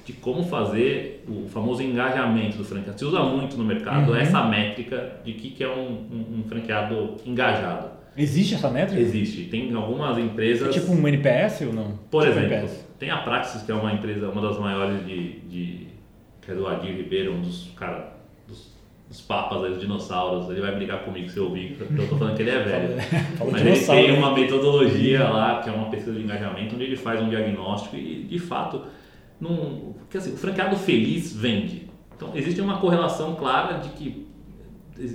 de 0.05 0.13
como 0.13 0.43
fazer 0.43 1.23
o 1.27 1.47
famoso 1.47 1.81
engajamento 1.81 2.57
do 2.57 2.63
franqueado. 2.63 2.99
Se 2.99 3.05
usa 3.05 3.23
muito 3.23 3.57
no 3.57 3.63
mercado 3.63 4.11
Uhum. 4.11 4.17
essa 4.17 4.43
métrica 4.43 5.19
de 5.23 5.33
que, 5.33 5.49
que 5.49 5.63
é 5.63 5.67
um, 5.67 5.89
um, 6.11 6.39
um 6.39 6.43
franqueado 6.47 7.15
engajado. 7.25 7.94
Existe 8.17 8.55
essa 8.55 8.69
métrica? 8.69 9.01
Existe. 9.01 9.43
Tem 9.45 9.73
algumas 9.73 10.17
empresas. 10.17 10.69
É 10.69 10.79
tipo 10.79 10.91
um 10.93 11.07
NPS 11.07 11.61
ou 11.61 11.73
não? 11.73 11.99
Por 12.09 12.25
Tipo 12.25 12.39
exemplo, 12.39 12.69
tem 12.97 13.09
a 13.09 13.17
Praxis, 13.17 13.63
que 13.63 13.71
é 13.71 13.75
uma 13.75 13.91
empresa, 13.93 14.29
uma 14.29 14.41
das 14.41 14.57
maiores 14.57 15.05
de. 15.05 15.39
de 15.41 15.87
que 16.41 16.51
é 16.51 16.53
do 16.53 16.67
Adir 16.67 16.95
Ribeiro, 16.95 17.33
um 17.33 17.41
dos, 17.41 17.71
cara, 17.75 18.15
dos, 18.47 18.71
dos 19.09 19.19
papas 19.19 19.63
aí, 19.63 19.71
dos 19.71 19.79
dinossauros. 19.81 20.49
Ele 20.49 20.61
vai 20.61 20.75
brigar 20.75 21.03
comigo 21.03 21.27
se 21.27 21.37
eu 21.37 21.45
ouvir, 21.45 21.75
porque 21.75 22.01
eu 22.01 22.07
tô 22.07 22.17
falando 22.17 22.35
que 22.35 22.43
ele 22.43 22.51
é 22.51 22.59
velho. 22.63 23.01
Fala 23.35 23.51
Mas 23.51 23.61
ele 23.65 23.79
tem 23.79 24.11
né? 24.11 24.17
uma 24.17 24.33
metodologia 24.33 25.27
lá, 25.27 25.61
que 25.61 25.69
é 25.69 25.73
uma 25.73 25.89
pesquisa 25.89 26.15
de 26.15 26.23
engajamento, 26.23 26.75
onde 26.75 26.83
ele 26.83 26.95
faz 26.95 27.21
um 27.21 27.29
diagnóstico 27.29 27.95
e, 27.95 28.23
de 28.23 28.39
fato, 28.39 28.83
num, 29.41 29.93
porque 29.99 30.17
assim, 30.17 30.33
o 30.33 30.37
franqueado 30.37 30.75
feliz 30.77 31.35
vende. 31.35 31.89
Então, 32.15 32.31
existe 32.33 32.61
uma 32.61 32.77
correlação 32.77 33.35
clara 33.35 33.79
de 33.79 33.89
que 33.89 34.24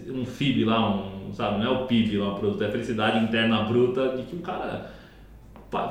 um 0.09 0.25
FIB 0.25 0.65
lá, 0.65 0.91
um, 0.91 1.33
sabe, 1.33 1.59
não 1.59 1.67
é 1.67 1.71
o 1.71 1.87
PIB 1.87 2.19
lá, 2.19 2.33
o 2.33 2.39
produto, 2.39 2.63
é 2.63 2.67
a 2.67 2.71
felicidade 2.71 3.25
interna 3.25 3.63
bruta 3.63 4.17
de 4.17 4.25
que 4.25 4.37
o 4.37 4.41
cara 4.41 4.91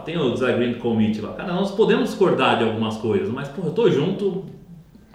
tem 0.06 0.18
o 0.18 0.34
disagreement 0.34 0.80
commit 0.80 1.22
lá. 1.22 1.34
Cara, 1.34 1.54
nós 1.54 1.72
podemos 1.72 2.10
discordar 2.10 2.58
de 2.58 2.66
algumas 2.66 2.98
coisas, 2.98 3.30
mas, 3.30 3.48
pô, 3.48 3.66
eu 3.66 3.72
tô 3.72 3.90
junto 3.90 4.46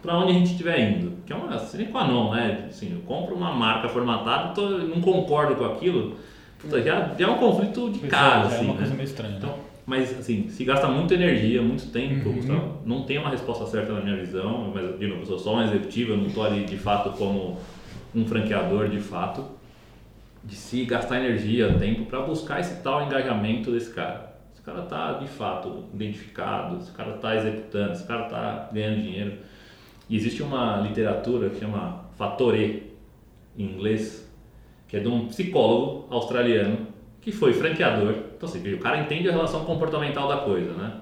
para 0.01 0.19
onde 0.19 0.33
a 0.33 0.35
gente 0.35 0.51
estiver 0.53 0.81
indo. 0.81 1.13
Que 1.27 1.33
é 1.33 1.37
uma 1.37 1.59
sine 1.59 1.87
qua 1.87 2.07
non, 2.07 2.33
né? 2.33 2.67
Assim, 2.69 2.93
eu 2.93 3.01
compro 3.01 3.35
uma 3.35 3.53
marca 3.53 3.89
formatada 3.89 4.55
tô, 4.55 4.69
não 4.69 5.01
concordo 5.01 5.55
com 5.57 5.65
aquilo, 5.65 6.17
puta, 6.59 6.83
já, 6.83 7.15
já 7.19 7.27
é 7.27 7.31
um 7.31 7.39
conflito 7.39 7.91
de 7.91 8.01
cara, 8.01 8.49
Já 8.49 8.55
é 8.55 8.57
assim, 8.57 8.65
uma 8.65 8.75
né? 8.75 8.79
coisa 8.79 8.95
meio 8.95 9.05
estranha. 9.05 9.37
Então, 9.37 9.51
né? 9.51 9.57
mas 9.87 10.19
assim, 10.19 10.49
se 10.49 10.65
gasta 10.65 10.89
muita 10.89 11.15
energia, 11.15 11.63
muito 11.63 11.91
tempo, 11.91 12.31
Uhum. 12.31 12.73
Não 12.85 13.03
tem 13.03 13.19
uma 13.19 13.31
resposta 13.31 13.67
certa 13.67 13.93
na 13.93 14.01
minha 14.01 14.17
visão, 14.17 14.71
mas 14.75 14.99
de 14.99 15.07
novo, 15.07 15.23
eu 15.23 15.27
sou 15.27 15.39
só 15.39 15.57
um 15.57 15.63
executivo, 15.63 16.13
eu 16.13 16.17
não 16.17 16.27
estou 16.27 16.45
ali 16.45 16.65
de 16.65 16.77
fato 16.77 17.11
como 17.17 17.59
um 18.15 18.27
franqueador 18.27 18.89
de 18.89 19.01
fato, 19.01 19.45
de 20.43 20.55
se 20.55 20.85
gastar 20.85 21.19
energia, 21.19 21.73
tempo 21.79 22.05
para 22.05 22.21
buscar 22.21 22.61
esse 22.61 22.83
tal 22.83 23.05
engajamento 23.07 23.71
desse 23.71 23.93
cara. 23.93 24.35
Esse 24.53 24.63
cara 24.63 24.83
está 24.83 25.13
de 25.15 25.27
fato 25.27 25.85
identificado, 25.93 26.77
esse 26.79 26.93
cara 26.93 27.17
está 27.17 27.35
executando, 27.35 27.93
esse 27.93 28.07
cara 28.07 28.25
está 28.25 28.69
ganhando 28.73 29.03
dinheiro. 29.03 29.39
E 30.09 30.17
existe 30.17 30.43
uma 30.43 30.77
literatura 30.81 31.49
que 31.49 31.59
chama 31.59 32.05
Fator 32.17 32.55
E, 32.55 32.93
em 33.57 33.65
inglês, 33.65 34.31
que 34.87 34.97
é 34.97 35.01
de 35.01 35.09
um 35.09 35.27
psicólogo 35.27 36.07
australiano 36.11 36.87
que 37.21 37.33
foi 37.33 37.55
franqueador. 37.55 38.15
Então, 38.37 38.47
assim, 38.47 38.75
o 38.75 38.79
cara 38.79 38.99
entende 38.99 39.29
a 39.29 39.33
relação 39.33 39.65
comportamental 39.65 40.29
da 40.29 40.39
coisa, 40.39 40.73
né? 40.75 41.01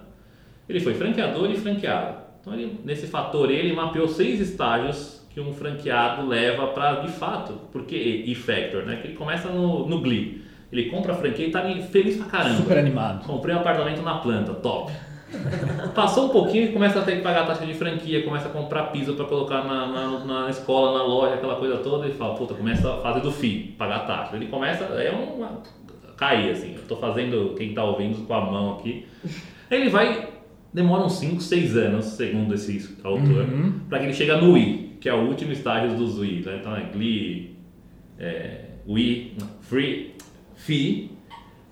Ele 0.68 0.78
foi 0.78 0.94
franqueador 0.94 1.50
e 1.50 1.56
franqueado. 1.56 2.18
Então, 2.40 2.54
ele, 2.54 2.80
nesse 2.84 3.08
fator, 3.08 3.50
ele 3.50 3.74
mapeou 3.74 4.06
seis 4.06 4.40
estágios 4.40 5.21
que 5.32 5.40
um 5.40 5.52
franqueado 5.52 6.26
leva 6.26 6.68
para, 6.68 7.00
de 7.00 7.08
fato, 7.08 7.54
porque 7.72 7.96
e-factor, 7.96 8.84
né? 8.84 8.96
Que 8.96 9.08
ele 9.08 9.16
começa 9.16 9.48
no, 9.48 9.88
no 9.88 10.00
Glee. 10.00 10.42
Ele 10.70 10.90
compra 10.90 11.12
a 11.12 11.16
franquia 11.16 11.46
e 11.46 11.50
tá 11.50 11.62
feliz 11.90 12.16
pra 12.16 12.26
caramba. 12.26 12.56
Super 12.56 12.78
animado. 12.78 13.26
Comprei 13.26 13.54
um 13.54 13.58
apartamento 13.58 14.02
na 14.02 14.18
planta, 14.18 14.54
top. 14.54 14.92
Passou 15.94 16.26
um 16.26 16.28
pouquinho 16.28 16.64
e 16.64 16.72
começa 16.72 16.98
a 16.98 17.02
ter 17.02 17.16
que 17.16 17.22
pagar 17.22 17.42
a 17.42 17.46
taxa 17.46 17.64
de 17.64 17.74
franquia, 17.74 18.22
começa 18.22 18.48
a 18.48 18.50
comprar 18.50 18.84
piso 18.84 19.14
para 19.14 19.24
colocar 19.24 19.64
na, 19.64 19.86
na, 19.86 20.24
na, 20.24 20.50
escola, 20.50 20.98
na 20.98 21.04
loja, 21.04 21.34
aquela 21.34 21.56
coisa 21.56 21.78
toda, 21.78 22.06
e 22.06 22.12
fala, 22.12 22.34
puta, 22.34 22.54
começa 22.54 22.90
a 22.90 22.98
fazer 22.98 23.20
do 23.20 23.32
FII, 23.32 23.74
pagar 23.78 23.96
a 23.96 24.00
taxa. 24.00 24.36
Ele 24.36 24.46
começa, 24.46 24.84
é 24.84 25.10
uma. 25.10 25.62
cair 26.16 26.50
assim. 26.50 26.74
Eu 26.74 26.82
tô 26.86 26.96
fazendo, 26.96 27.54
quem 27.56 27.72
tá 27.72 27.82
ouvindo 27.84 28.26
com 28.26 28.34
a 28.34 28.40
mão 28.40 28.74
aqui. 28.74 29.06
Ele 29.70 29.88
vai, 29.88 30.28
demora 30.72 31.04
uns 31.04 31.14
5, 31.14 31.40
6 31.40 31.76
anos, 31.76 32.04
segundo 32.04 32.54
esse 32.54 32.98
autor, 33.02 33.44
uhum. 33.44 33.80
para 33.88 33.98
que 33.98 34.04
ele 34.06 34.14
chegue 34.14 34.32
no 34.32 34.52
Wii, 34.52 34.91
que 35.02 35.08
é 35.08 35.12
o 35.12 35.26
último 35.26 35.50
estágio 35.50 35.96
dos 35.96 36.16
Wii. 36.16 36.44
Né? 36.46 36.58
Então 36.60 36.76
é 36.76 36.82
Glee, 36.92 37.56
é, 38.20 38.60
Wii, 38.88 39.36
Free, 39.62 40.14
FII. 40.54 41.10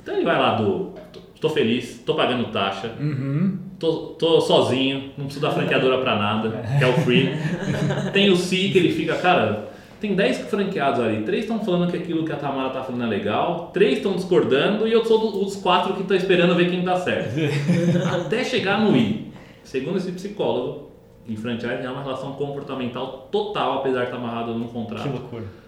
Então 0.02 0.16
ele 0.16 0.24
vai 0.24 0.36
lá 0.36 0.56
do 0.56 0.94
tô 1.40 1.48
feliz, 1.48 2.02
tô 2.04 2.14
pagando 2.14 2.50
taxa, 2.50 2.92
uhum. 3.00 3.56
tô, 3.78 4.08
tô 4.18 4.40
sozinho, 4.40 5.12
não 5.16 5.24
preciso 5.24 5.46
da 5.46 5.52
franqueadora 5.52 5.98
para 5.98 6.16
nada, 6.16 6.62
que 6.76 6.84
é 6.84 6.86
o 6.86 6.92
free. 7.00 7.30
tem 8.12 8.30
o 8.30 8.36
Si 8.36 8.68
que 8.70 8.78
ele 8.78 8.92
fica, 8.92 9.14
cara, 9.14 9.70
tem 10.00 10.14
10 10.14 10.50
franqueados 10.50 11.00
ali, 11.00 11.22
três 11.22 11.44
estão 11.44 11.64
falando 11.64 11.90
que 11.90 11.96
aquilo 11.96 12.26
que 12.26 12.32
a 12.32 12.36
Tamara 12.36 12.68
tá 12.70 12.82
falando 12.82 13.04
é 13.04 13.06
legal, 13.06 13.70
três 13.72 13.98
estão 13.98 14.16
discordando 14.16 14.86
e 14.86 14.92
eu 14.92 15.02
sou 15.04 15.32
dos 15.32 15.56
quatro 15.56 15.94
que 15.94 16.02
estão 16.02 16.16
esperando 16.16 16.54
ver 16.54 16.68
quem 16.68 16.82
tá 16.82 16.96
certo. 16.96 17.34
Até 18.12 18.44
chegar 18.44 18.80
no 18.80 18.94
I. 18.94 19.30
Segundo 19.62 19.96
esse 19.96 20.12
psicólogo, 20.12 20.89
em 21.32 21.36
franchise 21.36 21.84
é 21.84 21.90
uma 21.90 22.02
relação 22.02 22.32
comportamental 22.32 23.28
total, 23.30 23.78
apesar 23.78 24.00
de 24.00 24.04
estar 24.06 24.16
amarrado 24.16 24.54
num 24.54 24.68
contrato. 24.68 25.02
Que 25.02 25.08
loucura 25.08 25.60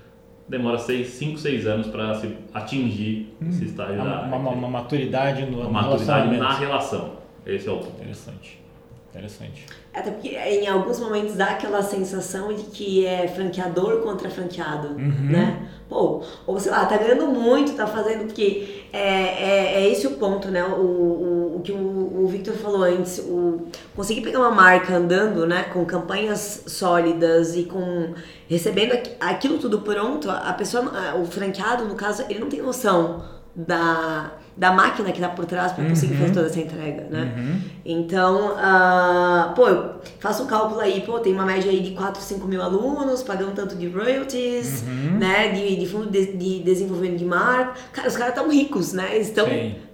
demora 0.49 0.79
5, 0.79 1.39
6 1.39 1.67
anos 1.67 1.87
para 1.87 2.15
se 2.15 2.37
atingir 2.53 3.35
hum, 3.41 3.49
esse 3.49 3.65
estágio 3.65 3.95
uma, 3.95 4.05
da 4.05 4.23
uma, 4.23 4.51
uma, 4.51 4.69
maturidade 4.69 5.47
no 5.47 5.61
uma 5.61 5.83
maturidade 5.83 6.37
na 6.37 6.55
relação. 6.55 7.13
Esse 7.47 7.69
é 7.69 7.73
o 7.73 7.79
ponto. 7.79 7.95
Interessante. 8.01 8.63
Interessante. 9.11 9.67
Até 9.93 10.11
porque 10.11 10.29
em 10.29 10.67
alguns 10.67 10.99
momentos 10.99 11.37
dá 11.37 11.51
aquela 11.51 11.83
sensação 11.83 12.53
de 12.55 12.63
que 12.65 13.05
é 13.05 13.29
franqueador 13.29 14.01
contra 14.01 14.31
franqueado, 14.31 14.89
uhum. 14.89 15.31
né? 15.31 15.69
Pô, 15.87 16.23
ou 16.47 16.59
sei 16.59 16.73
lá, 16.73 16.87
tá 16.87 16.97
ganhando 16.97 17.27
muito, 17.27 17.77
tá 17.77 17.87
fazendo 17.87 18.25
porque 18.25 18.85
é, 18.91 18.99
é, 18.99 19.75
é 19.83 19.89
esse 19.91 20.07
o 20.07 20.13
ponto, 20.13 20.49
né? 20.49 20.65
O, 20.65 20.81
o, 20.81 21.42
o 21.63 21.65
que 21.65 21.73
o, 21.73 22.27
Victor 22.27 22.55
falou 22.55 22.83
antes, 22.83 23.19
o 23.21 23.63
conseguir 23.95 24.21
pegar 24.21 24.41
uma 24.41 24.51
marca 24.51 24.97
andando, 24.97 25.47
né? 25.47 25.63
Com 25.65 25.85
campanhas 25.87 26.65
sólidas 26.67 27.57
e 27.57 27.65
com 27.65 28.15
recebendo 28.49 28.93
aquilo 29.21 29.59
tudo 29.59 29.81
pronto, 29.81 30.29
a 30.29 30.53
pessoa, 30.53 31.15
o 31.17 31.25
franqueado, 31.25 31.85
no 31.85 31.95
caso, 31.95 32.25
ele 32.29 32.41
não 32.41 32.49
tem 32.49 32.61
noção 32.61 33.42
da 33.55 34.33
da 34.57 34.71
máquina 34.71 35.11
que 35.11 35.19
está 35.19 35.29
por 35.29 35.47
trás 35.47 35.73
para 35.73 35.85
conseguir 35.85 36.15
uhum. 36.15 36.21
fazer 36.21 36.33
toda 36.35 36.47
essa 36.47 36.61
entrega, 36.61 37.07
né? 37.11 37.33
Uhum. 37.37 37.61
Então, 37.85 38.53
uh, 38.53 39.55
pô, 39.55 39.69
eu 39.69 39.95
faço 40.21 40.43
um 40.43 40.47
cálculo 40.47 40.81
aí, 40.81 41.01
pô, 41.01 41.19
tem 41.21 41.33
uma 41.33 41.45
média 41.45 41.71
aí 41.71 41.81
de 41.81 41.93
4, 41.93 42.21
5 42.21 42.47
mil 42.47 42.61
alunos, 42.61 43.23
pagando 43.23 43.53
tanto 43.53 43.75
de 43.75 43.89
royalties, 43.89 44.83
uhum. 44.83 45.19
né? 45.19 45.49
De, 45.49 45.77
de 45.77 45.87
fundo 45.87 46.11
de, 46.11 46.37
de, 46.37 46.61
desenvolvimento 46.61 47.19
de 47.19 47.25
marca. 47.25 47.75
Cara, 47.93 48.09
os 48.09 48.17
caras 48.17 48.35
estão 48.35 48.51
ricos, 48.51 48.93
né? 48.93 49.15
Eles 49.15 49.29
estão... 49.29 49.47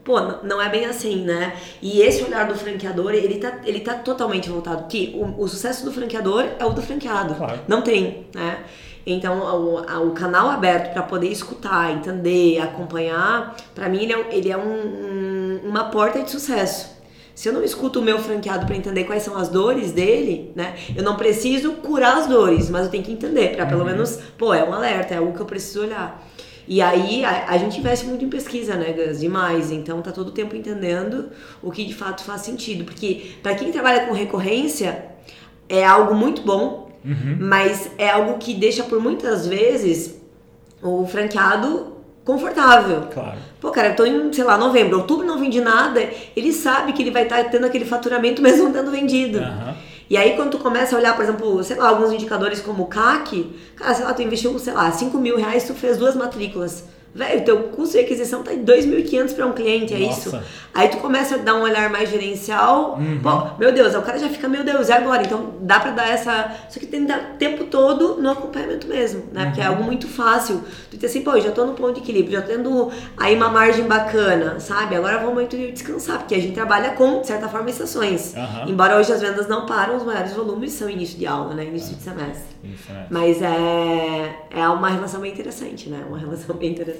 Pô, 0.02 0.18
não 0.42 0.60
é 0.60 0.70
bem 0.70 0.86
assim, 0.86 1.24
né? 1.24 1.54
E 1.82 2.00
esse 2.00 2.24
olhar 2.24 2.48
do 2.48 2.54
franqueador, 2.54 3.12
ele 3.12 3.36
tá, 3.36 3.58
ele 3.64 3.80
tá 3.80 3.94
totalmente 3.94 4.48
voltado. 4.48 4.88
Que 4.88 5.14
o, 5.14 5.42
o 5.42 5.46
sucesso 5.46 5.84
do 5.84 5.92
franqueador 5.92 6.46
é 6.58 6.64
o 6.64 6.70
do 6.70 6.80
franqueado. 6.80 7.34
Claro. 7.34 7.60
Não 7.68 7.82
tem, 7.82 8.26
né? 8.34 8.64
Então, 9.10 9.40
o, 9.40 10.08
o 10.08 10.10
canal 10.10 10.50
aberto 10.50 10.92
para 10.92 11.02
poder 11.02 11.28
escutar, 11.28 11.92
entender, 11.92 12.58
acompanhar, 12.58 13.56
para 13.74 13.88
mim 13.88 14.02
ele 14.02 14.12
é, 14.12 14.26
ele 14.30 14.50
é 14.50 14.56
um, 14.56 14.60
um, 14.60 15.60
uma 15.64 15.84
porta 15.84 16.22
de 16.22 16.30
sucesso. 16.30 16.98
Se 17.34 17.48
eu 17.48 17.52
não 17.52 17.62
escuto 17.62 18.00
o 18.00 18.02
meu 18.02 18.18
franqueado 18.18 18.66
para 18.66 18.76
entender 18.76 19.04
quais 19.04 19.22
são 19.22 19.36
as 19.36 19.48
dores 19.48 19.92
dele, 19.92 20.52
né? 20.56 20.74
Eu 20.94 21.04
não 21.04 21.16
preciso 21.16 21.72
curar 21.74 22.18
as 22.18 22.26
dores, 22.26 22.68
mas 22.68 22.84
eu 22.84 22.90
tenho 22.90 23.04
que 23.04 23.12
entender, 23.12 23.54
para 23.54 23.64
pelo 23.64 23.80
uhum. 23.80 23.86
menos, 23.86 24.18
pô, 24.36 24.52
é 24.52 24.62
um 24.62 24.74
alerta, 24.74 25.14
é 25.14 25.18
algo 25.18 25.32
que 25.32 25.40
eu 25.40 25.46
preciso 25.46 25.82
olhar. 25.82 26.22
E 26.66 26.82
aí 26.82 27.24
a, 27.24 27.46
a, 27.48 27.56
gente 27.56 27.78
investe 27.78 28.04
muito 28.04 28.22
em 28.22 28.28
pesquisa, 28.28 28.74
né, 28.74 28.92
Gus? 28.92 29.20
Demais. 29.20 29.70
Então 29.70 30.02
tá 30.02 30.12
todo 30.12 30.28
o 30.28 30.32
tempo 30.32 30.54
entendendo 30.54 31.30
o 31.62 31.70
que 31.70 31.84
de 31.84 31.94
fato 31.94 32.22
faz 32.22 32.42
sentido. 32.42 32.84
Porque 32.84 33.36
para 33.42 33.54
quem 33.54 33.72
trabalha 33.72 34.04
com 34.06 34.12
recorrência, 34.12 35.06
é 35.66 35.82
algo 35.82 36.14
muito 36.14 36.42
bom, 36.42 36.87
Uhum. 37.04 37.36
Mas 37.40 37.90
é 37.98 38.10
algo 38.10 38.38
que 38.38 38.54
deixa 38.54 38.82
por 38.82 39.00
muitas 39.00 39.46
vezes 39.46 40.20
o 40.82 41.06
franqueado 41.06 41.98
confortável. 42.24 43.04
Claro. 43.10 43.38
Pô, 43.60 43.70
cara, 43.70 43.88
eu 43.88 43.96
tô 43.96 44.04
em, 44.04 44.32
sei 44.32 44.44
lá, 44.44 44.58
novembro, 44.58 44.98
outubro 44.98 45.26
não 45.26 45.38
vendi 45.38 45.60
nada, 45.60 46.06
ele 46.36 46.52
sabe 46.52 46.92
que 46.92 47.02
ele 47.02 47.10
vai 47.10 47.22
estar 47.22 47.42
tá 47.42 47.50
tendo 47.50 47.64
aquele 47.64 47.84
faturamento 47.84 48.40
mesmo 48.42 48.64
não 48.64 48.72
tendo 48.72 48.90
vendido. 48.90 49.38
Uhum. 49.38 49.74
E 50.10 50.16
aí, 50.16 50.36
quando 50.36 50.52
tu 50.52 50.58
começa 50.58 50.96
a 50.96 50.98
olhar, 50.98 51.14
por 51.14 51.22
exemplo, 51.22 51.62
sei 51.62 51.76
lá, 51.76 51.88
alguns 51.88 52.12
indicadores 52.12 52.60
como 52.60 52.84
o 52.84 52.86
CAC, 52.86 53.50
cara, 53.76 53.94
sei 53.94 54.04
lá, 54.04 54.14
tu 54.14 54.22
investiu, 54.22 54.58
sei 54.58 54.72
lá, 54.72 54.90
5 54.90 55.18
mil 55.18 55.36
reais, 55.36 55.64
tu 55.64 55.74
fez 55.74 55.98
duas 55.98 56.16
matrículas. 56.16 56.84
Velho, 57.14 57.44
teu 57.44 57.62
custo 57.64 57.96
de 57.96 58.04
aquisição 58.04 58.42
tá 58.42 58.52
em 58.52 58.64
2.500 58.64 59.34
para 59.34 59.46
um 59.46 59.52
cliente, 59.52 59.94
é 59.94 59.98
Nossa. 59.98 60.28
isso? 60.28 60.40
Aí 60.74 60.88
tu 60.88 60.98
começa 60.98 61.34
a 61.34 61.38
dar 61.38 61.54
um 61.54 61.62
olhar 61.62 61.90
mais 61.90 62.08
gerencial. 62.10 62.96
Uhum. 62.98 63.18
Pô, 63.20 63.58
meu 63.58 63.72
Deus, 63.72 63.94
o 63.94 64.02
cara 64.02 64.18
já 64.18 64.28
fica, 64.28 64.46
meu 64.46 64.62
Deus, 64.62 64.88
e 64.88 64.92
agora? 64.92 65.22
Então 65.22 65.54
dá 65.60 65.80
para 65.80 65.90
dar 65.90 66.08
essa. 66.08 66.52
Só 66.68 66.78
que 66.78 66.86
tem 66.86 67.00
que 67.00 67.06
dar 67.08 67.36
tempo 67.38 67.64
todo 67.64 68.20
no 68.20 68.30
acompanhamento 68.30 68.86
mesmo, 68.86 69.24
né? 69.32 69.40
Uhum. 69.40 69.46
Porque 69.46 69.60
é 69.60 69.64
uhum. 69.64 69.70
algo 69.70 69.84
muito 69.84 70.06
fácil. 70.06 70.62
Tu 70.90 70.96
diz 70.96 71.10
assim, 71.10 71.22
pô, 71.22 71.38
já 71.40 71.50
tô 71.50 71.64
no 71.64 71.74
ponto 71.74 71.94
de 71.94 72.00
equilíbrio, 72.00 72.38
já 72.38 72.42
tendo 72.42 72.90
aí 73.16 73.34
uma 73.34 73.48
margem 73.48 73.84
bacana, 73.86 74.60
sabe? 74.60 74.94
Agora 74.94 75.18
vou 75.18 75.34
muito 75.34 75.56
descansar, 75.56 76.18
porque 76.18 76.34
a 76.34 76.40
gente 76.40 76.54
trabalha 76.54 76.90
com, 76.90 77.22
de 77.22 77.26
certa 77.26 77.48
forma, 77.48 77.70
estações. 77.70 78.34
Uhum. 78.36 78.68
Embora 78.68 78.96
hoje 78.96 79.12
as 79.12 79.20
vendas 79.20 79.48
não 79.48 79.66
param, 79.66 79.96
os 79.96 80.04
maiores 80.04 80.32
volumes 80.32 80.72
são 80.72 80.88
início 80.88 81.18
de 81.18 81.26
aula, 81.26 81.54
né? 81.54 81.64
Início 81.64 81.96
de 81.96 82.02
semestre. 82.02 82.56
Isso, 82.62 82.90
é. 82.90 83.06
Mas 83.10 83.40
é, 83.42 84.46
é 84.50 84.68
uma 84.68 84.90
relação 84.90 85.20
bem 85.20 85.32
interessante, 85.32 85.88
né? 85.88 86.04
Uma 86.08 86.18
relação 86.20 86.54
bem 86.56 86.70
interessante. 86.70 86.97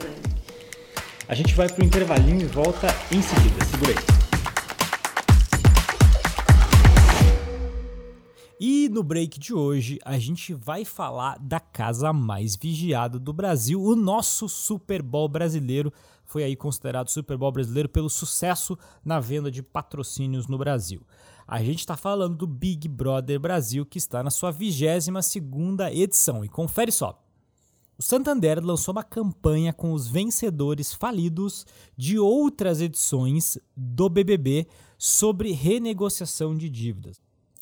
A 1.29 1.35
gente 1.35 1.55
vai 1.55 1.69
para 1.69 1.83
o 1.83 1.87
intervalinho 1.87 2.41
e 2.41 2.47
volta 2.47 2.87
em 3.13 3.21
seguida. 3.21 3.65
Segura 3.67 3.93
aí. 3.93 4.19
E 8.61 8.89
no 8.89 9.05
break 9.05 9.39
de 9.39 9.55
hoje 9.55 9.99
a 10.05 10.19
gente 10.19 10.53
vai 10.53 10.85
falar 10.85 11.39
da 11.39 11.61
casa 11.61 12.13
mais 12.13 12.57
vigiada 12.57 13.19
do 13.19 13.33
Brasil, 13.33 13.81
o 13.81 13.95
nosso 13.95 14.49
Super 14.49 15.01
Bowl 15.01 15.29
brasileiro. 15.29 15.93
Foi 16.25 16.43
aí 16.43 16.57
considerado 16.57 17.09
Super 17.09 17.37
Bowl 17.37 17.53
brasileiro 17.53 17.89
pelo 17.89 18.11
sucesso 18.11 18.77
na 19.05 19.21
venda 19.21 19.51
de 19.51 19.63
patrocínios 19.63 20.49
no 20.49 20.59
Brasil. 20.59 21.03
A 21.47 21.63
gente 21.63 21.79
está 21.79 21.97
falando 21.97 22.37
do 22.37 22.47
Big 22.47 22.89
Brother 22.89 23.39
Brasil, 23.39 23.87
que 23.87 23.99
está 23.99 24.23
na 24.23 24.31
sua 24.31 24.51
22 24.51 25.25
segunda 25.25 25.93
edição. 25.93 26.45
E 26.45 26.49
confere 26.49 26.91
só. 26.91 27.23
O 28.01 28.03
Santander 28.03 28.65
lançou 28.65 28.93
uma 28.93 29.03
campanha 29.03 29.73
com 29.73 29.93
os 29.93 30.07
vencedores 30.07 30.95
falidos 30.95 31.67
de 31.97 32.17
outras 32.17 32.81
edições 32.81 33.59
do 33.77 34.09
BBB 34.09 34.69
sobre 34.97 35.51
renegociação 35.51 36.57
de 36.57 36.71
dívidas. 36.71 37.21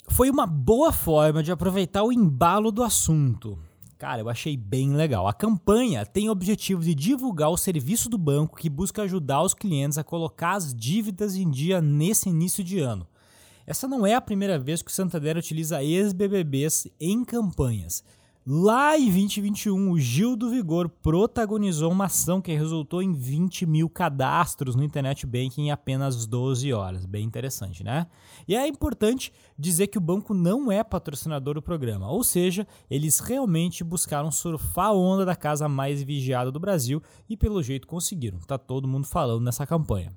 Foi 0.09 0.29
uma 0.29 0.47
boa 0.47 0.93
forma 0.93 1.43
de 1.43 1.51
aproveitar 1.51 2.03
o 2.03 2.13
embalo 2.13 2.71
do 2.71 2.83
assunto. 2.83 3.59
Cara, 3.97 4.21
eu 4.21 4.29
achei 4.29 4.59
bem 4.59 4.93
legal. 4.93 5.27
A 5.27 5.33
campanha 5.33 6.05
tem 6.05 6.29
o 6.29 6.33
objetivo 6.33 6.83
de 6.83 6.95
divulgar 6.95 7.49
o 7.49 7.57
serviço 7.57 8.11
do 8.11 8.19
banco 8.19 8.59
que 8.59 8.69
busca 8.69 9.05
ajudar 9.05 9.41
os 9.41 9.55
clientes 9.55 9.97
a 9.97 10.05
colocar 10.05 10.53
as 10.53 10.75
dívidas 10.75 11.35
em 11.35 11.49
dia 11.49 11.81
nesse 11.81 12.29
início 12.29 12.63
de 12.63 12.79
ano. 12.79 13.09
Essa 13.67 13.89
não 13.89 14.07
é 14.07 14.15
a 14.15 14.21
primeira 14.21 14.59
vez 14.59 14.83
que 14.83 14.91
o 14.91 14.95
Santander 14.95 15.37
utiliza 15.37 15.83
ex-BBBs 15.83 16.89
em 17.01 17.25
campanhas. 17.25 18.05
Lá 18.49 18.97
em 18.97 19.07
2021, 19.07 19.91
o 19.91 19.99
Gil 19.99 20.37
do 20.37 20.49
Vigor 20.49 20.89
protagonizou 20.89 21.91
uma 21.91 22.05
ação 22.05 22.41
que 22.41 22.55
resultou 22.55 23.03
em 23.03 23.13
20 23.13 23.67
mil 23.67 23.91
cadastros 23.91 24.77
no 24.77 24.85
Internet 24.85 25.27
Banking 25.27 25.63
em 25.63 25.71
apenas 25.73 26.29
12 26.29 26.73
horas. 26.73 27.05
Bem 27.05 27.25
interessante, 27.25 27.83
né? 27.83 28.07
E 28.47 28.55
é 28.55 28.65
importante 28.69 29.33
dizer 29.59 29.89
que 29.89 29.99
o 29.99 30.01
banco 30.01 30.33
não 30.33 30.71
é 30.71 30.85
patrocinador 30.85 31.55
do 31.55 31.63
programa, 31.63 32.09
ou 32.09 32.23
seja, 32.23 32.69
eles 32.89 33.19
realmente 33.19 33.83
buscaram 33.83 34.31
surfar 34.31 34.91
a 34.91 34.93
onda 34.93 35.25
da 35.25 35.35
casa 35.35 35.69
mais 35.69 36.01
vigiada 36.01 36.53
do 36.53 36.61
Brasil 36.61 37.03
e 37.29 37.37
pelo 37.37 37.61
jeito 37.61 37.89
conseguiram. 37.89 38.39
Tá 38.39 38.57
todo 38.57 38.87
mundo 38.87 39.09
falando 39.09 39.43
nessa 39.43 39.67
campanha. 39.67 40.15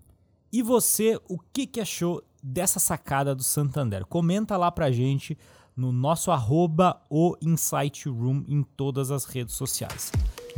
E 0.54 0.62
você, 0.62 1.20
o 1.28 1.40
que, 1.52 1.66
que 1.66 1.80
achou 1.80 2.24
dessa 2.44 2.80
sacada 2.80 3.34
do 3.34 3.44
Santander? 3.44 4.06
Comenta 4.06 4.56
lá 4.56 4.72
pra 4.72 4.92
gente 4.92 5.36
no 5.80 5.94
nosso 5.94 6.30
arroba 6.30 7.02
o 7.10 7.38
Insight 7.42 8.10
Room 8.10 8.44
em 8.50 8.64
todas 8.64 9.12
as 9.12 9.24
redes 9.24 9.56
sociais. 9.56 10.12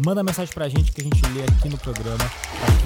Manda 0.03 0.24
mensagem 0.24 0.51
pra 0.51 0.67
gente 0.67 0.91
que 0.91 0.99
a 0.99 1.03
gente 1.03 1.22
lê 1.28 1.43
aqui 1.43 1.69
no 1.69 1.78
programa 1.78 2.24
aqui. 2.24 2.82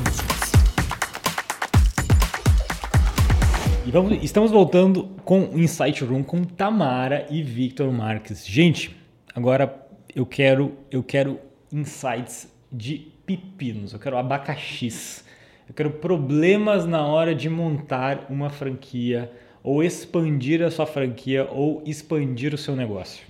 E 3.87 3.91
vamos, 3.91 4.21
estamos 4.21 4.51
voltando 4.51 5.05
com 5.23 5.45
o 5.45 5.57
Insight 5.57 6.03
Room 6.03 6.23
com 6.23 6.43
Tamara 6.43 7.25
e 7.29 7.41
Victor 7.41 7.89
Marques. 7.93 8.45
Gente, 8.45 8.93
agora 9.33 9.87
eu 10.13 10.25
quero 10.25 10.73
eu 10.91 11.01
quero 11.01 11.39
insights 11.71 12.51
de 12.69 13.13
pepinos, 13.25 13.93
eu 13.93 13.99
quero 13.99 14.17
abacaxis. 14.17 15.23
Eu 15.69 15.73
quero 15.73 15.89
problemas 15.89 16.85
na 16.85 17.05
hora 17.05 17.33
de 17.33 17.49
montar 17.49 18.25
uma 18.29 18.49
franquia 18.49 19.31
ou 19.65 19.83
expandir 19.83 20.61
a 20.61 20.69
sua 20.69 20.85
franquia 20.85 21.49
ou 21.51 21.81
expandir 21.87 22.53
o 22.53 22.57
seu 22.57 22.75
negócio. 22.75 23.25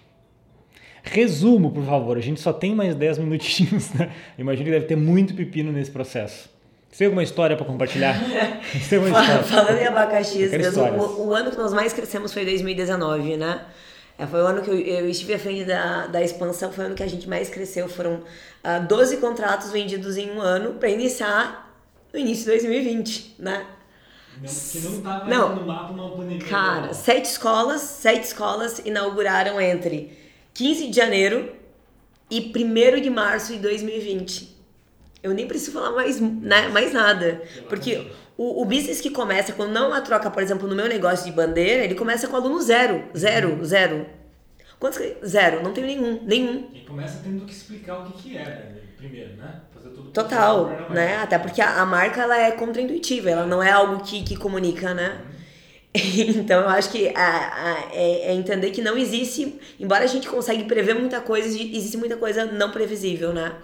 Resumo, 1.01 1.71
por 1.71 1.85
favor, 1.85 2.17
a 2.17 2.21
gente 2.21 2.41
só 2.41 2.51
tem 2.51 2.75
mais 2.75 2.93
10 2.93 3.19
minutinhos, 3.19 3.93
né? 3.93 4.11
Imagino 4.37 4.65
que 4.65 4.71
deve 4.71 4.85
ter 4.85 4.97
muito 4.97 5.33
pepino 5.33 5.71
nesse 5.71 5.89
processo. 5.89 6.49
Você 6.91 6.99
tem 6.99 7.05
alguma 7.05 7.23
história 7.23 7.55
para 7.55 7.65
compartilhar? 7.65 8.19
Você 8.73 8.89
tem 8.89 8.99
uma 8.99 9.07
história? 9.07 9.43
Falando 9.43 9.77
em 9.77 9.85
abacaxis, 9.85 10.51
o, 10.75 11.27
o, 11.27 11.33
ano 11.33 11.51
que 11.51 11.57
nós 11.57 11.73
mais 11.73 11.93
crescemos 11.93 12.33
foi 12.33 12.43
2019, 12.43 13.37
né? 13.37 13.61
É, 14.17 14.25
foi 14.25 14.41
o 14.41 14.45
ano 14.45 14.61
que 14.61 14.69
eu, 14.69 14.77
eu, 14.77 15.09
estive 15.09 15.35
à 15.35 15.39
frente 15.39 15.63
da, 15.63 16.07
da 16.07 16.21
expansão, 16.21 16.71
foi 16.71 16.83
o 16.83 16.87
ano 16.87 16.95
que 16.95 17.03
a 17.03 17.07
gente 17.07 17.29
mais 17.29 17.49
cresceu. 17.49 17.87
Foram 17.87 18.15
uh, 18.15 18.23
ah, 18.63 18.79
12 18.79 19.17
contratos 19.17 19.71
vendidos 19.71 20.17
em 20.17 20.31
um 20.31 20.41
ano 20.41 20.73
para 20.73 20.89
iniciar 20.89 21.73
no 22.11 22.19
início 22.19 22.45
de 22.45 22.51
2020, 22.51 23.35
né? 23.39 23.65
Não, 24.41 24.53
porque 24.53 24.79
não 24.79 24.97
estava 24.97 25.25
não, 25.25 25.55
no 25.55 25.65
mapa 25.65 25.93
uma 25.93 26.09
pandemia. 26.09 26.47
Cara, 26.47 26.93
sete 26.93 27.25
escolas, 27.25 27.81
sete 27.81 28.23
escolas 28.25 28.79
inauguraram 28.79 29.59
entre 29.61 30.17
15 30.53 30.87
de 30.87 30.95
janeiro 30.95 31.53
e 32.29 32.51
1 32.55 33.01
de 33.01 33.09
março 33.09 33.53
de 33.53 33.59
2020. 33.59 34.55
Eu 35.21 35.33
nem 35.33 35.47
preciso 35.47 35.71
falar 35.71 35.91
mais, 35.91 36.19
né, 36.19 36.67
mais 36.67 36.93
nada. 36.93 37.41
Porque 37.67 38.11
o, 38.37 38.61
o 38.61 38.65
business 38.65 39.01
que 39.01 39.09
começa, 39.09 39.53
quando 39.53 39.71
não 39.71 39.93
há 39.93 40.01
troca, 40.01 40.29
por 40.29 40.43
exemplo, 40.43 40.67
no 40.67 40.75
meu 40.75 40.87
negócio 40.87 41.25
de 41.25 41.31
bandeira, 41.31 41.83
ele 41.83 41.95
começa 41.95 42.27
com 42.27 42.35
aluno 42.35 42.61
zero. 42.61 43.03
Zero, 43.17 43.53
uhum. 43.53 43.65
zero. 43.65 44.05
Quantos? 44.79 45.01
Zero, 45.25 45.63
não 45.63 45.73
tenho 45.73 45.87
nenhum. 45.87 46.23
Nenhum. 46.23 46.69
E 46.73 46.81
começa 46.81 47.21
tendo 47.23 47.45
que 47.45 47.53
explicar 47.53 47.99
o 47.99 48.11
que, 48.11 48.21
que 48.21 48.37
é, 48.37 48.43
né? 48.43 48.75
Primeiro, 48.97 49.35
né? 49.35 49.61
Fazer 49.85 49.95
tudo 49.95 50.11
Total, 50.11 50.87
né? 50.89 51.17
Até 51.17 51.37
porque 51.37 51.61
a, 51.61 51.81
a, 51.81 51.85
marca 51.85 52.21
ela 52.21 52.37
é 52.37 52.51
contraintuitiva, 52.51 53.29
ela 53.29 53.45
não 53.45 53.61
é 53.61 53.71
algo 53.71 54.03
que, 54.03 54.23
que 54.23 54.35
comunica, 54.35 54.93
né? 54.93 55.21
Uhum. 55.21 55.35
Então 56.41 56.61
eu 56.61 56.69
acho 56.69 56.89
que 56.89 57.07
a, 57.09 57.13
a, 57.15 57.89
é, 57.93 58.31
é, 58.31 58.33
entender 58.33 58.71
que 58.71 58.81
não 58.81 58.97
existe, 58.97 59.59
embora 59.79 60.03
a 60.03 60.07
gente 60.07 60.27
consiga 60.27 60.63
prever 60.65 60.95
muita 60.95 61.21
coisa, 61.21 61.47
existe 61.47 61.97
muita 61.97 62.17
coisa 62.17 62.45
não 62.45 62.71
previsível, 62.71 63.31
né? 63.31 63.55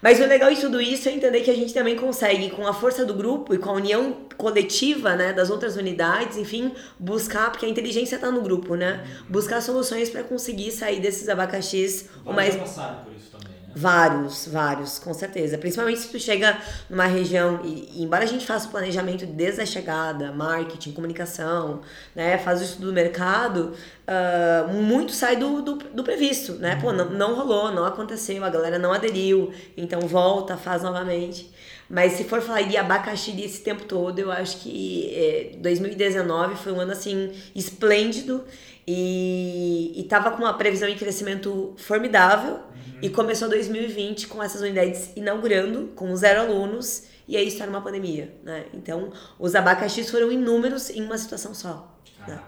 Mas 0.00 0.20
o 0.20 0.26
legal 0.26 0.52
de 0.52 0.60
tudo 0.60 0.80
isso 0.80 1.08
é 1.08 1.12
entender 1.12 1.40
que 1.42 1.50
a 1.50 1.54
gente 1.54 1.72
também 1.72 1.94
consegue, 1.96 2.50
com 2.50 2.66
a 2.66 2.74
força 2.74 3.04
do 3.04 3.14
grupo 3.14 3.54
e 3.54 3.58
com 3.58 3.70
a 3.70 3.74
união 3.74 4.16
coletiva, 4.36 5.14
né, 5.14 5.32
das 5.32 5.48
outras 5.48 5.76
unidades, 5.76 6.36
enfim, 6.36 6.72
buscar, 6.98 7.50
porque 7.50 7.64
a 7.64 7.68
inteligência 7.68 8.16
está 8.16 8.28
no 8.28 8.42
grupo, 8.42 8.74
né? 8.74 9.04
Buscar 9.28 9.60
soluções 9.60 10.10
para 10.10 10.24
conseguir 10.24 10.72
sair 10.72 11.00
desses 11.00 11.28
abacaxis 11.28 12.08
o 12.26 12.32
mais. 12.32 12.56
Passaram 12.56 13.04
por 13.04 13.12
isso 13.14 13.30
também. 13.30 13.41
Vários, 13.74 14.46
vários, 14.46 14.98
com 14.98 15.14
certeza. 15.14 15.56
Principalmente 15.56 16.00
se 16.00 16.08
tu 16.08 16.18
chega 16.18 16.58
numa 16.90 17.06
região, 17.06 17.60
e, 17.64 17.88
e, 17.94 18.02
embora 18.02 18.24
a 18.24 18.26
gente 18.26 18.46
faça 18.46 18.68
o 18.68 18.70
planejamento 18.70 19.24
desde 19.24 19.62
a 19.62 19.66
chegada, 19.66 20.30
marketing, 20.30 20.92
comunicação, 20.92 21.80
né, 22.14 22.36
faz 22.36 22.60
o 22.60 22.64
estudo 22.64 22.88
do 22.88 22.92
mercado, 22.92 23.72
uh, 24.06 24.72
muito 24.74 25.12
sai 25.12 25.36
do, 25.36 25.62
do, 25.62 25.76
do, 25.76 26.04
previsto, 26.04 26.54
né? 26.54 26.78
Pô, 26.80 26.92
não, 26.92 27.10
não 27.10 27.34
rolou, 27.34 27.72
não 27.72 27.86
aconteceu, 27.86 28.44
a 28.44 28.50
galera 28.50 28.78
não 28.78 28.92
aderiu, 28.92 29.52
então 29.76 30.00
volta, 30.00 30.56
faz 30.56 30.82
novamente. 30.82 31.50
Mas 31.88 32.12
se 32.12 32.24
for 32.24 32.40
falar 32.40 32.62
de 32.62 32.76
abacaxi 32.76 33.32
desse 33.32 33.62
tempo 33.62 33.84
todo, 33.84 34.18
eu 34.18 34.30
acho 34.30 34.58
que 34.58 35.12
eh, 35.14 35.56
2019 35.58 36.56
foi 36.56 36.72
um 36.72 36.80
ano 36.80 36.92
assim 36.92 37.30
esplêndido 37.54 38.44
e, 38.86 39.92
e 39.94 40.02
tava 40.04 40.30
com 40.30 40.38
uma 40.38 40.54
previsão 40.54 40.88
de 40.88 40.96
crescimento 40.96 41.74
formidável. 41.76 42.60
E 43.02 43.10
começou 43.10 43.48
2020 43.48 44.28
com 44.28 44.42
essas 44.42 44.60
unidades 44.60 45.10
inaugurando, 45.16 45.88
com 45.96 46.14
zero 46.14 46.40
alunos, 46.40 47.04
e 47.26 47.36
aí 47.36 47.48
está 47.48 47.66
numa 47.66 47.80
pandemia, 47.80 48.32
né? 48.42 48.66
Então, 48.72 49.12
os 49.38 49.54
abacaxis 49.54 50.10
foram 50.10 50.30
inúmeros 50.30 50.88
em 50.88 51.02
uma 51.02 51.18
situação 51.18 51.52
só. 51.52 51.98
Né? 52.26 52.40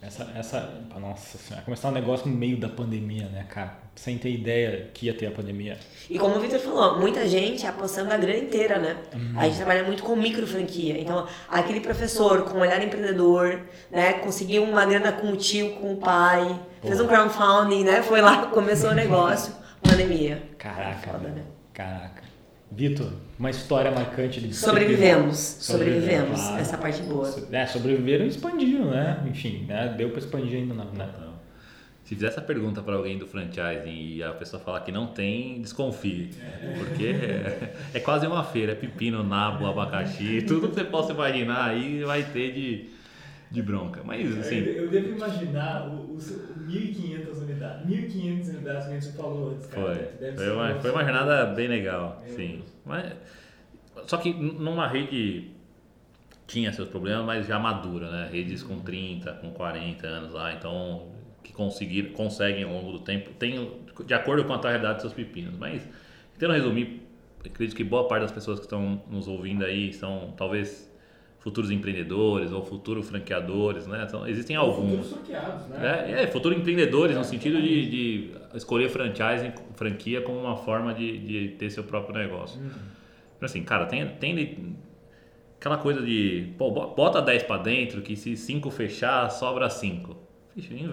Essa, 0.00 0.30
essa, 0.36 0.74
nossa 1.00 1.36
senhora, 1.36 1.64
começar 1.64 1.88
um 1.88 1.92
negócio 1.92 2.28
no 2.28 2.36
meio 2.36 2.56
da 2.56 2.68
pandemia, 2.68 3.28
né, 3.30 3.44
cara? 3.48 3.76
Sem 3.96 4.16
ter 4.16 4.30
ideia 4.30 4.88
que 4.94 5.06
ia 5.06 5.14
ter 5.14 5.26
a 5.26 5.32
pandemia. 5.32 5.76
E 6.08 6.16
como 6.16 6.36
o 6.36 6.40
Victor 6.40 6.60
falou, 6.60 7.00
muita 7.00 7.26
gente 7.26 7.66
apostando 7.66 8.12
a 8.12 8.16
grana 8.16 8.38
inteira, 8.38 8.78
né? 8.78 8.96
Uhum. 9.12 9.32
A 9.36 9.44
gente 9.46 9.56
trabalha 9.56 9.82
muito 9.82 10.04
com 10.04 10.14
micro 10.14 10.46
franquia. 10.46 11.00
Então, 11.00 11.26
aquele 11.48 11.80
professor 11.80 12.42
com 12.44 12.60
olhar 12.60 12.80
empreendedor, 12.80 13.62
né? 13.90 14.12
Conseguiu 14.14 14.62
uma 14.62 14.86
grana 14.86 15.10
com 15.10 15.32
o 15.32 15.36
tio, 15.36 15.70
com 15.74 15.94
o 15.94 15.96
pai, 15.96 16.56
fez 16.80 17.00
um 17.00 17.06
crowdfunding, 17.08 17.82
né? 17.82 18.00
Foi 18.00 18.20
lá, 18.20 18.46
começou 18.46 18.90
o 18.90 18.94
negócio, 18.94 19.52
pandemia. 19.98 20.42
Caraca, 20.56 21.12
Foda, 21.12 21.28
né? 21.28 21.44
Caraca. 21.74 22.22
Vitor, 22.70 23.10
uma 23.38 23.50
história 23.50 23.90
marcante 23.90 24.40
de 24.40 24.54
Sobrevivemos, 24.54 25.38
sobrevivemos, 25.38 26.38
claro. 26.38 26.60
essa 26.60 26.76
parte 26.76 27.02
boa. 27.02 27.34
É, 27.50 27.66
sobreviveram 27.66 28.26
e 28.26 28.28
expandiram, 28.28 28.90
né? 28.90 29.24
Enfim, 29.26 29.64
né? 29.66 29.94
deu 29.96 30.10
para 30.10 30.18
expandir 30.18 30.58
ainda 30.58 30.74
não, 30.74 30.92
né? 30.92 31.08
Se 32.04 32.14
fizer 32.14 32.28
essa 32.28 32.40
pergunta 32.40 32.82
para 32.82 32.94
alguém 32.94 33.18
do 33.18 33.26
franchising 33.26 34.16
e 34.16 34.22
a 34.22 34.32
pessoa 34.32 34.62
falar 34.62 34.80
que 34.80 34.92
não 34.92 35.08
tem, 35.08 35.60
desconfie. 35.60 36.30
Porque 36.78 37.06
é, 37.06 37.74
é 37.94 38.00
quase 38.00 38.26
uma 38.26 38.44
feira, 38.44 38.72
é 38.72 38.74
pepino, 38.74 39.22
nabo, 39.22 39.66
abacaxi, 39.66 40.42
tudo 40.46 40.68
que 40.68 40.74
você 40.74 40.84
possa 40.84 41.12
imaginar 41.12 41.70
aí 41.70 42.02
vai 42.04 42.22
ter 42.22 42.52
de 42.52 42.98
de 43.50 43.62
bronca. 43.62 44.02
Mas 44.04 44.36
assim. 44.38 44.58
Eu, 44.58 44.84
eu 44.84 44.88
devo 44.88 45.16
imaginar 45.16 45.88
o, 45.88 46.14
o, 46.14 46.18
1.500 46.18 47.42
unidades. 47.58 47.86
1.500 47.86 48.48
unidades 48.48 48.86
que 48.86 48.90
a 48.92 49.00
gente 49.00 49.16
falou 49.16 49.50
antes, 49.50 49.66
cara. 49.66 49.94
Foi. 49.94 50.32
Foi 50.32 50.50
uma, 50.50 50.74
foi 50.76 50.90
uma 50.90 51.04
jornada 51.04 51.46
bem 51.46 51.68
legal, 51.68 52.22
é. 52.26 52.28
sim. 52.30 52.62
Mas, 52.84 53.12
só 54.06 54.16
que 54.16 54.32
numa 54.32 54.86
rede 54.86 55.50
tinha 56.46 56.72
seus 56.72 56.88
problemas, 56.88 57.26
mas 57.26 57.46
já 57.46 57.58
madura, 57.58 58.10
né? 58.10 58.28
Redes 58.32 58.62
com 58.62 58.80
30, 58.80 59.32
com 59.34 59.50
40 59.50 60.06
anos 60.06 60.32
lá, 60.32 60.52
então 60.54 61.08
que 61.42 61.52
conseguir, 61.52 62.12
conseguem 62.12 62.64
ao 62.64 62.72
longo 62.72 62.92
do 62.92 63.00
tempo, 63.00 63.30
tem, 63.32 63.82
de 64.04 64.14
acordo 64.14 64.44
com 64.44 64.52
a 64.52 64.60
realidade 64.60 64.94
dos 64.94 65.02
seus 65.02 65.12
pepinos. 65.12 65.56
Mas, 65.58 65.86
tentando 66.32 66.54
resumir, 66.54 67.02
acredito 67.44 67.76
que 67.76 67.84
boa 67.84 68.08
parte 68.08 68.22
das 68.22 68.32
pessoas 68.32 68.58
que 68.58 68.66
estão 68.66 69.02
nos 69.08 69.28
ouvindo 69.28 69.64
aí 69.64 69.92
são 69.92 70.32
talvez 70.36 70.87
futuros 71.38 71.70
empreendedores 71.70 72.52
ou 72.52 72.64
futuros 72.64 73.08
franqueadores, 73.08 73.86
né? 73.86 74.04
Então, 74.06 74.26
existem 74.26 74.56
alguns. 74.56 75.08
Futuros 75.08 75.28
franqueados, 75.28 75.66
né? 75.68 76.12
É, 76.12 76.22
é 76.22 76.26
futuros 76.26 76.58
empreendedores 76.58 77.14
é, 77.14 77.18
no 77.18 77.24
sentido 77.24 77.60
de, 77.60 77.88
de, 77.88 78.30
escolher 78.54 78.88
franchise, 78.88 79.52
franquia 79.76 80.20
como 80.20 80.40
uma 80.40 80.56
forma 80.56 80.92
de, 80.92 81.18
de 81.18 81.48
ter 81.56 81.70
seu 81.70 81.84
próprio 81.84 82.18
negócio. 82.18 82.60
Uhum. 82.60 82.70
Assim, 83.40 83.62
cara, 83.62 83.86
tem, 83.86 84.06
tem 84.16 84.76
aquela 85.58 85.78
coisa 85.78 86.02
de, 86.02 86.52
pô, 86.58 86.70
bota 86.70 87.22
10 87.22 87.44
para 87.44 87.62
dentro 87.62 88.02
que 88.02 88.16
se 88.16 88.36
5 88.36 88.70
fechar, 88.70 89.30
sobra 89.30 89.70
5. 89.70 90.16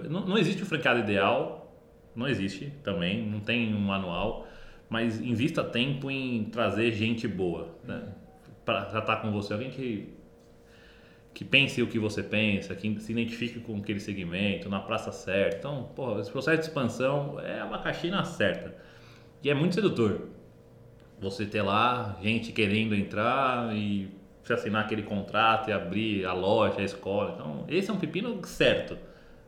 Não, 0.09 0.27
não 0.27 0.37
existe 0.37 0.61
o 0.61 0.65
franqueado 0.65 0.99
ideal, 0.99 1.75
não 2.15 2.27
existe 2.27 2.71
também, 2.83 3.25
não 3.25 3.39
tem 3.39 3.73
um 3.73 3.79
manual, 3.79 4.47
mas 4.87 5.19
invista 5.19 5.63
tempo 5.63 6.11
em 6.11 6.45
trazer 6.45 6.91
gente 6.91 7.27
boa, 7.27 7.75
né? 7.83 8.03
Para 8.63 8.99
estar 8.99 9.17
com 9.17 9.31
você, 9.31 9.53
alguém 9.53 9.69
que 9.69 10.14
que 11.35 11.43
pense 11.43 11.81
o 11.81 11.87
que 11.87 11.99
você 11.99 12.23
pensa, 12.23 12.73
que 12.73 12.97
se 13.01 13.11
identifique 13.11 13.59
com 13.59 13.75
aquele 13.75 13.99
segmento, 13.99 14.69
na 14.69 14.79
praça 14.79 15.11
certa. 15.11 15.57
Então, 15.57 15.83
porra, 15.93 16.21
esse 16.21 16.31
processo 16.31 16.61
de 16.61 16.67
expansão 16.67 17.37
é 17.41 17.59
abacaxi 17.59 18.09
na 18.09 18.23
certa. 18.23 18.73
E 19.43 19.49
é 19.49 19.53
muito 19.53 19.75
sedutor. 19.75 20.29
Você 21.19 21.45
ter 21.45 21.61
lá 21.61 22.17
gente 22.21 22.53
querendo 22.53 22.95
entrar 22.95 23.75
e 23.75 24.09
você 24.41 24.53
assinar 24.53 24.85
aquele 24.85 25.03
contrato 25.03 25.69
e 25.69 25.73
abrir 25.73 26.25
a 26.25 26.31
loja, 26.31 26.79
a 26.79 26.83
escola. 26.83 27.33
Então, 27.35 27.65
esse 27.67 27.89
é 27.89 27.93
um 27.93 27.99
pepino 27.99 28.39
certo. 28.45 28.97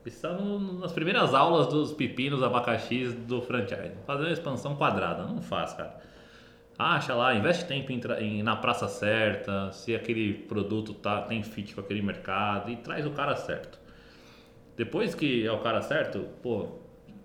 Está 0.05 0.33
nas 0.33 0.91
primeiras 0.91 1.33
aulas 1.33 1.67
dos 1.67 1.93
pepinos 1.93 2.43
abacaxis 2.43 3.13
do 3.13 3.41
franchise. 3.41 3.93
Fazer 4.05 4.23
uma 4.23 4.33
expansão 4.33 4.75
quadrada. 4.75 5.23
Não 5.23 5.41
faz, 5.41 5.73
cara 5.73 6.01
acha 6.77 7.15
lá, 7.15 7.33
investe 7.35 7.65
tempo 7.65 7.91
em, 7.91 8.01
em, 8.19 8.43
na 8.43 8.55
praça 8.55 8.87
certa, 8.87 9.71
se 9.71 9.95
aquele 9.95 10.33
produto 10.33 10.93
tá, 10.93 11.21
tem 11.21 11.41
fit 11.43 11.73
com 11.73 11.81
aquele 11.81 12.01
mercado 12.01 12.71
e 12.71 12.75
traz 12.75 13.05
o 13.05 13.11
cara 13.11 13.35
certo. 13.35 13.79
Depois 14.75 15.15
que 15.15 15.45
é 15.45 15.51
o 15.51 15.59
cara 15.59 15.81
certo, 15.81 16.27
pô, 16.43 16.67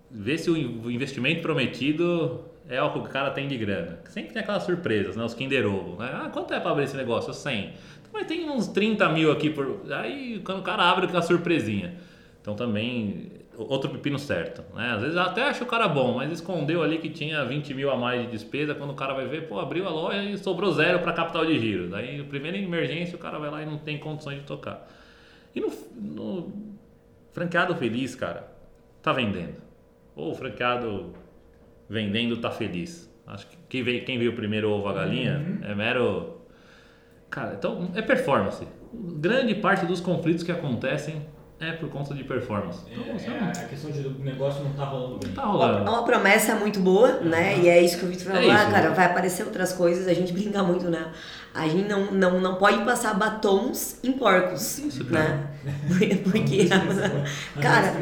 vê 0.09 0.37
se 0.37 0.49
o 0.49 0.91
investimento 0.91 1.41
prometido 1.41 2.45
é 2.67 2.81
o 2.81 2.91
que 2.91 2.99
o 2.99 3.03
cara 3.03 3.29
tem 3.31 3.47
de 3.47 3.57
grana. 3.57 3.99
Sempre 4.05 4.33
tem 4.33 4.41
aquelas 4.41 4.63
surpresas, 4.63 5.15
né? 5.15 5.23
Os 5.23 5.33
Kinder 5.33 5.65
Ovo. 5.67 6.01
Né? 6.01 6.09
Ah, 6.13 6.29
quanto 6.29 6.53
é 6.53 6.59
para 6.59 6.71
abrir 6.71 6.85
esse 6.85 6.97
negócio? 6.97 7.33
100. 7.33 7.59
Então, 7.59 8.11
mas 8.11 8.25
tem 8.25 8.49
uns 8.49 8.67
30 8.67 9.09
mil 9.09 9.31
aqui. 9.31 9.49
Por... 9.49 9.81
Aí 9.91 10.41
quando 10.43 10.59
o 10.59 10.63
cara 10.63 10.83
abre, 10.83 11.05
aquela 11.05 11.21
surpresinha. 11.21 11.95
Então 12.41 12.55
também 12.55 13.42
outro 13.57 13.89
pepino 13.89 14.17
certo. 14.17 14.63
Né? 14.75 14.91
Às 14.91 15.01
vezes 15.01 15.17
até 15.17 15.43
acha 15.43 15.63
o 15.63 15.67
cara 15.67 15.87
bom, 15.87 16.15
mas 16.15 16.31
escondeu 16.31 16.81
ali 16.81 16.97
que 16.97 17.09
tinha 17.09 17.43
20 17.45 17.73
mil 17.73 17.91
a 17.91 17.97
mais 17.97 18.21
de 18.21 18.27
despesa. 18.31 18.73
Quando 18.73 18.91
o 18.91 18.95
cara 18.95 19.13
vai 19.13 19.27
ver, 19.27 19.47
pô, 19.47 19.59
abriu 19.59 19.87
a 19.87 19.89
loja 19.89 20.23
e 20.23 20.37
sobrou 20.37 20.71
zero 20.71 20.99
para 20.99 21.13
capital 21.13 21.45
de 21.45 21.59
giro. 21.59 21.89
Daí, 21.89 22.23
primeira 22.23 22.57
emergência, 22.57 23.15
o 23.15 23.19
cara 23.19 23.37
vai 23.37 23.49
lá 23.49 23.61
e 23.61 23.65
não 23.65 23.77
tem 23.77 23.97
condições 23.97 24.39
de 24.39 24.45
tocar. 24.45 24.87
E 25.55 25.61
no, 25.61 25.71
no 25.95 26.53
franqueado 27.31 27.75
feliz, 27.75 28.15
cara, 28.15 28.51
tá 29.01 29.13
vendendo. 29.13 29.61
Ou 30.15 30.31
o 30.31 30.35
franqueado 30.35 31.13
vendendo 31.89 32.37
tá 32.37 32.49
feliz. 32.49 33.11
Acho 33.25 33.47
que 33.47 33.57
quem 33.69 33.83
veio, 33.83 34.03
quem 34.03 34.17
veio 34.17 34.33
primeiro 34.33 34.69
ovo 34.69 34.87
a 34.87 34.93
galinha 34.93 35.37
uhum. 35.37 35.71
é 35.71 35.75
mero. 35.75 36.41
Cara, 37.29 37.53
então 37.53 37.91
é 37.95 38.01
performance. 38.01 38.67
Grande 38.93 39.55
parte 39.55 39.85
dos 39.85 39.99
conflitos 39.99 40.43
que 40.43 40.51
acontecem 40.51 41.21
é 41.69 41.73
por 41.73 41.89
conta 41.89 42.13
de 42.13 42.23
performance. 42.23 42.79
Então, 42.91 43.03
é, 43.03 43.37
é, 43.37 43.63
a 43.63 43.67
questão 43.67 43.91
de 43.91 44.07
o 44.07 44.19
negócio 44.19 44.63
não 44.63 44.73
tá 44.73 44.85
rolando 44.85 45.19
bem. 45.19 45.33
Tá 45.33 45.43
rolando. 45.43 45.87
É 45.87 45.89
uma 45.89 46.03
promessa 46.03 46.55
muito 46.55 46.79
boa, 46.79 47.19
né? 47.21 47.57
E 47.59 47.69
é 47.69 47.81
isso 47.81 47.97
que 47.97 48.05
o 48.05 48.07
Vitor 48.07 48.33
falou. 48.33 48.51
É 48.51 48.51
ah, 48.51 48.69
cara, 48.69 48.89
vai 48.91 49.05
aparecer 49.05 49.43
outras 49.43 49.73
coisas, 49.73 50.07
a 50.07 50.13
gente 50.13 50.33
brinca 50.33 50.61
muito, 50.63 50.89
né? 50.89 51.11
A 51.53 51.67
gente 51.67 51.87
não, 51.87 52.11
não, 52.11 52.41
não 52.41 52.55
pode 52.55 52.83
passar 52.83 53.13
batons 53.13 53.97
em 54.03 54.11
porcos, 54.13 54.79
isso, 54.79 55.03
né? 55.03 55.47
Porque, 56.23 56.67
cara, 57.61 57.95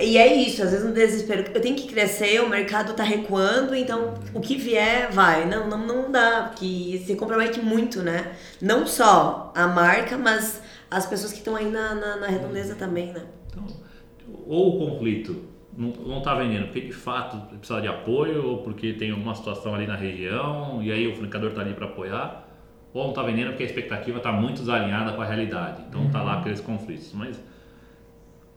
e 0.00 0.16
é 0.16 0.32
isso, 0.34 0.62
às 0.62 0.70
vezes 0.70 0.86
no 0.86 0.92
desespero, 0.92 1.44
eu 1.52 1.60
tenho 1.60 1.74
que 1.74 1.88
crescer, 1.88 2.40
o 2.40 2.48
mercado 2.48 2.94
tá 2.94 3.02
recuando, 3.02 3.74
então 3.74 4.14
o 4.32 4.40
que 4.40 4.56
vier, 4.56 5.10
vai. 5.10 5.44
Não, 5.44 5.68
não, 5.68 5.78
não 5.78 6.12
dá, 6.12 6.50
porque 6.50 7.02
se 7.04 7.16
compromete 7.16 7.60
muito, 7.60 8.00
né? 8.00 8.32
Não 8.62 8.86
só 8.86 9.52
a 9.54 9.66
marca, 9.66 10.16
mas 10.16 10.62
as 10.94 11.06
pessoas 11.06 11.32
que 11.32 11.38
estão 11.38 11.56
aí 11.56 11.68
na, 11.68 11.94
na, 11.94 12.16
na, 12.16 12.26
redondeza 12.28 12.76
também, 12.76 13.12
né? 13.12 13.26
Então, 13.48 13.66
ou 14.46 14.76
o 14.76 14.90
conflito 14.90 15.48
não 15.76 16.18
está 16.18 16.36
vendendo 16.36 16.66
porque 16.66 16.82
de 16.82 16.92
fato 16.92 17.36
precisa 17.56 17.80
de 17.80 17.88
apoio 17.88 18.46
ou 18.46 18.58
porque 18.58 18.92
tem 18.92 19.10
alguma 19.10 19.34
situação 19.34 19.74
ali 19.74 19.88
na 19.88 19.96
região 19.96 20.80
e 20.80 20.92
aí 20.92 21.08
o 21.08 21.16
franqueador 21.16 21.50
está 21.50 21.62
ali 21.62 21.74
para 21.74 21.86
apoiar 21.86 22.48
ou 22.92 23.02
não 23.02 23.10
está 23.10 23.24
vendendo 23.24 23.48
porque 23.48 23.64
a 23.64 23.66
expectativa 23.66 24.18
está 24.18 24.30
muito 24.30 24.60
desalinhada 24.60 25.12
com 25.14 25.20
a 25.20 25.24
realidade 25.24 25.82
então 25.88 26.06
está 26.06 26.22
lá 26.22 26.34
uhum. 26.34 26.40
aqueles 26.40 26.60
conflitos 26.60 27.12
mas 27.12 27.42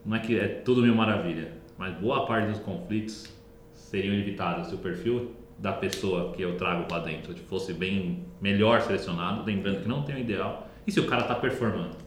não 0.05 0.15
é 0.15 0.19
que 0.19 0.39
é 0.39 0.47
tudo 0.47 0.83
mil 0.83 0.93
maravilha 0.93 1.53
mas 1.75 1.95
boa 1.95 2.27
parte 2.27 2.51
dos 2.51 2.59
conflitos 2.59 3.35
seriam 3.73 4.13
evitados 4.13 4.67
se 4.67 4.75
o 4.75 4.77
perfil 4.77 5.31
da 5.57 5.73
pessoa 5.73 6.31
que 6.33 6.43
eu 6.43 6.55
trago 6.55 6.85
para 6.85 7.01
dentro 7.01 7.35
fosse 7.49 7.73
bem 7.73 8.25
melhor 8.39 8.81
selecionado 8.81 9.43
lembrando 9.43 9.81
que 9.81 9.87
não 9.89 10.03
tem 10.03 10.17
o 10.17 10.19
ideal 10.19 10.69
e 10.85 10.91
se 10.91 10.99
o 10.99 11.07
cara 11.07 11.23
está 11.23 11.33
performando 11.33 12.06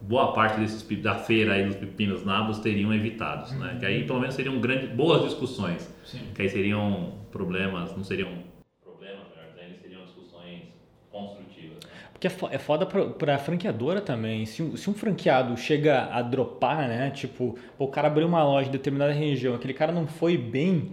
boa 0.00 0.32
parte 0.32 0.58
desses 0.58 0.82
da 1.00 1.14
feira 1.14 1.54
aí 1.54 1.66
dos 1.66 1.76
pepinos 1.76 2.24
nabos 2.24 2.58
teriam 2.58 2.92
evitados, 2.92 3.52
né? 3.52 3.76
Que 3.78 3.86
aí 3.86 4.06
pelo 4.06 4.20
menos 4.20 4.34
seriam 4.34 4.58
grandes, 4.60 4.90
boas 4.90 5.24
discussões. 5.24 5.92
Sim. 6.04 6.20
Que 6.34 6.42
aí 6.42 6.48
seriam 6.48 7.14
problemas, 7.30 7.94
não 7.96 8.02
seriam 8.02 8.30
problemas, 8.82 9.26
melhor 9.34 9.52
dizendo, 9.54 9.80
seriam 9.80 10.04
discussões 10.04 10.62
construtivas. 11.10 11.78
Né? 11.84 11.90
Porque 12.12 12.26
é, 12.26 12.32
é 12.50 12.58
foda 12.58 12.86
para 12.86 13.34
a 13.34 13.38
franqueadora 13.38 14.00
também. 14.00 14.46
Se 14.46 14.62
um, 14.62 14.76
se 14.76 14.88
um 14.88 14.94
franqueado 14.94 15.56
chega 15.56 16.08
a 16.12 16.22
dropar, 16.22 16.88
né? 16.88 17.10
Tipo, 17.10 17.58
o 17.78 17.88
cara 17.88 18.08
abriu 18.08 18.26
uma 18.26 18.42
loja 18.42 18.68
em 18.68 18.72
determinada 18.72 19.12
região, 19.12 19.54
aquele 19.54 19.74
cara 19.74 19.92
não 19.92 20.06
foi 20.06 20.36
bem 20.36 20.92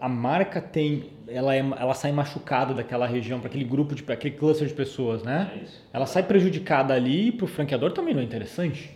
a 0.00 0.08
marca 0.08 0.60
tem 0.60 1.10
ela, 1.28 1.54
é, 1.54 1.58
ela 1.58 1.94
sai 1.94 2.12
machucada 2.12 2.72
daquela 2.72 3.06
região 3.06 3.40
para 3.40 3.48
aquele 3.48 3.64
grupo 3.64 3.94
de 3.94 4.04
aquele 4.10 4.36
cluster 4.36 4.66
de 4.66 4.74
pessoas 4.74 5.22
né? 5.22 5.50
É 5.54 5.66
ela 5.92 6.06
sai 6.06 6.22
prejudicada 6.22 6.94
ali 6.94 7.32
para 7.32 7.44
o 7.44 7.48
franqueador 7.48 7.92
também 7.92 8.14
não 8.14 8.20
é 8.20 8.24
interessante? 8.24 8.94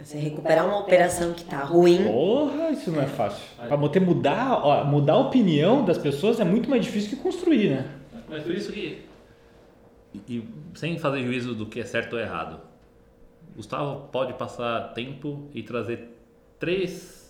Você 0.00 0.18
recuperar 0.18 0.66
uma 0.66 0.80
operação 0.80 1.32
que 1.32 1.42
está 1.42 1.62
ruim. 1.62 2.04
Porra 2.04 2.70
isso 2.70 2.90
não 2.90 3.00
é 3.00 3.06
fácil. 3.06 3.44
Para 3.56 3.76
você 3.76 4.00
mudar 4.00 4.60
ó, 4.64 4.84
mudar 4.84 5.12
a 5.12 5.18
opinião 5.18 5.84
das 5.84 5.98
pessoas 5.98 6.40
é 6.40 6.44
muito 6.44 6.68
mais 6.68 6.84
difícil 6.84 7.10
que 7.10 7.16
construir 7.16 7.70
né? 7.70 7.88
Mas 8.28 8.42
por 8.42 8.52
isso 8.52 8.72
que 8.72 9.06
e, 10.14 10.18
e 10.28 10.48
sem 10.74 10.98
fazer 10.98 11.22
juízo 11.22 11.54
do 11.54 11.66
que 11.66 11.80
é 11.80 11.84
certo 11.84 12.14
ou 12.14 12.20
errado 12.20 12.60
Gustavo 13.54 14.08
pode 14.10 14.32
passar 14.34 14.92
tempo 14.92 15.48
e 15.54 15.62
trazer 15.62 16.08
três 16.58 17.21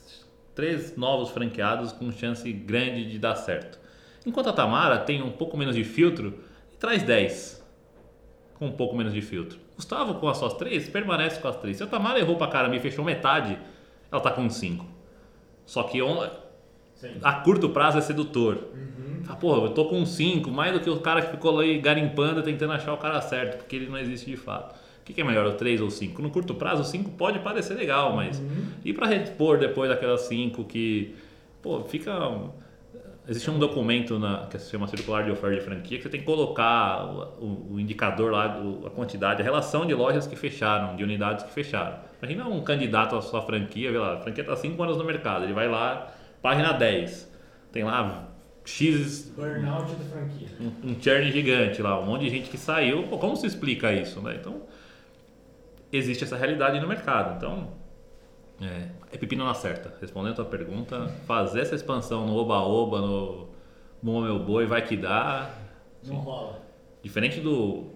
três 0.55 0.97
novos 0.97 1.31
franqueados 1.31 1.93
com 1.93 2.11
chance 2.13 2.51
grande 2.53 3.11
de 3.11 3.19
dar 3.19 3.37
certo. 3.37 3.79
Enquanto 4.27 4.49
a 4.49 4.53
Tamara 4.53 4.99
tem 4.99 5.23
um 5.23 5.31
pouco 5.31 5.57
menos 5.57 5.75
de 5.75 5.85
filtro 5.85 6.39
e 6.73 6.77
traz 6.77 7.03
10 7.03 7.63
com 8.55 8.67
um 8.67 8.73
pouco 8.73 8.95
menos 8.97 9.13
de 9.13 9.21
filtro. 9.21 9.59
Gustavo 9.75 10.15
com 10.15 10.29
as 10.29 10.37
suas 10.37 10.55
três 10.55 10.89
permanece 10.89 11.41
com 11.41 11.49
as 11.49 11.57
três. 11.57 11.77
Se 11.77 11.83
a 11.83 11.87
Tamara 11.87 12.19
errou 12.19 12.37
pra 12.37 12.47
caramba 12.47 12.77
e 12.77 12.81
fechou 12.81 13.05
metade, 13.05 13.59
ela 14.11 14.21
tá 14.21 14.31
com 14.31 14.49
5. 14.49 14.87
Só 15.67 15.83
que 15.85 16.01
on... 16.03 16.29
a 17.23 17.33
curto 17.33 17.71
prazo 17.71 17.99
é 17.99 18.01
sedutor. 18.01 18.69
Uhum. 18.73 19.23
Ah, 19.29 19.35
porra, 19.35 19.63
eu 19.63 19.71
tô 19.71 19.87
com 19.87 20.05
5, 20.05 20.51
mais 20.51 20.73
do 20.73 20.81
que 20.81 20.91
o 20.91 21.01
cara 21.01 21.23
que 21.23 21.31
ficou 21.31 21.59
aí 21.59 21.79
garimpando 21.79 22.43
tentando 22.43 22.73
achar 22.73 22.93
o 22.93 22.99
cara 22.99 23.21
certo, 23.21 23.59
porque 23.59 23.75
ele 23.75 23.89
não 23.89 23.99
existe 23.99 24.31
de 24.31 24.37
fato. 24.37 24.82
O 25.03 25.05
que, 25.05 25.13
que 25.13 25.21
é 25.21 25.25
melhor, 25.25 25.47
o 25.47 25.55
3 25.55 25.81
ou 25.81 25.89
o 25.89 25.91
5? 25.91 26.23
No 26.23 26.31
curto 26.31 26.55
prazo, 26.55 26.83
o 26.83 26.85
5 26.85 27.11
pode 27.11 27.41
parecer 27.41 27.75
legal, 27.75 28.15
mas 28.15 28.39
uhum. 28.39 28.67
e 28.85 28.93
para 28.93 29.09
repor 29.09 29.59
depois 29.59 29.91
daquelas 29.91 30.23
5 30.23 30.65
que, 30.65 31.17
pô, 31.61 31.83
fica. 31.83 32.13
Existe 33.29 33.51
um 33.51 33.59
documento 33.59 34.19
na, 34.19 34.47
que 34.47 34.59
se 34.59 34.71
chama 34.71 34.87
Circular 34.89 35.25
de 35.25 35.31
Oferta 35.31 35.57
de 35.57 35.63
Franquia 35.63 35.97
que 35.97 36.03
você 36.03 36.09
tem 36.09 36.21
que 36.21 36.27
colocar 36.27 37.05
o, 37.41 37.75
o 37.75 37.81
indicador 37.81 38.33
lá, 38.33 38.61
a 38.85 38.91
quantidade, 38.91 39.41
a 39.41 39.45
relação 39.45 39.87
de 39.87 39.95
lojas 39.95 40.27
que 40.27 40.35
fecharam, 40.35 40.97
de 40.97 41.05
unidades 41.05 41.45
que 41.45 41.53
fecharam. 41.53 41.99
Imagina 42.21 42.49
um 42.49 42.63
candidato 42.63 43.15
à 43.15 43.23
sua 43.23 43.43
franquia, 43.43 43.93
vê 43.93 43.99
lá, 43.99 44.15
a 44.15 44.19
franquia 44.19 44.43
está 44.43 44.57
5 44.57 44.81
anos 44.83 44.97
no 44.97 45.05
mercado, 45.05 45.45
ele 45.45 45.53
vai 45.53 45.69
lá, 45.69 46.13
página 46.41 46.73
10, 46.73 47.33
tem 47.71 47.85
lá 47.85 48.29
X. 48.65 49.33
Burnout 49.37 49.93
da 49.95 50.05
franquia. 50.05 50.49
Um, 50.61 50.91
um 50.91 51.01
churn 51.01 51.31
gigante 51.31 51.83
lá, 51.83 52.01
um 52.01 52.07
monte 52.07 52.23
de 52.23 52.31
gente 52.31 52.51
que 52.51 52.59
saiu. 52.59 53.05
Pô, 53.05 53.19
como 53.19 53.37
se 53.37 53.47
explica 53.47 53.93
isso, 53.93 54.21
né? 54.21 54.37
Então 54.41 54.63
existe 55.93 56.25
essa 56.25 56.37
realidade 56.37 56.81
no 56.81 56.89
mercado. 56.89 57.37
Então, 57.37 57.69
é, 58.61 58.89
é 59.13 59.19
pepino 59.19 59.45
na 59.45 59.55
certa. 59.55 59.95
Respondendo 60.01 60.33
a 60.33 60.37
tua 60.37 60.45
pergunta, 60.45 61.09
fazer 61.27 61.61
essa 61.61 61.75
expansão 61.75 62.27
no 62.27 62.35
oba-oba, 62.37 63.01
no 63.01 63.49
Moa 64.03 64.25
Meu 64.25 64.39
Boi, 64.39 64.67
vai 64.67 64.83
que 64.83 64.97
dá. 64.97 65.51
Não 66.05 66.17
rola. 66.17 66.61
Diferente 67.03 67.41
do 67.41 67.91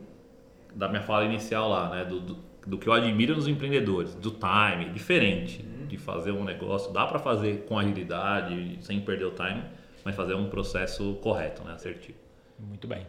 da 0.74 0.88
minha 0.88 1.02
fala 1.02 1.24
inicial 1.24 1.70
lá, 1.70 1.88
né? 1.88 2.04
Do, 2.04 2.20
do, 2.20 2.38
do 2.66 2.78
que 2.78 2.86
eu 2.86 2.92
admiro 2.92 3.34
nos 3.34 3.48
empreendedores, 3.48 4.14
do 4.14 4.30
time, 4.30 4.90
diferente 4.92 5.64
uhum. 5.64 5.86
de 5.86 5.96
fazer 5.96 6.32
um 6.32 6.44
negócio. 6.44 6.92
Dá 6.92 7.06
para 7.06 7.18
fazer 7.18 7.64
com 7.64 7.78
agilidade, 7.78 8.78
sem 8.82 9.00
perder 9.00 9.24
o 9.24 9.30
time, 9.30 9.62
mas 10.04 10.14
fazer 10.14 10.34
um 10.34 10.50
processo 10.50 11.14
correto, 11.22 11.64
né? 11.64 11.72
Assertivo. 11.72 12.18
Muito 12.58 12.86
bem. 12.86 13.06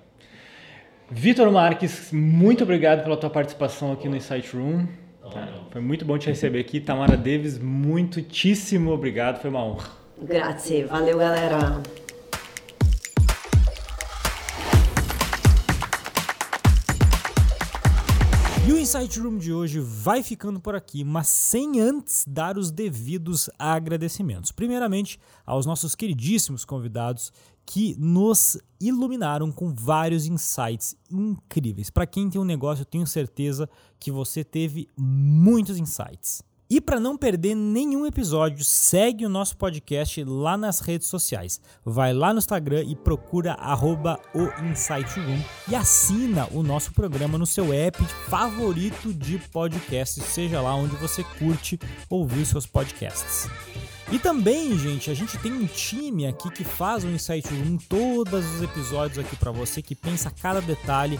Vitor 1.09 1.49
Marques, 1.49 2.11
muito 2.11 2.63
obrigado 2.63 3.01
pela 3.01 3.15
tua 3.15 3.29
participação 3.29 3.93
aqui 3.93 4.09
no 4.09 4.17
Insight 4.17 4.53
Room. 4.53 4.85
Tá? 5.21 5.47
Foi 5.71 5.79
muito 5.79 6.03
bom 6.03 6.17
te 6.17 6.27
receber 6.27 6.59
aqui. 6.59 6.81
Tamara 6.81 7.15
Davis, 7.15 7.57
muitíssimo 7.57 8.91
obrigado, 8.91 9.39
foi 9.39 9.49
uma 9.49 9.63
honra. 9.63 9.87
Grazie, 10.21 10.83
valeu 10.83 11.17
galera. 11.17 11.81
E 18.67 18.73
o 18.73 18.77
Insight 18.77 19.17
Room 19.17 19.37
de 19.37 19.53
hoje 19.53 19.79
vai 19.79 20.21
ficando 20.21 20.59
por 20.59 20.75
aqui, 20.75 21.05
mas 21.05 21.29
sem 21.29 21.79
antes 21.79 22.25
dar 22.27 22.57
os 22.57 22.69
devidos 22.69 23.49
agradecimentos. 23.57 24.51
Primeiramente, 24.51 25.17
aos 25.45 25.65
nossos 25.65 25.95
queridíssimos 25.95 26.65
convidados 26.65 27.31
que 27.67 27.97
nos 27.99 28.57
iluminaram 28.79 29.51
com 29.51 29.73
vários 29.75 30.25
insights 30.25 30.95
incríveis. 31.11 31.89
Para 31.89 32.07
quem 32.07 32.29
tem 32.29 32.39
um 32.39 32.45
negócio, 32.45 32.83
eu 32.83 32.85
tenho 32.85 33.05
certeza 33.05 33.69
que 33.99 34.09
você 34.09 34.41
teve 34.41 34.87
muitos 34.95 35.77
insights. 35.77 36.41
E 36.69 36.81
para 36.81 36.99
não 36.99 37.17
perder 37.17 37.55
nenhum 37.55 38.05
episódio, 38.05 38.63
segue 38.65 39.25
o 39.25 39.29
nosso 39.29 39.55
podcast 39.55 40.21
lá 40.25 40.57
nas 40.57 40.81
redes 40.81 41.07
sociais. 41.07 41.61
Vai 41.85 42.13
lá 42.13 42.33
no 42.33 42.39
Instagram 42.39 42.83
e 42.83 42.93
procura 42.93 43.53
arroba 43.53 44.19
o 44.35 44.65
Insight 44.65 45.09
e 45.69 45.75
assina 45.75 46.45
o 46.51 46.61
nosso 46.61 46.91
programa 46.91 47.37
no 47.37 47.45
seu 47.45 47.71
app 47.71 48.03
favorito 48.29 49.13
de 49.13 49.37
podcast, 49.37 50.19
seja 50.19 50.59
lá 50.59 50.75
onde 50.75 50.97
você 50.97 51.23
curte 51.39 51.79
ouvir 52.09 52.45
seus 52.45 52.65
podcasts. 52.65 53.49
E 54.11 54.19
também, 54.19 54.77
gente, 54.77 55.09
a 55.09 55.13
gente 55.13 55.37
tem 55.37 55.53
um 55.53 55.67
time 55.67 56.27
aqui 56.27 56.49
que 56.49 56.65
faz 56.65 57.05
o 57.05 57.09
Insight 57.09 57.47
Room, 57.47 57.77
todos 57.77 58.45
os 58.55 58.61
episódios 58.61 59.19
aqui 59.19 59.37
para 59.37 59.51
você, 59.51 59.81
que 59.81 59.95
pensa 59.95 60.29
cada 60.29 60.61
detalhe, 60.61 61.17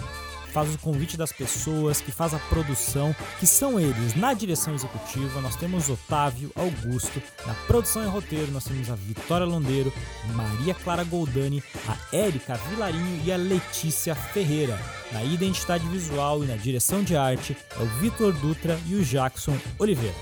faz 0.57 0.73
o 0.73 0.79
convite 0.79 1.15
das 1.15 1.31
pessoas, 1.31 2.01
que 2.01 2.11
faz 2.11 2.33
a 2.33 2.39
produção, 2.39 3.15
que 3.39 3.45
são 3.45 3.79
eles 3.79 4.15
na 4.15 4.33
direção 4.33 4.73
executiva. 4.73 5.39
Nós 5.39 5.55
temos 5.55 5.87
Otávio 5.87 6.51
Augusto, 6.55 7.21
na 7.45 7.53
produção 7.67 8.03
e 8.03 8.07
roteiro 8.07 8.51
nós 8.51 8.63
temos 8.63 8.89
a 8.89 8.95
Vitória 8.95 9.45
Londeiro, 9.45 9.93
Maria 10.33 10.73
Clara 10.73 11.03
Goldani, 11.03 11.63
a 11.87 11.95
Érica 12.11 12.55
Vilarinho 12.71 13.21
e 13.23 13.31
a 13.31 13.37
Letícia 13.37 14.15
Ferreira. 14.15 14.79
Na 15.11 15.23
identidade 15.23 15.87
visual 15.89 16.43
e 16.43 16.47
na 16.47 16.55
direção 16.55 17.03
de 17.03 17.15
arte 17.15 17.55
é 17.79 17.83
o 17.83 17.85
Vitor 17.99 18.33
Dutra 18.33 18.79
e 18.87 18.95
o 18.95 19.03
Jackson 19.03 19.55
Oliveira. 19.77 20.15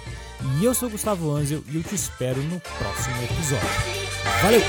E 0.59 0.65
eu 0.65 0.73
sou 0.73 0.89
Gustavo 0.89 1.31
Anzel 1.31 1.63
e 1.69 1.77
eu 1.77 1.83
te 1.83 1.95
espero 1.95 2.41
no 2.43 2.59
próximo 2.59 3.23
episódio. 3.23 3.69
Valeu! 4.41 4.61